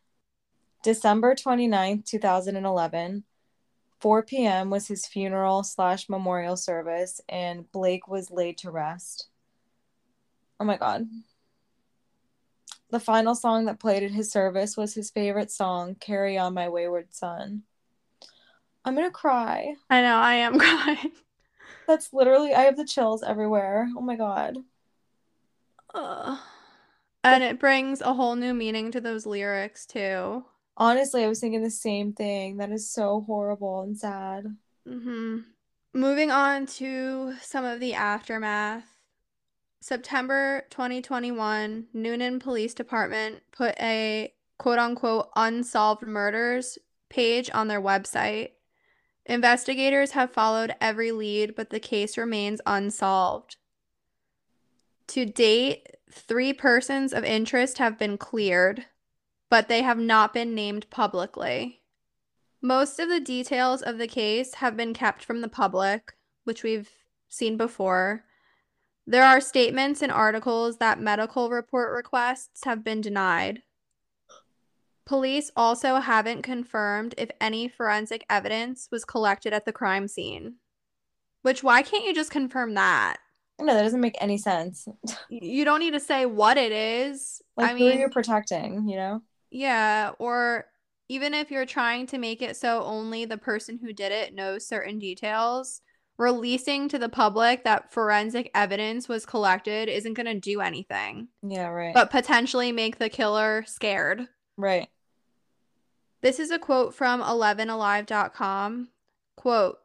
December 0.83 1.35
29th, 1.35 2.05
2011, 2.05 3.23
4 3.99 4.23
p.m. 4.23 4.69
was 4.69 4.87
his 4.87 5.07
funeral 5.07 5.63
slash 5.63 6.09
memorial 6.09 6.57
service, 6.57 7.21
and 7.29 7.71
Blake 7.71 8.07
was 8.07 8.31
laid 8.31 8.57
to 8.59 8.71
rest. 8.71 9.27
Oh 10.59 10.65
my 10.65 10.77
god. 10.77 11.07
The 12.89 12.99
final 12.99 13.33
song 13.33 13.65
that 13.65 13.79
played 13.79 14.03
at 14.03 14.11
his 14.11 14.31
service 14.31 14.75
was 14.75 14.93
his 14.93 15.09
favorite 15.09 15.51
song, 15.51 15.95
Carry 15.95 16.37
On 16.37 16.53
My 16.53 16.69
Wayward 16.69 17.13
Son. 17.13 17.63
I'm 18.85 18.95
gonna 18.95 19.11
cry. 19.11 19.75
I 19.89 20.01
know, 20.01 20.17
I 20.17 20.35
am 20.35 20.59
crying. 20.59 21.11
That's 21.87 22.11
literally, 22.11 22.53
I 22.53 22.63
have 22.63 22.75
the 22.75 22.83
chills 22.85 23.23
everywhere. 23.23 23.89
Oh 23.95 24.01
my 24.01 24.15
god. 24.17 24.57
Ugh. 25.93 26.39
And 27.23 27.43
it 27.43 27.59
brings 27.59 28.01
a 28.01 28.13
whole 28.13 28.35
new 28.35 28.53
meaning 28.53 28.91
to 28.91 29.01
those 29.01 29.25
lyrics, 29.25 29.85
too. 29.85 30.45
Honestly, 30.77 31.23
I 31.23 31.27
was 31.29 31.39
thinking 31.39 31.63
the 31.63 31.69
same 31.71 32.13
thing. 32.13 32.57
That 32.57 32.71
is 32.71 32.89
so 32.89 33.21
horrible 33.21 33.81
and 33.81 33.97
sad. 33.97 34.55
hmm 34.87 35.39
Moving 35.95 36.31
on 36.31 36.65
to 36.81 37.35
some 37.41 37.65
of 37.65 37.79
the 37.79 37.93
aftermath. 37.93 38.85
September 39.81 40.65
2021, 40.71 41.87
Newnan 41.95 42.39
Police 42.39 42.73
Department 42.73 43.43
put 43.51 43.75
a 43.79 44.33
quote 44.57 44.79
unquote 44.79 45.29
unsolved 45.35 46.03
murders 46.07 46.79
page 47.09 47.51
on 47.53 47.67
their 47.67 47.81
website. 47.81 48.51
Investigators 49.25 50.11
have 50.11 50.31
followed 50.31 50.75
every 50.81 51.11
lead, 51.11 51.55
but 51.55 51.69
the 51.69 51.79
case 51.79 52.17
remains 52.17 52.59
unsolved. 52.65 53.55
To 55.07 55.25
date, 55.25 55.87
three 56.11 56.53
persons 56.53 57.13
of 57.13 57.23
interest 57.23 57.77
have 57.77 57.97
been 57.97 58.17
cleared, 58.17 58.85
but 59.49 59.67
they 59.67 59.81
have 59.81 59.97
not 59.97 60.33
been 60.33 60.53
named 60.53 60.89
publicly. 60.89 61.81
Most 62.61 62.99
of 62.99 63.09
the 63.09 63.19
details 63.19 63.81
of 63.81 63.97
the 63.97 64.07
case 64.07 64.55
have 64.55 64.77
been 64.77 64.93
kept 64.93 65.23
from 65.23 65.41
the 65.41 65.49
public, 65.49 66.13
which 66.43 66.63
we've 66.63 66.89
seen 67.27 67.57
before. 67.57 68.25
There 69.05 69.23
are 69.23 69.41
statements 69.41 70.01
and 70.01 70.11
articles 70.11 70.77
that 70.77 70.99
medical 70.99 71.49
report 71.49 71.93
requests 71.93 72.63
have 72.63 72.83
been 72.83 73.01
denied. 73.01 73.63
Police 75.05 75.51
also 75.55 75.95
haven't 75.95 76.43
confirmed 76.43 77.13
if 77.17 77.29
any 77.41 77.67
forensic 77.67 78.25
evidence 78.29 78.87
was 78.91 79.05
collected 79.05 79.53
at 79.53 79.65
the 79.65 79.73
crime 79.73 80.07
scene. 80.07 80.55
Which, 81.41 81.63
why 81.63 81.81
can't 81.83 82.05
you 82.05 82.13
just 82.13 82.31
confirm 82.31 82.73
that? 82.75 83.17
No, 83.59 83.73
that 83.73 83.83
doesn't 83.83 84.01
make 84.01 84.15
any 84.19 84.37
sense. 84.37 84.87
You 85.29 85.65
don't 85.65 85.79
need 85.79 85.93
to 85.93 85.99
say 85.99 86.25
what 86.25 86.57
it 86.57 86.71
is. 86.71 87.41
Like, 87.57 87.71
I 87.71 87.73
who 87.77 87.85
mean, 87.85 88.09
protecting, 88.09 88.87
you 88.87 88.95
know? 88.97 89.21
yeah, 89.51 90.11
or 90.19 90.65
even 91.09 91.33
if 91.33 91.51
you're 91.51 91.65
trying 91.65 92.07
to 92.07 92.17
make 92.17 92.41
it 92.41 92.55
so 92.55 92.83
only 92.83 93.25
the 93.25 93.37
person 93.37 93.77
who 93.77 93.93
did 93.93 94.11
it 94.11 94.33
knows 94.33 94.65
certain 94.67 94.99
details, 94.99 95.81
releasing 96.17 96.87
to 96.89 96.99
the 96.99 97.09
public 97.09 97.63
that 97.63 97.91
forensic 97.91 98.49
evidence 98.55 99.07
was 99.09 99.25
collected 99.25 99.89
isn't 99.89 100.13
going 100.13 100.25
to 100.27 100.39
do 100.39 100.61
anything, 100.61 101.27
Yeah, 101.41 101.67
right. 101.67 101.93
but 101.93 102.11
potentially 102.11 102.71
make 102.71 102.97
the 102.99 103.09
killer 103.09 103.63
scared. 103.67 104.27
right. 104.57 104.87
This 106.23 106.39
is 106.39 106.51
a 106.51 106.57
quote 106.57 106.95
from 106.95 107.21
11alive.com. 107.21 108.87
Quote 109.35 109.79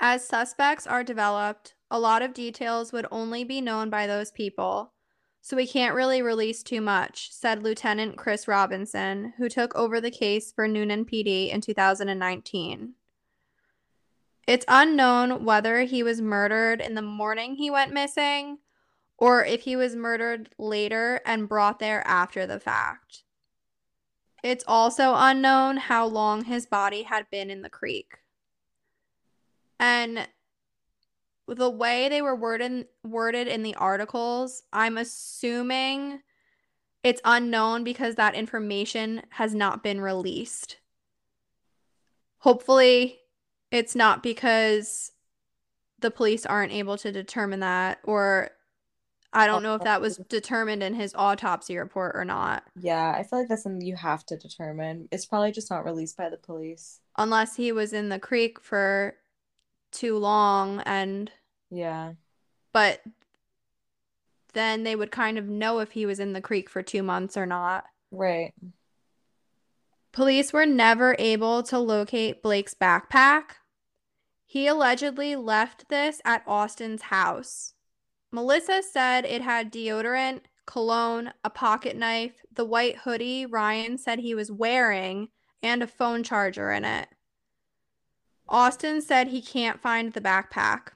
As 0.00 0.26
suspects 0.26 0.86
are 0.86 1.04
developed, 1.04 1.74
a 1.90 2.00
lot 2.00 2.22
of 2.22 2.32
details 2.32 2.90
would 2.90 3.06
only 3.10 3.44
be 3.44 3.60
known 3.60 3.90
by 3.90 4.06
those 4.06 4.30
people. 4.30 4.94
so 5.42 5.56
we 5.56 5.66
can't 5.66 5.94
really 5.94 6.22
release 6.22 6.62
too 6.62 6.80
much, 6.80 7.30
said 7.32 7.62
Lieutenant 7.62 8.16
Chris 8.16 8.48
Robinson, 8.48 9.34
who 9.36 9.50
took 9.50 9.74
over 9.74 10.00
the 10.00 10.10
case 10.10 10.52
for 10.52 10.66
Newnan 10.66 11.04
PD 11.04 11.50
in 11.50 11.60
2019. 11.60 12.94
It's 14.46 14.64
unknown 14.68 15.44
whether 15.44 15.82
he 15.82 16.02
was 16.02 16.22
murdered 16.22 16.80
in 16.80 16.94
the 16.94 17.02
morning 17.02 17.56
he 17.56 17.70
went 17.70 17.92
missing 17.92 18.58
or 19.18 19.44
if 19.44 19.62
he 19.62 19.76
was 19.76 19.94
murdered 19.94 20.48
later 20.56 21.20
and 21.26 21.46
brought 21.46 21.78
there 21.78 22.06
after 22.06 22.46
the 22.46 22.58
fact. 22.58 23.24
It's 24.42 24.64
also 24.66 25.14
unknown 25.16 25.76
how 25.76 26.06
long 26.06 26.44
his 26.44 26.66
body 26.66 27.02
had 27.02 27.30
been 27.30 27.50
in 27.50 27.62
the 27.62 27.70
creek. 27.70 28.18
And 29.78 30.28
the 31.46 31.70
way 31.70 32.08
they 32.08 32.22
were 32.22 32.36
worded 32.36 32.86
worded 33.02 33.48
in 33.48 33.62
the 33.62 33.74
articles, 33.74 34.62
I'm 34.72 34.96
assuming 34.96 36.20
it's 37.02 37.20
unknown 37.24 37.82
because 37.82 38.14
that 38.16 38.34
information 38.34 39.22
has 39.30 39.54
not 39.54 39.82
been 39.82 40.00
released. 40.00 40.76
Hopefully, 42.38 43.18
it's 43.70 43.94
not 43.94 44.22
because 44.22 45.12
the 45.98 46.10
police 46.10 46.46
aren't 46.46 46.72
able 46.72 46.96
to 46.98 47.12
determine 47.12 47.60
that 47.60 47.98
or 48.04 48.50
I 49.32 49.46
don't 49.46 49.64
oh, 49.64 49.68
know 49.68 49.74
if 49.76 49.82
that 49.82 50.00
was 50.00 50.16
determined 50.28 50.82
in 50.82 50.94
his 50.94 51.14
autopsy 51.14 51.76
report 51.78 52.16
or 52.16 52.24
not. 52.24 52.64
Yeah, 52.74 53.12
I 53.16 53.22
feel 53.22 53.38
like 53.40 53.48
that's 53.48 53.62
something 53.62 53.86
you 53.86 53.96
have 53.96 54.26
to 54.26 54.36
determine. 54.36 55.08
It's 55.12 55.26
probably 55.26 55.52
just 55.52 55.70
not 55.70 55.84
released 55.84 56.16
by 56.16 56.28
the 56.30 56.36
police. 56.36 57.00
Unless 57.16 57.56
he 57.56 57.70
was 57.72 57.92
in 57.92 58.08
the 58.08 58.18
creek 58.18 58.60
for 58.60 59.16
too 59.92 60.16
long 60.18 60.80
and 60.86 61.30
Yeah. 61.70 62.14
but 62.72 63.02
then 64.52 64.82
they 64.82 64.96
would 64.96 65.10
kind 65.12 65.38
of 65.38 65.48
know 65.48 65.78
if 65.80 65.92
he 65.92 66.06
was 66.06 66.18
in 66.20 66.32
the 66.32 66.40
creek 66.40 66.68
for 66.68 66.82
2 66.82 67.02
months 67.02 67.36
or 67.36 67.46
not. 67.46 67.84
Right. 68.10 68.52
Police 70.12 70.52
were 70.52 70.66
never 70.66 71.14
able 71.18 71.62
to 71.64 71.78
locate 71.78 72.42
Blake's 72.42 72.74
backpack. 72.74 73.56
He 74.44 74.66
allegedly 74.66 75.36
left 75.36 75.88
this 75.88 76.20
at 76.24 76.42
Austin's 76.46 77.02
house. 77.02 77.74
Melissa 78.32 78.82
said 78.82 79.24
it 79.24 79.42
had 79.42 79.72
deodorant, 79.72 80.42
cologne, 80.66 81.32
a 81.44 81.50
pocket 81.50 81.96
knife, 81.96 82.42
the 82.54 82.64
white 82.64 82.98
hoodie 82.98 83.44
Ryan 83.46 83.98
said 83.98 84.20
he 84.20 84.34
was 84.34 84.52
wearing, 84.52 85.28
and 85.62 85.82
a 85.82 85.86
phone 85.86 86.22
charger 86.22 86.70
in 86.70 86.84
it. 86.84 87.08
Austin 88.48 89.00
said 89.00 89.28
he 89.28 89.42
can't 89.42 89.80
find 89.80 90.12
the 90.12 90.20
backpack. 90.20 90.88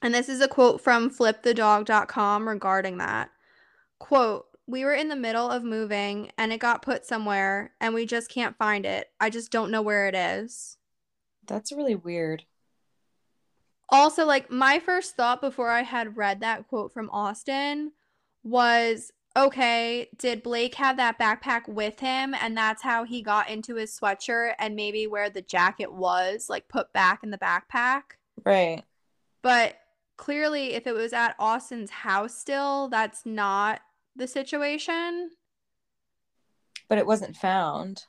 And 0.00 0.12
this 0.12 0.28
is 0.28 0.40
a 0.40 0.48
quote 0.48 0.80
from 0.80 1.10
flipthedog.com 1.10 2.48
regarding 2.48 2.98
that. 2.98 3.30
Quote, 3.98 4.46
we 4.66 4.84
were 4.84 4.94
in 4.94 5.08
the 5.08 5.16
middle 5.16 5.48
of 5.48 5.62
moving 5.62 6.30
and 6.36 6.52
it 6.52 6.58
got 6.58 6.82
put 6.82 7.04
somewhere 7.04 7.72
and 7.80 7.94
we 7.94 8.06
just 8.06 8.28
can't 8.28 8.56
find 8.56 8.84
it. 8.84 9.08
I 9.20 9.30
just 9.30 9.52
don't 9.52 9.70
know 9.70 9.82
where 9.82 10.08
it 10.08 10.14
is. 10.14 10.78
That's 11.46 11.72
really 11.72 11.94
weird. 11.94 12.44
Also, 13.92 14.24
like 14.24 14.50
my 14.50 14.78
first 14.78 15.16
thought 15.16 15.42
before 15.42 15.68
I 15.68 15.82
had 15.82 16.16
read 16.16 16.40
that 16.40 16.66
quote 16.66 16.92
from 16.92 17.10
Austin 17.10 17.92
was 18.42 19.12
okay, 19.36 20.08
did 20.16 20.42
Blake 20.42 20.74
have 20.76 20.96
that 20.96 21.18
backpack 21.18 21.68
with 21.68 22.00
him 22.00 22.34
and 22.34 22.56
that's 22.56 22.82
how 22.82 23.04
he 23.04 23.22
got 23.22 23.50
into 23.50 23.76
his 23.76 23.98
sweatshirt 23.98 24.54
and 24.58 24.74
maybe 24.74 25.06
where 25.06 25.30
the 25.30 25.42
jacket 25.42 25.92
was 25.92 26.46
like 26.48 26.68
put 26.68 26.92
back 26.94 27.22
in 27.22 27.30
the 27.30 27.38
backpack? 27.38 28.02
Right. 28.44 28.82
But 29.42 29.76
clearly 30.16 30.72
if 30.72 30.86
it 30.86 30.94
was 30.94 31.12
at 31.12 31.36
Austin's 31.38 31.90
house 31.90 32.34
still, 32.34 32.88
that's 32.88 33.26
not 33.26 33.80
the 34.16 34.26
situation. 34.26 35.30
But 36.88 36.98
it 36.98 37.06
wasn't 37.06 37.36
found. 37.36 38.06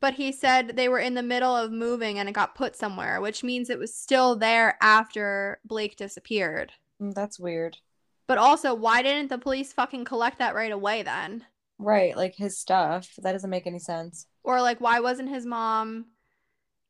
But 0.00 0.14
he 0.14 0.32
said 0.32 0.76
they 0.76 0.88
were 0.88 0.98
in 0.98 1.14
the 1.14 1.22
middle 1.22 1.54
of 1.54 1.70
moving 1.70 2.18
and 2.18 2.28
it 2.28 2.32
got 2.32 2.54
put 2.54 2.74
somewhere, 2.74 3.20
which 3.20 3.44
means 3.44 3.68
it 3.68 3.78
was 3.78 3.94
still 3.94 4.34
there 4.34 4.78
after 4.80 5.60
Blake 5.64 5.96
disappeared. 5.96 6.72
Mm, 7.00 7.14
That's 7.14 7.38
weird. 7.38 7.78
But 8.26 8.38
also, 8.38 8.74
why 8.74 9.02
didn't 9.02 9.28
the 9.28 9.38
police 9.38 9.72
fucking 9.72 10.04
collect 10.04 10.38
that 10.38 10.54
right 10.54 10.72
away 10.72 11.02
then? 11.02 11.44
Right, 11.78 12.16
like 12.16 12.36
his 12.36 12.56
stuff. 12.58 13.10
That 13.18 13.32
doesn't 13.32 13.50
make 13.50 13.66
any 13.66 13.78
sense. 13.78 14.26
Or 14.44 14.60
like 14.62 14.80
why 14.80 15.00
wasn't 15.00 15.28
his 15.28 15.44
mom 15.44 16.06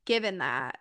given 0.05 0.39
that? 0.39 0.79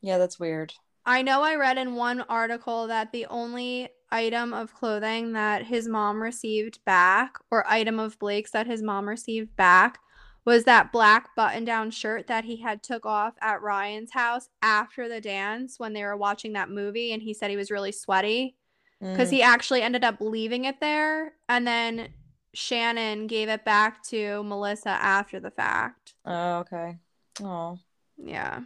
Yeah, 0.00 0.18
that's 0.18 0.38
weird. 0.38 0.74
I 1.04 1.22
know 1.22 1.42
I 1.42 1.54
read 1.56 1.78
in 1.78 1.94
one 1.94 2.22
article 2.22 2.86
that 2.86 3.12
the 3.12 3.26
only 3.26 3.88
item 4.10 4.52
of 4.52 4.74
clothing 4.74 5.32
that 5.32 5.66
his 5.66 5.88
mom 5.88 6.22
received 6.22 6.78
back, 6.84 7.38
or 7.50 7.68
item 7.68 7.98
of 7.98 8.18
Blake's 8.18 8.52
that 8.52 8.66
his 8.66 8.82
mom 8.82 9.08
received 9.08 9.56
back, 9.56 9.98
was 10.46 10.64
that 10.64 10.92
black 10.92 11.34
button-down 11.36 11.90
shirt 11.90 12.28
that 12.28 12.44
he 12.44 12.56
had 12.56 12.82
took 12.82 13.04
off 13.04 13.34
at 13.42 13.60
Ryan's 13.60 14.12
house 14.12 14.48
after 14.62 15.08
the 15.08 15.20
dance 15.20 15.78
when 15.78 15.92
they 15.92 16.04
were 16.04 16.16
watching 16.16 16.54
that 16.54 16.70
movie 16.70 17.12
and 17.12 17.20
he 17.22 17.34
said 17.34 17.50
he 17.50 17.56
was 17.56 17.70
really 17.70 17.92
sweaty 17.92 18.56
because 19.00 19.28
Mm, 19.28 19.32
he 19.32 19.42
actually 19.42 19.82
ended 19.82 20.04
up 20.04 20.16
leaving 20.20 20.64
it 20.64 20.80
there 20.80 21.34
and 21.48 21.66
then 21.66 22.08
Shannon 22.54 23.26
gave 23.26 23.48
it 23.50 23.64
back 23.64 24.02
to 24.04 24.42
Melissa 24.44 24.90
after 24.90 25.40
the 25.40 25.50
fact. 25.50 26.14
Oh, 26.24 26.60
okay. 26.60 26.96
Oh. 27.42 27.78
Yeah. 28.16 28.60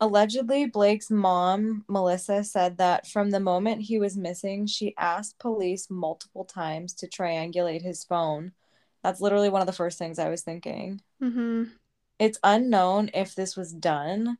Allegedly, 0.00 0.66
Blake's 0.66 1.10
mom, 1.10 1.84
Melissa, 1.86 2.42
said 2.42 2.78
that 2.78 3.06
from 3.06 3.30
the 3.30 3.38
moment 3.38 3.82
he 3.82 3.98
was 3.98 4.16
missing, 4.16 4.66
she 4.66 4.94
asked 4.98 5.38
police 5.38 5.88
multiple 5.90 6.44
times 6.44 6.94
to 6.94 7.06
triangulate 7.06 7.82
his 7.82 8.02
phone. 8.02 8.52
That's 9.02 9.20
literally 9.20 9.48
one 9.48 9.62
of 9.62 9.66
the 9.66 9.72
first 9.72 9.98
things 9.98 10.18
I 10.18 10.28
was 10.28 10.42
thinking. 10.42 11.00
Mm-hmm. 11.22 11.64
It's 12.18 12.38
unknown 12.42 13.10
if 13.14 13.34
this 13.34 13.56
was 13.56 13.72
done. 13.72 14.38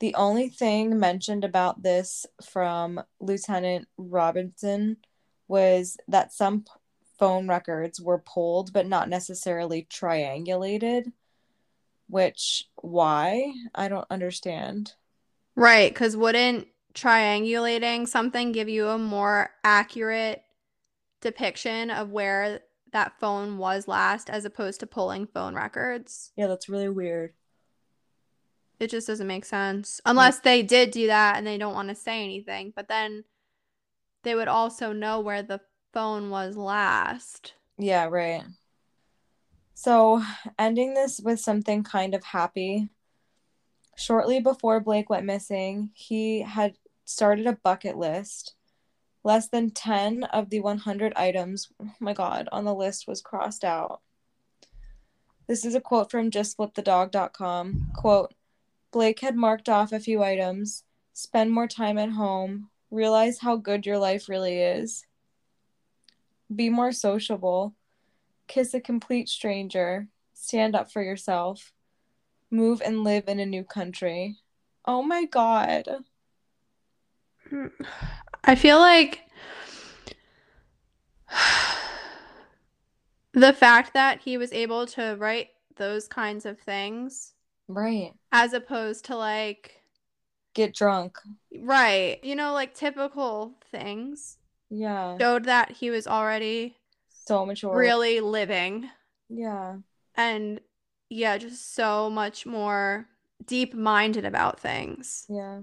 The 0.00 0.14
only 0.14 0.48
thing 0.48 0.98
mentioned 0.98 1.44
about 1.44 1.82
this 1.82 2.26
from 2.42 3.00
Lieutenant 3.20 3.88
Robinson 3.96 4.98
was 5.48 5.96
that 6.08 6.32
some 6.32 6.64
phone 7.18 7.48
records 7.48 8.00
were 8.00 8.18
pulled, 8.18 8.72
but 8.72 8.86
not 8.86 9.08
necessarily 9.08 9.86
triangulated. 9.90 11.12
Which, 12.08 12.68
why? 12.76 13.54
I 13.74 13.88
don't 13.88 14.06
understand. 14.10 14.92
Right, 15.56 15.92
because 15.92 16.16
wouldn't 16.16 16.68
triangulating 16.92 18.06
something 18.06 18.52
give 18.52 18.68
you 18.68 18.88
a 18.88 18.98
more 18.98 19.50
accurate 19.64 20.42
depiction 21.20 21.90
of 21.90 22.10
where 22.10 22.60
that 22.94 23.18
phone 23.18 23.58
was 23.58 23.88
last 23.88 24.30
as 24.30 24.44
opposed 24.44 24.80
to 24.80 24.86
pulling 24.86 25.26
phone 25.26 25.54
records? 25.54 26.30
Yeah, 26.36 26.46
that's 26.46 26.68
really 26.68 26.88
weird. 26.88 27.34
It 28.78 28.88
just 28.88 29.08
doesn't 29.08 29.26
make 29.26 29.44
sense. 29.44 30.00
Unless 30.06 30.40
they 30.40 30.62
did 30.62 30.92
do 30.92 31.08
that 31.08 31.36
and 31.36 31.46
they 31.46 31.58
don't 31.58 31.74
want 31.74 31.88
to 31.88 31.94
say 31.94 32.22
anything, 32.22 32.72
but 32.74 32.88
then 32.88 33.24
they 34.22 34.34
would 34.34 34.48
also 34.48 34.92
know 34.92 35.20
where 35.20 35.42
the 35.42 35.60
phone 35.92 36.30
was 36.30 36.56
last. 36.56 37.54
Yeah, 37.78 38.06
right. 38.06 38.44
So, 39.74 40.22
ending 40.58 40.94
this 40.94 41.20
with 41.20 41.40
something 41.40 41.82
kind 41.82 42.14
of 42.14 42.22
happy. 42.22 42.88
Shortly 43.96 44.40
before 44.40 44.80
Blake 44.80 45.10
went 45.10 45.26
missing, 45.26 45.90
he 45.94 46.42
had 46.42 46.76
started 47.04 47.46
a 47.46 47.58
bucket 47.64 47.96
list. 47.96 48.54
Less 49.24 49.48
than 49.48 49.70
10 49.70 50.24
of 50.24 50.50
the 50.50 50.60
100 50.60 51.14
items, 51.16 51.70
oh 51.82 51.90
my 51.98 52.12
God, 52.12 52.48
on 52.52 52.64
the 52.64 52.74
list 52.74 53.08
was 53.08 53.22
crossed 53.22 53.64
out. 53.64 54.02
This 55.46 55.64
is 55.64 55.74
a 55.74 55.80
quote 55.80 56.10
from 56.10 56.30
justflipthedog.com. 56.30 57.92
Quote, 57.96 58.34
Blake 58.92 59.20
had 59.20 59.34
marked 59.34 59.68
off 59.68 59.92
a 59.92 59.98
few 59.98 60.22
items, 60.22 60.84
spend 61.14 61.50
more 61.50 61.66
time 61.66 61.98
at 61.98 62.10
home, 62.10 62.68
realize 62.90 63.38
how 63.40 63.56
good 63.56 63.86
your 63.86 63.98
life 63.98 64.28
really 64.28 64.58
is, 64.60 65.06
be 66.54 66.68
more 66.68 66.92
sociable, 66.92 67.74
kiss 68.46 68.74
a 68.74 68.80
complete 68.80 69.28
stranger, 69.28 70.08
stand 70.34 70.76
up 70.76 70.92
for 70.92 71.02
yourself, 71.02 71.72
move 72.50 72.82
and 72.84 73.02
live 73.02 73.24
in 73.26 73.40
a 73.40 73.46
new 73.46 73.64
country. 73.64 74.36
Oh 74.84 75.02
my 75.02 75.24
god. 75.24 75.88
Hmm. 77.48 77.66
I 78.46 78.54
feel 78.54 78.78
like 78.78 79.22
the 83.32 83.52
fact 83.52 83.94
that 83.94 84.20
he 84.20 84.36
was 84.36 84.52
able 84.52 84.86
to 84.86 85.16
write 85.18 85.48
those 85.76 86.06
kinds 86.08 86.46
of 86.46 86.58
things 86.60 87.32
Right. 87.68 88.12
as 88.30 88.52
opposed 88.52 89.06
to 89.06 89.16
like 89.16 89.80
Get 90.54 90.74
drunk. 90.74 91.18
right, 91.62 92.22
you 92.22 92.36
know, 92.36 92.52
like 92.52 92.74
typical 92.74 93.54
things 93.70 94.38
Yeah. 94.70 95.18
showed 95.18 95.44
that 95.44 95.72
he 95.72 95.90
was 95.90 96.06
already 96.06 96.76
So 97.08 97.44
mature. 97.46 97.76
really 97.78 98.20
living 98.20 98.90
Yeah. 99.28 99.76
and 100.16 100.60
yeah, 101.08 101.38
just 101.38 101.74
so 101.74 102.10
much 102.10 102.46
more 102.46 103.08
deep 103.46 103.74
minded 103.74 104.24
about 104.24 104.60
things. 104.60 105.26
Yeah. 105.28 105.60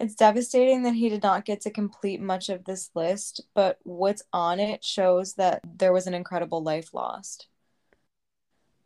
It's 0.00 0.14
devastating 0.14 0.84
that 0.84 0.94
he 0.94 1.10
did 1.10 1.22
not 1.22 1.44
get 1.44 1.60
to 1.60 1.70
complete 1.70 2.22
much 2.22 2.48
of 2.48 2.64
this 2.64 2.88
list, 2.94 3.42
but 3.52 3.78
what's 3.82 4.22
on 4.32 4.58
it 4.58 4.82
shows 4.82 5.34
that 5.34 5.60
there 5.76 5.92
was 5.92 6.06
an 6.06 6.14
incredible 6.14 6.62
life 6.62 6.94
lost. 6.94 7.48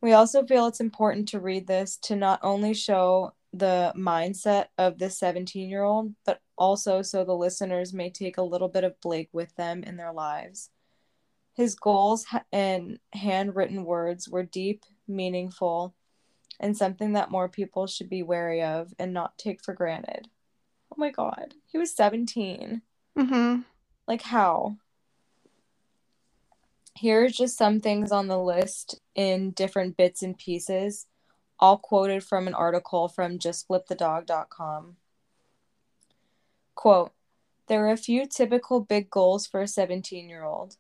We 0.01 0.13
also 0.13 0.45
feel 0.45 0.67
it's 0.67 0.81
important 0.81 1.29
to 1.29 1.39
read 1.39 1.69
this 1.69 1.97
to 1.99 2.17
not 2.17 2.41
only 2.43 2.75
show 2.75 3.33
the 3.53 3.93
mindset 3.97 4.67
of 4.77 4.99
this 4.99 5.17
17 5.17 5.71
year 5.71 5.85
old, 5.85 6.17
but 6.27 6.41
also 6.59 7.01
so 7.01 7.25
the 7.25 7.33
listeners 7.33 7.95
may 7.95 8.11
take 8.11 8.37
a 8.37 8.43
little 8.43 8.69
bit 8.69 8.83
of 8.83 9.01
Blake 9.01 9.29
with 9.33 9.55
them 9.55 9.85
in 9.85 9.97
their 9.97 10.13
lives. 10.13 10.71
His 11.53 11.77
goals 11.77 12.27
and 12.51 12.99
handwritten 13.13 13.85
words 13.85 14.29
were 14.29 14.43
deep, 14.43 14.83
meaningful, 15.07 15.95
and 16.59 16.77
something 16.77 17.13
that 17.13 17.31
more 17.31 17.49
people 17.49 17.87
should 17.87 18.11
be 18.11 18.25
wary 18.25 18.65
of 18.65 18.93
and 18.99 19.13
not 19.13 19.39
take 19.39 19.63
for 19.63 19.75
granted. 19.75 20.29
Oh 20.95 21.01
my 21.01 21.11
god, 21.11 21.55
he 21.67 21.77
was 21.77 21.93
17. 21.93 22.81
Mm-hmm. 23.19 23.61
Like, 24.07 24.23
how? 24.23 24.77
Here's 26.97 27.37
just 27.37 27.59
some 27.59 27.81
things 27.81 28.13
on 28.13 28.29
the 28.29 28.39
list 28.39 29.01
in 29.17 29.51
different 29.51 29.97
bits 29.97 30.23
and 30.23 30.39
pieces, 30.39 31.07
all 31.59 31.79
quoted 31.79 32.23
from 32.23 32.47
an 32.47 32.55
article 32.55 33.09
from 33.09 33.41
justflipthedog.com. 33.41 34.97
Quote 36.77 37.13
There 37.67 37.85
are 37.87 37.93
a 37.93 37.97
few 37.97 38.27
typical 38.27 38.81
big 38.81 39.11
goals 39.11 39.49
for 39.49 39.63
a 39.63 39.69
17 39.69 40.29
year 40.29 40.45
old 40.45 40.77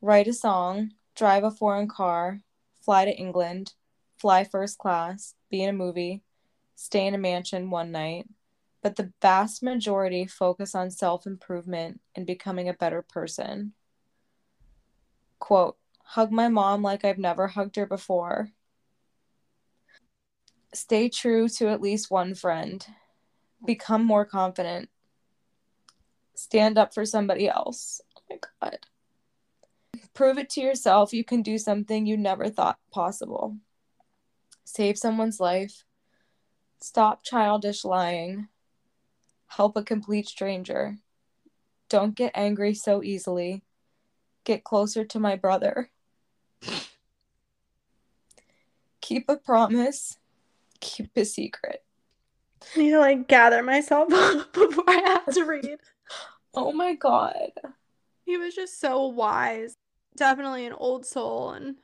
write 0.00 0.28
a 0.28 0.32
song, 0.32 0.92
drive 1.14 1.44
a 1.44 1.50
foreign 1.50 1.88
car, 1.88 2.40
fly 2.80 3.04
to 3.04 3.14
England, 3.14 3.74
fly 4.16 4.44
first 4.44 4.78
class, 4.78 5.34
be 5.50 5.62
in 5.62 5.68
a 5.68 5.74
movie, 5.74 6.22
stay 6.74 7.06
in 7.06 7.14
a 7.14 7.18
mansion 7.18 7.68
one 7.68 7.92
night, 7.92 8.26
but 8.82 8.96
the 8.96 9.12
vast 9.22 9.62
majority 9.62 10.26
focus 10.26 10.74
on 10.74 10.90
self 10.90 11.24
improvement 11.24 12.00
and 12.14 12.26
becoming 12.26 12.68
a 12.68 12.74
better 12.74 13.00
person. 13.00 13.72
Quote, 15.38 15.76
hug 16.02 16.32
my 16.32 16.48
mom 16.48 16.82
like 16.82 17.04
I've 17.04 17.18
never 17.18 17.46
hugged 17.46 17.76
her 17.76 17.86
before. 17.86 18.50
Stay 20.74 21.08
true 21.08 21.48
to 21.48 21.68
at 21.68 21.80
least 21.80 22.10
one 22.10 22.34
friend. 22.34 22.84
Become 23.64 24.04
more 24.04 24.24
confident. 24.24 24.88
Stand 26.34 26.76
up 26.76 26.92
for 26.92 27.04
somebody 27.04 27.48
else. 27.48 28.00
Oh 28.16 28.22
my 28.28 28.38
God. 28.60 28.78
Prove 30.14 30.38
it 30.38 30.50
to 30.50 30.60
yourself 30.60 31.12
you 31.12 31.24
can 31.24 31.42
do 31.42 31.56
something 31.56 32.06
you 32.06 32.16
never 32.16 32.48
thought 32.48 32.78
possible. 32.90 33.56
Save 34.64 34.98
someone's 34.98 35.38
life. 35.38 35.84
Stop 36.80 37.22
childish 37.22 37.84
lying 37.84 38.48
help 39.56 39.76
a 39.76 39.82
complete 39.82 40.26
stranger. 40.26 40.96
Don't 41.88 42.14
get 42.14 42.32
angry 42.34 42.74
so 42.74 43.02
easily. 43.02 43.62
Get 44.44 44.64
closer 44.64 45.04
to 45.04 45.20
my 45.20 45.36
brother. 45.36 45.90
Keep 49.02 49.28
a 49.28 49.36
promise. 49.36 50.16
Keep 50.80 51.10
a 51.16 51.24
secret. 51.24 51.84
I 52.74 52.78
need 52.78 52.90
to 52.92 52.98
like 52.98 53.28
gather 53.28 53.62
myself 53.62 54.10
up 54.12 54.52
before 54.52 54.84
I 54.88 55.02
have 55.04 55.34
to 55.34 55.44
read. 55.44 55.78
Oh 56.54 56.72
my 56.72 56.94
god. 56.94 57.50
He 58.24 58.38
was 58.38 58.54
just 58.54 58.80
so 58.80 59.06
wise. 59.06 59.76
Definitely 60.16 60.66
an 60.66 60.72
old 60.72 61.04
soul 61.04 61.50
and 61.50 61.76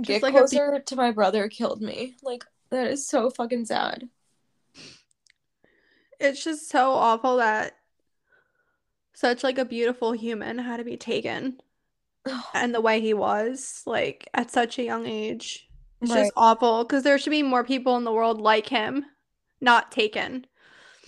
Get 0.00 0.22
like 0.22 0.32
closer 0.32 0.72
be- 0.72 0.82
to 0.86 0.96
my 0.96 1.10
brother 1.10 1.48
killed 1.48 1.82
me. 1.82 2.14
Like 2.22 2.44
that 2.70 2.86
is 2.86 3.06
so 3.06 3.28
fucking 3.28 3.66
sad 3.66 4.08
it's 6.22 6.44
just 6.44 6.70
so 6.70 6.92
awful 6.92 7.36
that 7.36 7.76
such 9.14 9.44
like 9.44 9.58
a 9.58 9.64
beautiful 9.64 10.12
human 10.12 10.58
had 10.58 10.78
to 10.78 10.84
be 10.84 10.96
taken 10.96 11.58
and 12.54 12.74
the 12.74 12.80
way 12.80 13.00
he 13.00 13.14
was 13.14 13.82
like 13.86 14.28
at 14.32 14.50
such 14.50 14.78
a 14.78 14.84
young 14.84 15.06
age. 15.06 15.68
It's 16.00 16.10
right. 16.10 16.20
just 16.20 16.32
awful 16.36 16.84
because 16.84 17.02
there 17.02 17.18
should 17.18 17.30
be 17.30 17.42
more 17.42 17.64
people 17.64 17.96
in 17.96 18.04
the 18.04 18.12
world 18.12 18.40
like 18.40 18.68
him 18.68 19.04
not 19.60 19.92
taken. 19.92 20.46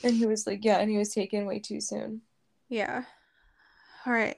And 0.02 0.14
he 0.14 0.26
was 0.26 0.46
like 0.46 0.64
yeah 0.64 0.78
and 0.78 0.90
he 0.90 0.98
was 0.98 1.14
taken 1.14 1.46
way 1.46 1.60
too 1.60 1.80
soon. 1.80 2.22
Yeah. 2.68 3.04
All 4.06 4.12
right 4.12 4.36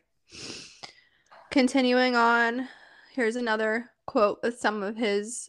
continuing 1.51 2.15
on 2.15 2.69
here's 3.15 3.37
another 3.37 3.91
quote 4.07 4.39
with 4.43 4.59
some 4.59 4.83
of 4.83 4.97
his 4.97 5.49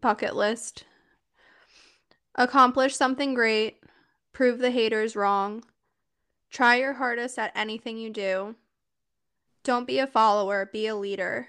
bucket 0.00 0.34
list. 0.34 0.84
Accomplish 2.34 2.96
something 2.96 3.32
great 3.32 3.78
Prove 4.36 4.58
the 4.58 4.70
haters 4.70 5.16
wrong. 5.16 5.64
Try 6.50 6.76
your 6.76 6.92
hardest 6.92 7.38
at 7.38 7.56
anything 7.56 7.96
you 7.96 8.10
do. 8.10 8.54
Don't 9.64 9.86
be 9.86 9.98
a 9.98 10.06
follower, 10.06 10.68
be 10.70 10.86
a 10.86 10.94
leader. 10.94 11.48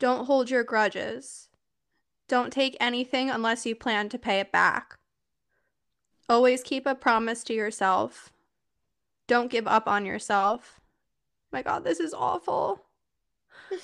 Don't 0.00 0.24
hold 0.24 0.50
your 0.50 0.64
grudges. 0.64 1.48
Don't 2.26 2.52
take 2.52 2.76
anything 2.80 3.30
unless 3.30 3.64
you 3.64 3.76
plan 3.76 4.08
to 4.08 4.18
pay 4.18 4.40
it 4.40 4.50
back. 4.50 4.98
Always 6.28 6.64
keep 6.64 6.86
a 6.86 6.96
promise 6.96 7.44
to 7.44 7.54
yourself. 7.54 8.32
Don't 9.28 9.48
give 9.48 9.68
up 9.68 9.86
on 9.86 10.04
yourself. 10.04 10.80
My 11.52 11.62
God, 11.62 11.84
this 11.84 12.00
is 12.00 12.12
awful. 12.12 12.86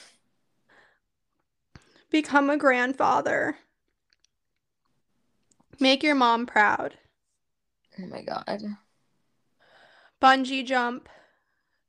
Become 2.11 2.51
a 2.51 2.57
grandfather. 2.57 3.59
Make 5.79 6.03
your 6.03 6.17
mom 6.17 6.47
proud. 6.47 6.97
Oh 8.01 8.07
my 8.07 8.23
god. 8.23 8.63
Bungee 10.21 10.65
jump. 10.65 11.09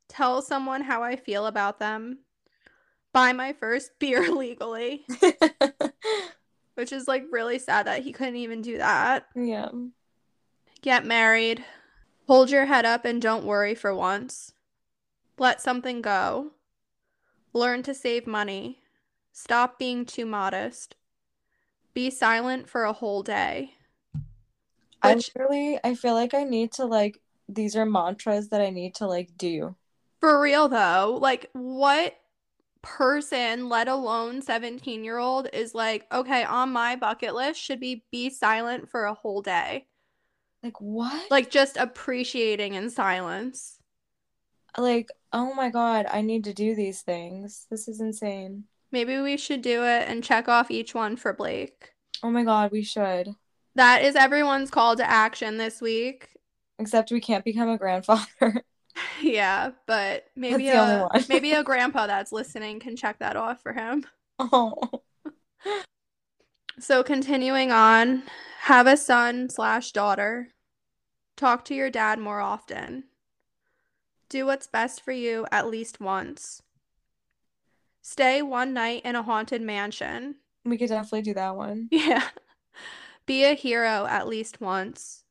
Tell 0.08 0.42
someone 0.42 0.82
how 0.82 1.02
I 1.02 1.16
feel 1.16 1.46
about 1.46 1.78
them. 1.78 2.18
Buy 3.12 3.32
my 3.32 3.52
first 3.52 3.92
beer 3.98 4.30
legally. 4.30 5.06
Which 6.74 6.92
is 6.92 7.08
like 7.08 7.24
really 7.30 7.58
sad 7.58 7.86
that 7.86 8.02
he 8.02 8.12
couldn't 8.12 8.36
even 8.36 8.60
do 8.60 8.78
that. 8.78 9.26
Yeah. 9.34 9.70
Get 10.82 11.06
married. 11.06 11.64
Hold 12.26 12.50
your 12.50 12.66
head 12.66 12.84
up 12.84 13.04
and 13.04 13.22
don't 13.22 13.44
worry 13.46 13.74
for 13.74 13.94
once. 13.94 14.52
Let 15.38 15.62
something 15.62 16.02
go. 16.02 16.52
Learn 17.52 17.82
to 17.84 17.94
save 17.94 18.26
money. 18.26 18.82
Stop 19.32 19.78
being 19.78 20.04
too 20.04 20.26
modest. 20.26 20.96
Be 21.94 22.10
silent 22.10 22.68
for 22.68 22.84
a 22.84 22.92
whole 22.92 23.22
day. 23.22 23.75
I 25.06 25.14
literally 25.14 25.78
I 25.84 25.94
feel 25.94 26.14
like 26.14 26.34
I 26.34 26.44
need 26.44 26.72
to 26.72 26.84
like 26.84 27.20
these 27.48 27.76
are 27.76 27.86
mantras 27.86 28.48
that 28.48 28.60
I 28.60 28.70
need 28.70 28.94
to 28.96 29.06
like 29.06 29.36
do. 29.36 29.76
For 30.20 30.40
real 30.40 30.68
though, 30.68 31.18
like 31.20 31.50
what 31.52 32.16
person, 32.82 33.68
let 33.68 33.88
alone 33.88 34.42
17 34.42 35.04
year 35.04 35.18
old, 35.18 35.48
is 35.52 35.74
like, 35.74 36.06
okay, 36.12 36.44
on 36.44 36.72
my 36.72 36.96
bucket 36.96 37.34
list 37.34 37.60
should 37.60 37.80
be 37.80 38.04
be 38.10 38.30
silent 38.30 38.88
for 38.88 39.04
a 39.04 39.14
whole 39.14 39.42
day. 39.42 39.86
Like 40.62 40.80
what? 40.80 41.30
Like 41.30 41.50
just 41.50 41.76
appreciating 41.76 42.74
in 42.74 42.90
silence. 42.90 43.78
Like, 44.78 45.10
oh 45.32 45.54
my 45.54 45.70
god, 45.70 46.06
I 46.10 46.20
need 46.20 46.44
to 46.44 46.54
do 46.54 46.74
these 46.74 47.02
things. 47.02 47.66
This 47.70 47.88
is 47.88 48.00
insane. 48.00 48.64
Maybe 48.92 49.18
we 49.18 49.36
should 49.36 49.62
do 49.62 49.84
it 49.84 50.08
and 50.08 50.22
check 50.22 50.48
off 50.48 50.70
each 50.70 50.94
one 50.94 51.16
for 51.16 51.32
Blake. 51.32 51.92
Oh 52.22 52.30
my 52.30 52.44
god, 52.44 52.72
we 52.72 52.82
should. 52.82 53.34
That 53.76 54.02
is 54.02 54.16
everyone's 54.16 54.70
call 54.70 54.96
to 54.96 55.08
action 55.08 55.58
this 55.58 55.82
week. 55.82 56.30
Except 56.78 57.10
we 57.10 57.20
can't 57.20 57.44
become 57.44 57.68
a 57.68 57.76
grandfather. 57.76 58.64
yeah, 59.22 59.72
but 59.86 60.24
maybe 60.34 60.68
a 60.68 61.08
maybe 61.28 61.52
a 61.52 61.62
grandpa 61.62 62.06
that's 62.06 62.32
listening 62.32 62.80
can 62.80 62.96
check 62.96 63.18
that 63.18 63.36
off 63.36 63.62
for 63.62 63.74
him. 63.74 64.04
Oh. 64.38 65.02
so 66.78 67.02
continuing 67.02 67.70
on, 67.70 68.22
have 68.62 68.86
a 68.86 68.96
son 68.96 69.50
slash 69.50 69.92
daughter. 69.92 70.48
Talk 71.36 71.64
to 71.66 71.74
your 71.74 71.90
dad 71.90 72.18
more 72.18 72.40
often. 72.40 73.04
Do 74.30 74.46
what's 74.46 74.66
best 74.66 75.02
for 75.02 75.12
you 75.12 75.46
at 75.52 75.68
least 75.68 76.00
once. 76.00 76.62
Stay 78.00 78.40
one 78.40 78.72
night 78.72 79.02
in 79.04 79.16
a 79.16 79.22
haunted 79.22 79.60
mansion. 79.60 80.36
We 80.64 80.78
could 80.78 80.88
definitely 80.88 81.22
do 81.22 81.34
that 81.34 81.56
one. 81.56 81.88
Yeah. 81.92 82.26
Be 83.26 83.44
a 83.44 83.54
hero 83.54 84.06
at 84.08 84.28
least 84.28 84.60
once. 84.60 85.24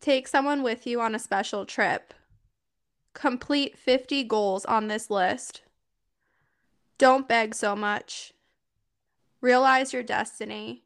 Take 0.00 0.28
someone 0.28 0.62
with 0.62 0.86
you 0.86 1.00
on 1.00 1.14
a 1.14 1.18
special 1.18 1.64
trip. 1.64 2.12
Complete 3.14 3.78
50 3.78 4.24
goals 4.24 4.66
on 4.66 4.88
this 4.88 5.10
list. 5.10 5.62
Don't 6.98 7.26
beg 7.26 7.54
so 7.54 7.74
much. 7.74 8.34
Realize 9.40 9.92
your 9.92 10.02
destiny. 10.02 10.84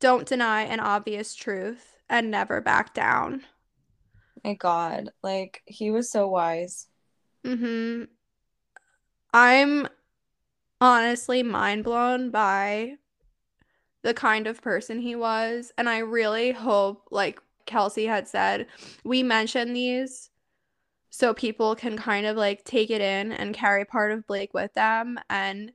Don't 0.00 0.26
deny 0.26 0.62
an 0.62 0.80
obvious 0.80 1.34
truth 1.34 1.96
and 2.08 2.30
never 2.30 2.60
back 2.60 2.94
down. 2.94 3.42
My 4.44 4.54
God, 4.54 5.10
like 5.22 5.62
he 5.66 5.90
was 5.90 6.10
so 6.10 6.28
wise. 6.28 6.86
Mm-hmm. 7.44 8.04
I'm 9.32 9.88
honestly 10.80 11.42
mind 11.42 11.84
blown 11.84 12.30
by 12.30 12.94
the 14.06 14.14
kind 14.14 14.46
of 14.46 14.62
person 14.62 15.00
he 15.00 15.16
was. 15.16 15.72
And 15.76 15.88
I 15.88 15.98
really 15.98 16.52
hope, 16.52 17.08
like, 17.10 17.42
Kelsey 17.66 18.06
had 18.06 18.28
said, 18.28 18.68
we 19.04 19.24
mention 19.24 19.72
these 19.72 20.30
so 21.10 21.34
people 21.34 21.74
can 21.74 21.96
kind 21.96 22.24
of 22.24 22.36
like 22.36 22.62
take 22.62 22.90
it 22.90 23.00
in 23.00 23.32
and 23.32 23.52
carry 23.52 23.84
part 23.84 24.12
of 24.12 24.26
Blake 24.28 24.54
with 24.54 24.72
them 24.74 25.18
and 25.28 25.72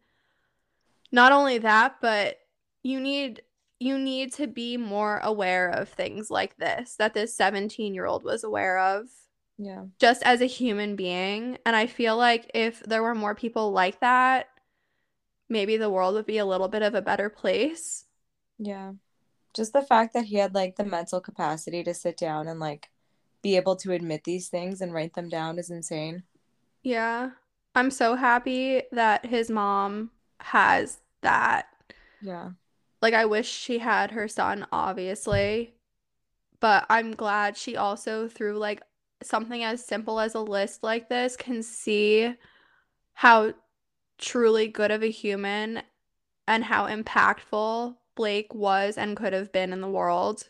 not 1.11 1.34
only 1.34 1.57
that, 1.57 1.95
but 2.01 2.38
you 2.84 3.01
need 3.01 3.41
you 3.79 3.97
need 3.97 4.32
to 4.34 4.47
be 4.47 4.77
more 4.77 5.19
aware 5.23 5.69
of 5.69 5.89
things 5.89 6.29
like 6.29 6.55
this 6.57 6.95
that 6.97 7.13
this 7.13 7.36
17-year-old 7.36 8.23
was 8.23 8.43
aware 8.45 8.77
of 8.77 9.07
Yeah. 9.57 9.86
just 9.99 10.23
as 10.23 10.39
a 10.39 10.45
human 10.45 10.95
being. 10.95 11.57
And 11.65 11.75
I 11.75 11.88
feel 11.88 12.15
like 12.15 12.49
if 12.53 12.82
there 12.84 13.03
were 13.03 13.15
more 13.15 13.36
people 13.36 13.71
like 13.71 13.99
that, 13.99 14.47
maybe 15.49 15.75
the 15.75 15.89
world 15.89 16.13
would 16.13 16.27
be 16.27 16.38
a 16.38 16.45
little 16.45 16.69
bit 16.69 16.84
of 16.84 16.95
a 16.95 17.01
better 17.01 17.29
place. 17.29 18.05
Yeah. 18.62 18.93
Just 19.53 19.74
the 19.74 19.82
fact 19.82 20.14
that 20.14 20.26
he 20.26 20.36
had 20.38 20.53
like 20.53 20.76
the 20.76 20.86
mental 20.86 21.20
capacity 21.20 21.84
to 21.84 21.93
sit 21.93 22.16
down 22.16 22.47
and 22.47 22.59
like 22.59 22.89
be 23.41 23.55
able 23.55 23.76
to 23.78 23.91
admit 23.91 24.24
these 24.24 24.49
things 24.49 24.82
and 24.82 24.93
write 24.93 25.16
them 25.16 25.28
down 25.30 25.57
is 25.57 25.72
insane. 25.72 26.24
Yeah. 26.84 27.32
I'm 27.74 27.89
so 27.89 28.16
happy 28.16 28.84
that 28.91 29.26
his 29.26 29.49
mom 29.49 30.12
has 30.41 30.99
that. 31.22 31.68
Yeah. 32.22 32.51
Like, 33.01 33.16
I 33.16 33.26
wish 33.26 33.49
she 33.49 33.80
had 33.80 34.12
her 34.12 34.28
son, 34.28 34.68
obviously, 34.72 35.74
but 36.59 36.86
I'm 36.88 37.14
glad 37.14 37.57
she 37.57 37.76
also, 37.76 38.28
through 38.28 38.59
like 38.59 38.84
something 39.24 39.64
as 39.64 39.84
simple 39.84 40.20
as 40.20 40.36
a 40.36 40.39
list 40.39 40.84
like 40.84 41.09
this, 41.09 41.36
can 41.36 41.64
see 41.64 42.36
how 43.14 43.53
truly 44.20 44.68
good 44.68 44.91
of 44.91 45.01
a 45.01 45.09
human 45.09 45.82
and 46.47 46.64
how 46.64 46.88
impactful 46.88 47.95
Blake 48.22 48.53
was 48.53 48.99
and 48.99 49.17
could 49.17 49.34
have 49.34 49.51
been 49.51 49.74
in 49.74 49.82
the 49.82 49.89
world. 49.89 50.47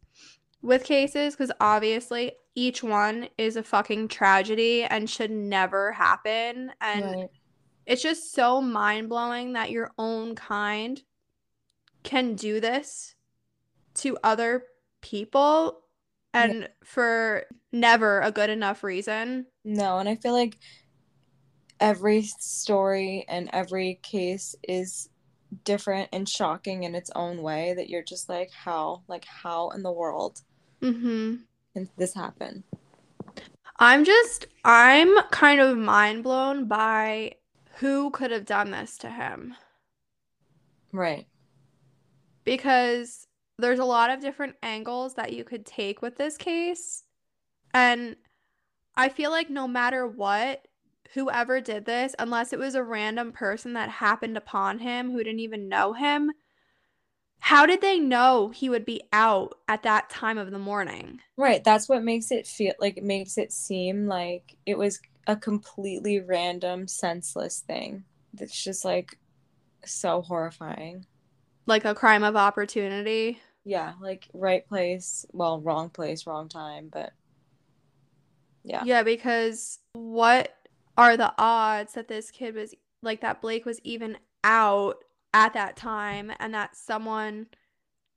with 0.61 0.83
cases 0.83 1.35
cuz 1.35 1.51
obviously 1.59 2.33
each 2.53 2.83
one 2.83 3.29
is 3.37 3.55
a 3.55 3.63
fucking 3.63 4.07
tragedy 4.07 4.83
and 4.83 5.09
should 5.09 5.31
never 5.31 5.91
happen 5.93 6.71
and 6.81 7.05
right. 7.05 7.29
it's 7.85 8.01
just 8.01 8.33
so 8.33 8.61
mind-blowing 8.61 9.53
that 9.53 9.71
your 9.71 9.91
own 9.97 10.35
kind 10.35 11.01
can 12.03 12.35
do 12.35 12.59
this 12.59 13.15
to 13.93 14.17
other 14.23 14.63
people 15.01 15.81
and 16.33 16.69
for 16.83 17.45
never 17.71 18.21
a 18.21 18.31
good 18.31 18.49
enough 18.49 18.83
reason. 18.83 19.45
No, 19.63 19.99
and 19.99 20.07
I 20.07 20.15
feel 20.15 20.33
like 20.33 20.57
every 21.79 22.21
story 22.23 23.25
and 23.27 23.49
every 23.53 23.99
case 24.03 24.55
is 24.67 25.09
different 25.65 26.07
and 26.13 26.29
shocking 26.29 26.83
in 26.83 26.95
its 26.95 27.11
own 27.15 27.41
way 27.41 27.73
that 27.75 27.89
you're 27.89 28.03
just 28.03 28.29
like 28.29 28.49
how 28.51 29.03
like 29.09 29.25
how 29.25 29.69
in 29.71 29.83
the 29.83 29.91
world 29.91 30.41
Mhm. 30.81 31.43
can 31.73 31.89
this 31.97 32.13
happen 32.13 32.63
I'm 33.79 34.05
just 34.05 34.45
I'm 34.63 35.17
kind 35.31 35.59
of 35.59 35.77
mind 35.77 36.23
blown 36.23 36.67
by 36.67 37.35
who 37.79 38.11
could 38.11 38.29
have 38.29 38.45
done 38.45 38.69
this 38.69 38.97
to 38.99 39.09
him. 39.09 39.55
Right. 40.93 41.25
Because 42.43 43.27
there's 43.57 43.79
a 43.79 43.85
lot 43.85 44.11
of 44.11 44.21
different 44.21 44.55
angles 44.61 45.15
that 45.15 45.33
you 45.33 45.43
could 45.43 45.65
take 45.65 46.01
with 46.01 46.15
this 46.17 46.37
case. 46.37 47.03
And 47.73 48.17
I 48.95 49.09
feel 49.09 49.31
like 49.31 49.49
no 49.49 49.67
matter 49.67 50.05
what 50.07 50.67
whoever 51.13 51.59
did 51.59 51.85
this 51.85 52.15
unless 52.19 52.53
it 52.53 52.59
was 52.59 52.75
a 52.75 52.83
random 52.83 53.31
person 53.31 53.73
that 53.73 53.89
happened 53.89 54.37
upon 54.37 54.79
him 54.79 55.11
who 55.11 55.23
didn't 55.23 55.39
even 55.39 55.67
know 55.67 55.93
him 55.93 56.31
how 57.43 57.65
did 57.65 57.81
they 57.81 57.99
know 57.99 58.49
he 58.49 58.69
would 58.69 58.85
be 58.85 59.01
out 59.11 59.55
at 59.67 59.83
that 59.83 60.09
time 60.09 60.37
of 60.37 60.51
the 60.51 60.59
morning? 60.59 61.19
right 61.37 61.63
that's 61.63 61.89
what 61.89 62.03
makes 62.03 62.31
it 62.31 62.45
feel 62.47 62.73
like 62.79 62.97
it 62.97 63.03
makes 63.03 63.37
it 63.37 63.51
seem 63.51 64.07
like 64.07 64.55
it 64.65 64.77
was 64.77 64.99
a 65.27 65.35
completely 65.35 66.19
random 66.19 66.87
senseless 66.87 67.59
thing 67.59 68.03
that's 68.33 68.63
just 68.63 68.83
like 68.85 69.17
so 69.85 70.21
horrifying 70.21 71.05
Like 71.65 71.85
a 71.85 71.95
crime 71.95 72.23
of 72.23 72.35
opportunity. 72.35 73.39
yeah 73.63 73.93
like 74.01 74.27
right 74.33 74.67
place 74.67 75.25
well 75.31 75.59
wrong 75.61 75.89
place 75.89 76.25
wrong 76.27 76.47
time 76.49 76.89
but 76.91 77.11
yeah 78.63 78.83
Yeah, 78.85 79.01
because 79.03 79.79
what 79.93 80.55
are 80.97 81.17
the 81.17 81.33
odds 81.39 81.93
that 81.93 82.07
this 82.07 82.29
kid 82.29 82.53
was 82.55 82.75
like 83.01 83.21
that 83.21 83.41
Blake 83.41 83.65
was 83.65 83.79
even 83.83 84.17
out 84.43 84.97
at 85.33 85.53
that 85.53 85.75
time 85.75 86.31
and 86.39 86.53
that 86.53 86.75
someone 86.75 87.47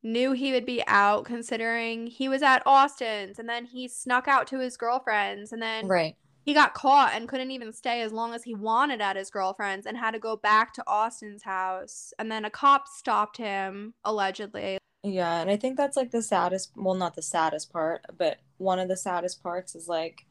knew 0.02 0.32
he 0.32 0.52
would 0.52 0.66
be 0.66 0.82
out 0.86 1.24
considering 1.24 2.06
he 2.06 2.28
was 2.28 2.42
at 2.42 2.62
Austin's 2.66 3.38
and 3.38 3.48
then 3.48 3.64
he 3.64 3.88
snuck 3.88 4.28
out 4.28 4.46
to 4.46 4.58
his 4.58 4.76
girlfriend's 4.76 5.52
and 5.52 5.62
then 5.62 5.86
right 5.86 6.16
he 6.44 6.52
got 6.52 6.74
caught 6.74 7.12
and 7.14 7.26
couldn't 7.26 7.50
even 7.50 7.72
stay 7.72 8.02
as 8.02 8.12
long 8.12 8.34
as 8.34 8.44
he 8.44 8.54
wanted 8.54 9.00
at 9.00 9.16
his 9.16 9.30
girlfriend's 9.30 9.86
and 9.86 9.96
had 9.96 10.10
to 10.10 10.18
go 10.18 10.36
back 10.36 10.74
to 10.74 10.84
Austin's 10.86 11.42
house 11.42 12.12
and 12.18 12.30
then 12.30 12.44
a 12.44 12.50
cop 12.50 12.86
stopped 12.86 13.38
him 13.38 13.94
allegedly. 14.04 14.78
Yeah, 15.02 15.40
and 15.40 15.50
I 15.50 15.56
think 15.56 15.76
that's 15.76 15.96
like 15.96 16.10
the 16.10 16.22
saddest, 16.22 16.72
well, 16.76 16.94
not 16.94 17.14
the 17.14 17.22
saddest 17.22 17.72
part, 17.72 18.02
but 18.18 18.38
one 18.58 18.78
of 18.78 18.88
the 18.88 18.96
saddest 18.96 19.42
parts 19.42 19.74
is 19.74 19.88
like 19.88 20.26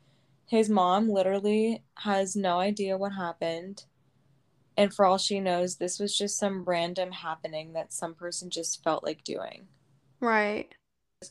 his 0.47 0.69
mom 0.69 1.09
literally 1.09 1.83
has 1.97 2.35
no 2.35 2.59
idea 2.59 2.97
what 2.97 3.13
happened. 3.13 3.85
And 4.77 4.93
for 4.93 5.05
all 5.05 5.17
she 5.17 5.39
knows, 5.39 5.75
this 5.75 5.99
was 5.99 6.17
just 6.17 6.37
some 6.37 6.63
random 6.63 7.11
happening 7.11 7.73
that 7.73 7.93
some 7.93 8.15
person 8.15 8.49
just 8.49 8.83
felt 8.83 9.03
like 9.03 9.23
doing. 9.23 9.67
Right. 10.19 10.73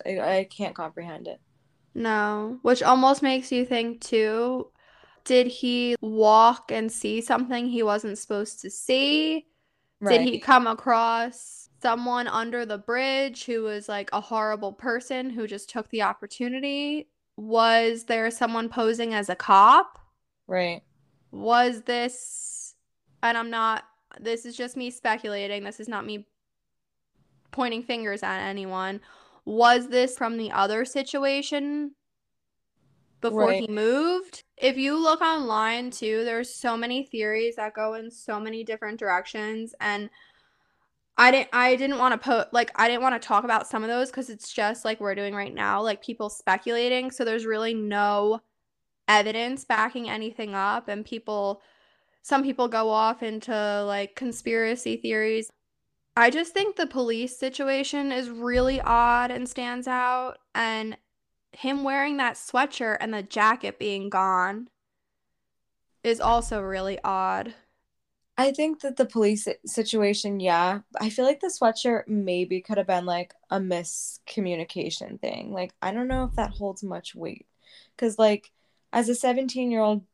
I, 0.07 0.21
I 0.21 0.45
can't 0.45 0.75
comprehend 0.75 1.29
it. 1.29 1.41
No, 1.95 2.59
which 2.63 2.83
almost 2.83 3.23
makes 3.23 3.53
you 3.53 3.67
think 3.67 4.01
too, 4.01 4.69
did 5.25 5.47
he 5.47 5.97
walk 6.01 6.71
and 6.73 6.91
see 6.91 7.21
something 7.21 7.69
he 7.69 7.83
wasn't 7.83 8.19
supposed 8.19 8.61
to 8.63 8.71
see? 8.71 9.47
Did 10.09 10.23
he 10.23 10.41
come 10.41 10.67
across 10.67 11.69
someone 11.81 12.27
under 12.27 12.67
the 12.67 12.79
bridge 12.79 13.45
who 13.45 13.63
was 13.63 13.89
like 13.89 14.11
a 14.13 14.21
horrible 14.21 14.73
person 14.73 15.31
who 15.31 15.47
just 15.47 15.69
took 15.69 15.89
the 15.91 16.03
opportunity? 16.03 17.09
Was 17.37 18.05
there 18.05 18.31
someone 18.31 18.69
posing 18.69 19.15
as 19.15 19.29
a 19.29 19.37
cop? 19.37 19.99
Right. 20.47 20.83
Was 21.31 21.83
this, 21.83 22.62
and 23.23 23.37
I'm 23.39 23.51
not, 23.51 23.85
this 24.21 24.45
is 24.45 24.57
just 24.57 24.77
me 24.77 24.91
speculating. 24.91 25.65
This 25.65 25.81
is 25.81 25.89
not 25.89 26.07
me 26.07 26.27
pointing 27.51 27.83
fingers 27.83 28.23
at 28.23 28.41
anyone. 28.41 29.01
Was 29.45 29.89
this 29.89 30.17
from 30.17 30.37
the 30.37 30.53
other 30.53 30.85
situation 30.85 31.95
before 33.21 33.49
Right. 33.49 33.61
he 33.61 33.69
moved? 33.69 34.43
If 34.57 34.77
you 34.77 34.97
look 34.97 35.21
online 35.21 35.91
too, 35.91 36.25
there's 36.25 36.55
so 36.55 36.77
many 36.77 37.05
theories 37.05 37.57
that 37.57 37.75
go 37.75 37.95
in 37.95 38.11
so 38.11 38.39
many 38.41 38.65
different 38.65 38.99
directions. 38.99 39.75
And 39.81 40.11
I 41.17 41.31
didn't 41.31 41.51
I 41.53 41.77
didn't 41.77 41.99
want 41.99 42.13
to 42.13 42.19
put 42.19 42.53
like 42.53 42.71
I 42.75 42.89
didn't 42.89 43.03
want 43.03 43.21
to 43.21 43.27
talk 43.27 43.45
about 43.45 43.67
some 43.69 43.83
of 43.83 43.89
those 43.89 44.11
cuz 44.11 44.31
it's 44.31 44.53
just 44.53 44.85
like 44.85 44.99
we're 45.01 45.15
doing 45.15 45.35
right 45.35 45.53
now 45.55 45.83
like 45.83 46.03
people 46.03 46.31
speculating 46.31 47.11
so 47.11 47.25
there's 47.25 47.45
really 47.47 47.75
no 47.75 48.41
evidence 49.09 49.65
backing 49.65 50.09
anything 50.09 50.55
up 50.55 50.89
and 50.89 51.05
people 51.05 51.63
some 52.23 52.43
people 52.43 52.69
go 52.69 52.91
off 52.91 53.23
into 53.23 53.85
like 53.85 54.15
conspiracy 54.15 54.97
theories. 54.97 55.51
I 56.17 56.31
just 56.31 56.53
think 56.53 56.77
the 56.77 56.87
police 56.87 57.39
situation 57.39 58.13
is 58.13 58.31
really 58.31 58.81
odd 58.81 59.31
and 59.31 59.49
stands 59.49 59.89
out 59.89 60.39
and 60.55 60.97
him 61.53 61.85
wearing 61.85 62.17
that 62.19 62.35
sweatshirt 62.35 62.99
and 63.01 63.13
the 63.13 63.23
jacket 63.23 63.79
being 63.79 64.09
gone 64.09 64.69
is 66.03 66.21
also 66.21 66.61
really 66.61 66.99
odd. 67.03 67.55
I 68.39 68.51
think 68.53 68.81
that 68.81 68.97
the 68.97 69.05
police 69.05 69.47
situation, 69.67 70.41
yeah. 70.41 70.81
I 71.01 71.11
feel 71.11 71.25
like 71.25 71.41
the 71.41 71.53
sweatshirt 71.53 72.09
maybe 72.09 72.61
could 72.61 72.79
have 72.79 72.87
been 72.87 73.05
like 73.05 73.35
a 73.51 73.59
miscommunication 73.59 75.21
thing. 75.21 75.53
Like, 75.53 75.75
I 75.83 75.93
don't 75.93 76.09
know 76.09 76.25
if 76.25 76.35
that 76.37 76.51
holds 76.51 76.83
much 76.83 77.15
weight. 77.15 77.47
Because, 77.95 78.19
like, 78.19 78.51
as 78.93 79.09
a 79.09 79.15
17 79.15 79.71
year 79.71 79.81
old 79.81 80.05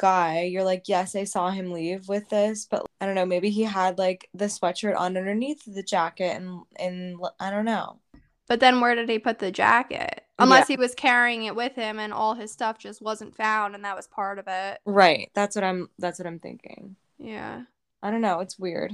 guy, 0.00 0.44
you're 0.44 0.64
like, 0.64 0.88
yes, 0.88 1.14
I 1.14 1.24
saw 1.24 1.50
him 1.50 1.70
leave 1.70 2.08
with 2.08 2.28
this, 2.30 2.64
but 2.64 2.86
I 3.00 3.06
don't 3.06 3.14
know, 3.14 3.26
maybe 3.26 3.50
he 3.50 3.62
had 3.62 3.98
like 3.98 4.28
the 4.32 4.46
sweatshirt 4.46 4.98
on 4.98 5.16
underneath 5.16 5.62
the 5.66 5.82
jacket 5.82 6.36
and, 6.36 6.62
and 6.76 7.20
I 7.38 7.50
don't 7.50 7.66
know. 7.66 8.00
But 8.48 8.60
then 8.60 8.80
where 8.80 8.94
did 8.94 9.08
he 9.10 9.18
put 9.18 9.38
the 9.38 9.52
jacket? 9.52 10.24
Unless 10.38 10.70
yeah. 10.70 10.76
he 10.76 10.80
was 10.80 10.94
carrying 10.94 11.44
it 11.44 11.54
with 11.54 11.74
him 11.74 11.98
and 11.98 12.14
all 12.14 12.34
his 12.34 12.50
stuff 12.50 12.78
just 12.78 13.02
wasn't 13.02 13.36
found 13.36 13.74
and 13.74 13.84
that 13.84 13.94
was 13.94 14.06
part 14.06 14.38
of 14.38 14.46
it. 14.48 14.80
Right. 14.86 15.30
That's 15.34 15.54
what 15.54 15.64
I'm 15.64 15.90
that's 15.98 16.18
what 16.18 16.26
I'm 16.26 16.38
thinking. 16.38 16.96
Yeah. 17.18 17.64
I 18.02 18.10
don't 18.10 18.22
know, 18.22 18.40
it's 18.40 18.58
weird. 18.58 18.92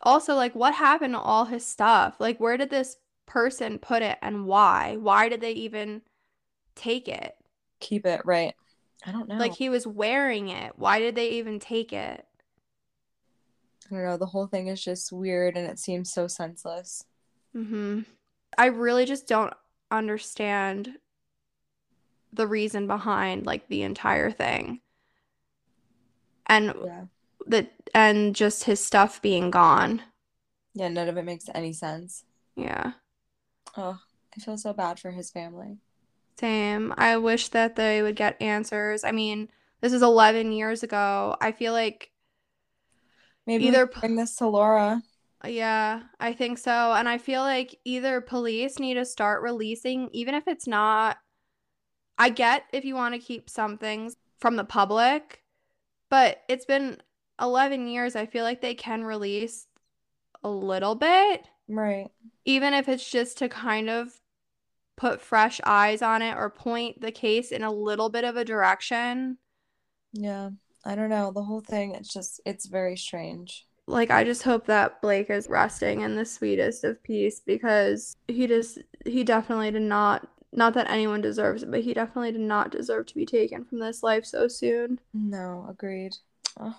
Also, 0.00 0.34
like 0.34 0.54
what 0.54 0.74
happened 0.74 1.12
to 1.12 1.20
all 1.20 1.44
his 1.44 1.66
stuff? 1.66 2.16
Like 2.18 2.40
where 2.40 2.56
did 2.56 2.70
this 2.70 2.96
person 3.26 3.78
put 3.78 4.02
it 4.02 4.16
and 4.22 4.46
why? 4.46 4.96
Why 4.98 5.28
did 5.28 5.42
they 5.42 5.52
even 5.52 6.00
take 6.74 7.06
it? 7.06 7.36
Keep 7.80 8.06
it, 8.06 8.22
right. 8.24 8.54
I 9.04 9.12
don't 9.12 9.28
know. 9.28 9.36
Like 9.36 9.54
he 9.54 9.68
was 9.68 9.86
wearing 9.86 10.48
it. 10.48 10.72
Why 10.76 10.98
did 10.98 11.14
they 11.14 11.30
even 11.30 11.58
take 11.58 11.92
it? 11.92 12.26
I 13.90 13.94
don't 13.94 14.04
know. 14.04 14.16
The 14.16 14.26
whole 14.26 14.46
thing 14.46 14.68
is 14.68 14.82
just 14.82 15.12
weird 15.12 15.56
and 15.56 15.68
it 15.68 15.78
seems 15.78 16.12
so 16.12 16.26
senseless. 16.26 17.04
Mm-hmm. 17.56 18.00
I 18.56 18.66
really 18.66 19.04
just 19.04 19.26
don't 19.26 19.52
understand 19.90 20.96
the 22.32 22.46
reason 22.46 22.86
behind 22.86 23.44
like 23.44 23.68
the 23.68 23.82
entire 23.82 24.30
thing. 24.30 24.80
And 26.46 26.74
yeah. 26.84 27.04
the 27.46 27.68
and 27.94 28.34
just 28.34 28.64
his 28.64 28.84
stuff 28.84 29.20
being 29.22 29.50
gone. 29.50 30.02
Yeah, 30.74 30.88
none 30.88 31.08
of 31.08 31.16
it 31.16 31.24
makes 31.24 31.46
any 31.54 31.72
sense. 31.72 32.24
Yeah. 32.56 32.92
Oh, 33.76 33.98
I 34.36 34.40
feel 34.40 34.56
so 34.56 34.72
bad 34.72 34.98
for 34.98 35.10
his 35.10 35.30
family. 35.30 35.78
Same. 36.38 36.92
I 36.96 37.16
wish 37.18 37.48
that 37.48 37.76
they 37.76 38.02
would 38.02 38.16
get 38.16 38.40
answers. 38.40 39.04
I 39.04 39.12
mean, 39.12 39.48
this 39.80 39.92
is 39.92 40.02
11 40.02 40.52
years 40.52 40.82
ago. 40.82 41.36
I 41.40 41.52
feel 41.52 41.72
like 41.72 42.10
maybe 43.46 43.66
either 43.66 43.86
bring 43.86 44.16
this 44.16 44.36
to 44.36 44.48
Laura. 44.48 45.02
Yeah, 45.44 46.02
I 46.20 46.32
think 46.32 46.58
so. 46.58 46.92
And 46.92 47.08
I 47.08 47.18
feel 47.18 47.42
like 47.42 47.78
either 47.84 48.20
police 48.20 48.78
need 48.78 48.94
to 48.94 49.04
start 49.04 49.42
releasing, 49.42 50.08
even 50.12 50.34
if 50.34 50.46
it's 50.46 50.66
not. 50.66 51.18
I 52.18 52.28
get 52.30 52.64
if 52.72 52.84
you 52.84 52.94
want 52.94 53.14
to 53.14 53.20
keep 53.20 53.50
some 53.50 53.78
things 53.78 54.16
from 54.38 54.56
the 54.56 54.64
public, 54.64 55.42
but 56.10 56.42
it's 56.48 56.64
been 56.64 56.98
11 57.40 57.88
years. 57.88 58.14
I 58.14 58.26
feel 58.26 58.44
like 58.44 58.60
they 58.60 58.74
can 58.74 59.02
release 59.02 59.66
a 60.44 60.48
little 60.48 60.94
bit. 60.94 61.44
Right. 61.68 62.10
Even 62.44 62.74
if 62.74 62.88
it's 62.88 63.08
just 63.08 63.38
to 63.38 63.48
kind 63.48 63.90
of 63.90 64.12
put 64.96 65.20
fresh 65.20 65.60
eyes 65.64 66.02
on 66.02 66.22
it 66.22 66.36
or 66.36 66.50
point 66.50 67.00
the 67.00 67.12
case 67.12 67.50
in 67.50 67.62
a 67.62 67.72
little 67.72 68.08
bit 68.08 68.24
of 68.24 68.36
a 68.36 68.44
direction. 68.44 69.38
Yeah. 70.12 70.50
I 70.84 70.94
don't 70.94 71.10
know. 71.10 71.32
The 71.32 71.44
whole 71.44 71.60
thing, 71.60 71.94
it's 71.94 72.12
just, 72.12 72.40
it's 72.44 72.66
very 72.66 72.96
strange 72.96 73.66
like 73.86 74.10
I 74.10 74.24
just 74.24 74.42
hope 74.42 74.66
that 74.66 75.00
Blake 75.02 75.30
is 75.30 75.48
resting 75.48 76.00
in 76.02 76.16
the 76.16 76.24
sweetest 76.24 76.84
of 76.84 77.02
peace 77.02 77.40
because 77.40 78.16
he 78.28 78.46
just 78.46 78.78
he 79.04 79.24
definitely 79.24 79.70
did 79.70 79.82
not 79.82 80.28
not 80.52 80.74
that 80.74 80.90
anyone 80.90 81.20
deserves 81.20 81.62
it, 81.62 81.70
but 81.70 81.80
he 81.80 81.94
definitely 81.94 82.32
did 82.32 82.42
not 82.42 82.70
deserve 82.70 83.06
to 83.06 83.14
be 83.14 83.24
taken 83.24 83.64
from 83.64 83.78
this 83.78 84.02
life 84.02 84.26
so 84.26 84.48
soon. 84.48 85.00
No, 85.14 85.66
agreed. 85.68 86.16
Oh. 86.60 86.74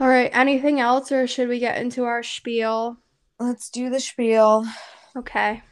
All 0.00 0.08
right, 0.08 0.30
anything 0.32 0.80
else 0.80 1.12
or 1.12 1.26
should 1.26 1.48
we 1.48 1.58
get 1.58 1.78
into 1.78 2.04
our 2.04 2.22
spiel? 2.22 2.98
Let's 3.38 3.68
do 3.68 3.90
the 3.90 4.00
spiel. 4.00 4.66
Okay. 5.16 5.62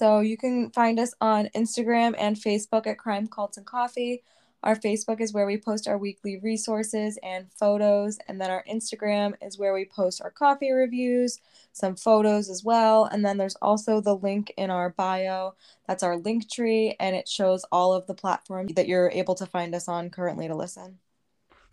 So 0.00 0.20
you 0.20 0.38
can 0.38 0.70
find 0.70 0.98
us 0.98 1.12
on 1.20 1.50
Instagram 1.54 2.14
and 2.16 2.34
Facebook 2.34 2.86
at 2.86 2.96
Crime 2.96 3.26
Cults 3.26 3.58
and 3.58 3.66
Coffee. 3.66 4.22
Our 4.62 4.74
Facebook 4.74 5.20
is 5.20 5.34
where 5.34 5.44
we 5.44 5.58
post 5.58 5.86
our 5.86 5.98
weekly 5.98 6.38
resources 6.38 7.18
and 7.22 7.52
photos, 7.52 8.16
and 8.26 8.40
then 8.40 8.50
our 8.50 8.64
Instagram 8.64 9.34
is 9.42 9.58
where 9.58 9.74
we 9.74 9.84
post 9.84 10.22
our 10.22 10.30
coffee 10.30 10.70
reviews, 10.72 11.38
some 11.72 11.96
photos 11.96 12.48
as 12.48 12.64
well. 12.64 13.10
And 13.12 13.22
then 13.22 13.36
there's 13.36 13.56
also 13.60 14.00
the 14.00 14.16
link 14.16 14.54
in 14.56 14.70
our 14.70 14.88
bio. 14.88 15.54
That's 15.86 16.02
our 16.02 16.16
link 16.16 16.50
tree, 16.50 16.96
and 16.98 17.14
it 17.14 17.28
shows 17.28 17.66
all 17.70 17.92
of 17.92 18.06
the 18.06 18.14
platforms 18.14 18.72
that 18.76 18.88
you're 18.88 19.10
able 19.10 19.34
to 19.34 19.44
find 19.44 19.74
us 19.74 19.86
on 19.86 20.08
currently 20.08 20.48
to 20.48 20.54
listen. 20.54 20.96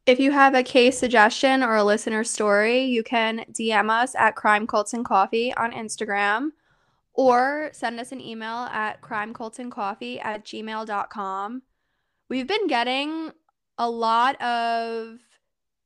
If 0.05 0.19
you 0.19 0.33
have 0.33 0.53
a 0.53 0.63
case 0.63 0.97
suggestion 0.97 1.63
or 1.63 1.77
a 1.77 1.83
listener 1.85 2.25
story, 2.25 2.83
you 2.83 3.03
can 3.03 3.45
DM 3.53 3.89
us 3.89 4.15
at 4.15 4.35
Crime 4.35 4.67
Cults 4.67 4.93
and 4.93 5.05
Coffee 5.05 5.53
on 5.53 5.71
Instagram 5.71 6.49
or 7.17 7.71
send 7.73 7.99
us 7.99 8.13
an 8.13 8.21
email 8.21 8.69
at 8.71 9.01
crimecultsandcoffee 9.01 10.23
at 10.23 10.45
gmail.com. 10.45 11.63
We've 12.29 12.47
been 12.47 12.67
getting 12.67 13.31
a 13.77 13.89
lot 13.89 14.41
of 14.41 15.17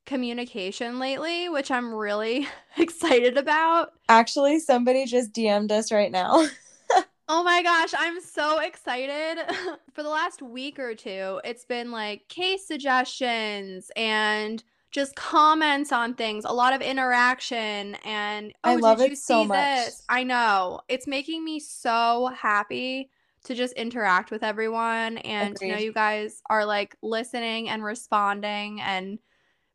communication 0.06 1.00
lately, 1.00 1.48
which 1.48 1.72
I'm 1.72 1.94
really 1.94 2.48
excited 2.78 3.38
about. 3.38 3.94
Actually, 4.10 4.60
somebody 4.60 5.06
just 5.06 5.32
DM'd 5.32 5.72
us 5.72 5.92
right 5.92 6.12
now. 6.12 6.48
oh 7.30 7.44
my 7.44 7.64
gosh, 7.64 7.94
I'm 7.98 8.20
so 8.20 8.60
excited. 8.60 9.40
For 9.94 10.04
the 10.04 10.10
last 10.10 10.42
week 10.42 10.80
or 10.80 10.96
two, 10.96 11.40
it's 11.46 11.64
been 11.64 11.92
like 11.92 12.28
case 12.28 12.68
suggestions 12.68 13.90
and 13.96 14.62
just 14.92 15.16
comments 15.16 15.92
on 15.92 16.14
things, 16.14 16.46
a 16.46 16.52
lot 16.52 16.74
of 16.74 16.82
interaction 16.82 17.96
and 18.06 18.54
oh, 18.64 18.72
I 18.72 18.76
love 18.76 19.02
it 19.02 19.18
so 19.18 19.46
much. 19.46 19.86
This? 19.86 20.04
I 20.10 20.24
know. 20.24 20.82
It's 20.90 21.08
making 21.08 21.44
me 21.44 21.60
so 21.60 22.30
happy 22.38 23.10
to 23.46 23.56
just 23.56 23.74
interact 23.74 24.32
with 24.32 24.44
everyone 24.44 25.18
and 25.20 25.56
Agreed. 25.56 25.70
to 25.70 25.74
know 25.74 25.82
you 25.82 25.94
guys 25.94 26.42
are 26.50 26.66
like 26.66 26.96
listening 27.02 27.70
and 27.70 27.84
responding 27.84 28.82
and 28.82 29.18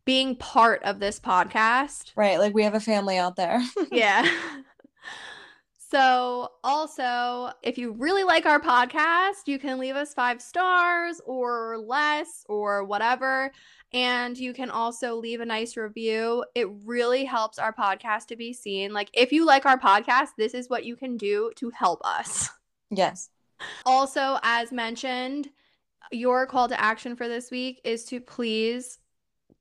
being 0.05 0.37
part 0.37 0.83
of 0.85 1.01
this 1.01 1.19
podcast. 1.19 2.13
Right. 2.15 2.39
Like 2.39 2.55
we 2.55 2.63
have 2.63 2.75
a 2.75 2.81
family 2.81 3.19
out 3.19 3.37
there. 3.37 3.61
yeah. 3.91 4.27
So, 5.89 6.51
also, 6.65 7.53
if 7.63 7.79
you 7.79 7.93
really 7.93 8.25
like 8.25 8.45
our 8.45 8.59
podcast, 8.59 9.47
you 9.47 9.61
can 9.61 9.79
leave 9.79 9.95
us 9.95 10.15
five 10.15 10.43
stars 10.43 11.21
or 11.25 11.79
less 11.79 12.45
or 12.49 12.83
whatever. 12.83 13.53
And 13.93 14.37
you 14.37 14.53
can 14.53 14.69
also 14.69 15.15
leave 15.15 15.41
a 15.41 15.47
nice 15.47 15.77
review. 15.77 16.45
It 16.57 16.67
really 16.85 17.25
helps 17.25 17.61
our 17.61 17.73
podcast 17.73 18.27
to 18.27 18.37
be 18.37 18.53
seen. 18.53 18.93
Like, 18.93 19.11
if 19.13 19.31
you 19.31 19.47
like 19.47 19.65
our 19.65 19.79
podcast, 19.79 20.31
this 20.37 20.55
is 20.55 20.69
what 20.69 20.85
you 20.85 20.97
can 20.97 21.17
do 21.17 21.53
to 21.57 21.71
help 21.71 22.01
us. 22.05 22.49
Yes. 22.89 23.31
Also, 23.85 24.39
as 24.45 24.71
mentioned, 24.71 25.49
your 26.13 26.47
call 26.47 26.69
to 26.69 26.81
action 26.81 27.17
for 27.17 27.27
this 27.27 27.51
week 27.51 27.81
is 27.83 28.05
to 28.05 28.21
please 28.21 29.01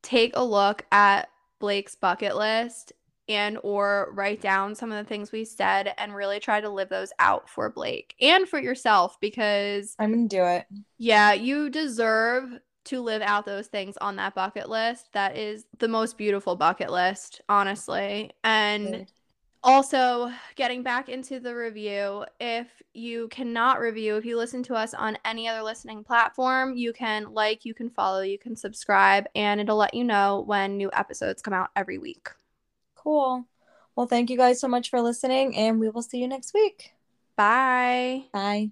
take 0.04 0.36
a 0.36 0.44
look 0.44 0.86
at 0.92 1.28
Blake's 1.60 1.96
bucket 1.96 2.36
list 2.36 2.94
and 3.28 3.58
or 3.64 4.10
write 4.14 4.42
down 4.42 4.76
some 4.76 4.92
of 4.92 4.98
the 4.98 5.08
things 5.08 5.32
we 5.32 5.46
said 5.46 5.94
and 5.98 6.16
really 6.16 6.40
try 6.40 6.62
to 6.62 6.70
live 6.70 6.90
those 6.90 7.12
out 7.20 7.50
for 7.50 7.70
Blake 7.70 8.16
and 8.22 8.48
for 8.48 8.60
yourself 8.60 9.20
because 9.20 9.96
I'm 10.00 10.12
going 10.14 10.30
to 10.30 10.36
do 10.36 10.44
it. 10.44 10.66
Yeah, 10.98 11.34
you 11.34 11.70
deserve 11.70 12.60
to 12.86 13.02
live 13.02 13.22
out 13.24 13.46
those 13.46 13.68
things 13.68 13.98
on 13.98 14.16
that 14.18 14.36
bucket 14.36 14.70
list. 14.70 15.10
That 15.14 15.36
is 15.38 15.66
the 15.80 15.88
most 15.88 16.18
beautiful 16.18 16.56
bucket 16.56 16.92
list, 16.92 17.42
honestly. 17.50 18.32
And 18.44 18.92
Good. 18.92 19.12
Also, 19.64 20.32
getting 20.56 20.84
back 20.84 21.10
into 21.10 21.40
the 21.40 21.56
review, 21.56 22.24
if 22.40 22.68
you 22.94 23.28
cannot 23.30 23.80
review, 23.80 24.16
if 24.16 24.24
you 24.24 24.38
listen 24.38 24.62
to 24.62 24.76
us 24.76 24.94
on 24.94 25.18
any 25.26 25.48
other 25.48 25.64
listening 25.64 26.04
platform, 26.04 26.78
you 26.78 26.94
can 26.94 27.34
like, 27.34 27.66
you 27.66 27.74
can 27.74 27.90
follow, 27.90 28.22
you 28.22 28.38
can 28.38 28.56
subscribe, 28.56 29.26
and 29.34 29.60
it'll 29.60 29.76
let 29.76 29.96
you 29.96 30.04
know 30.04 30.44
when 30.46 30.78
new 30.78 30.92
episodes 30.94 31.42
come 31.42 31.56
out 31.56 31.72
every 31.76 31.98
week. 31.98 32.30
Cool. 33.06 33.46
Well, 33.96 34.08
thank 34.08 34.30
you 34.32 34.36
guys 34.36 34.60
so 34.60 34.68
much 34.68 34.90
for 34.90 35.00
listening, 35.00 35.56
and 35.56 35.80
we 35.80 35.90
will 35.90 36.02
see 36.02 36.18
you 36.18 36.28
next 36.28 36.54
week. 36.54 36.92
Bye. 37.38 38.26
Bye. 38.34 38.72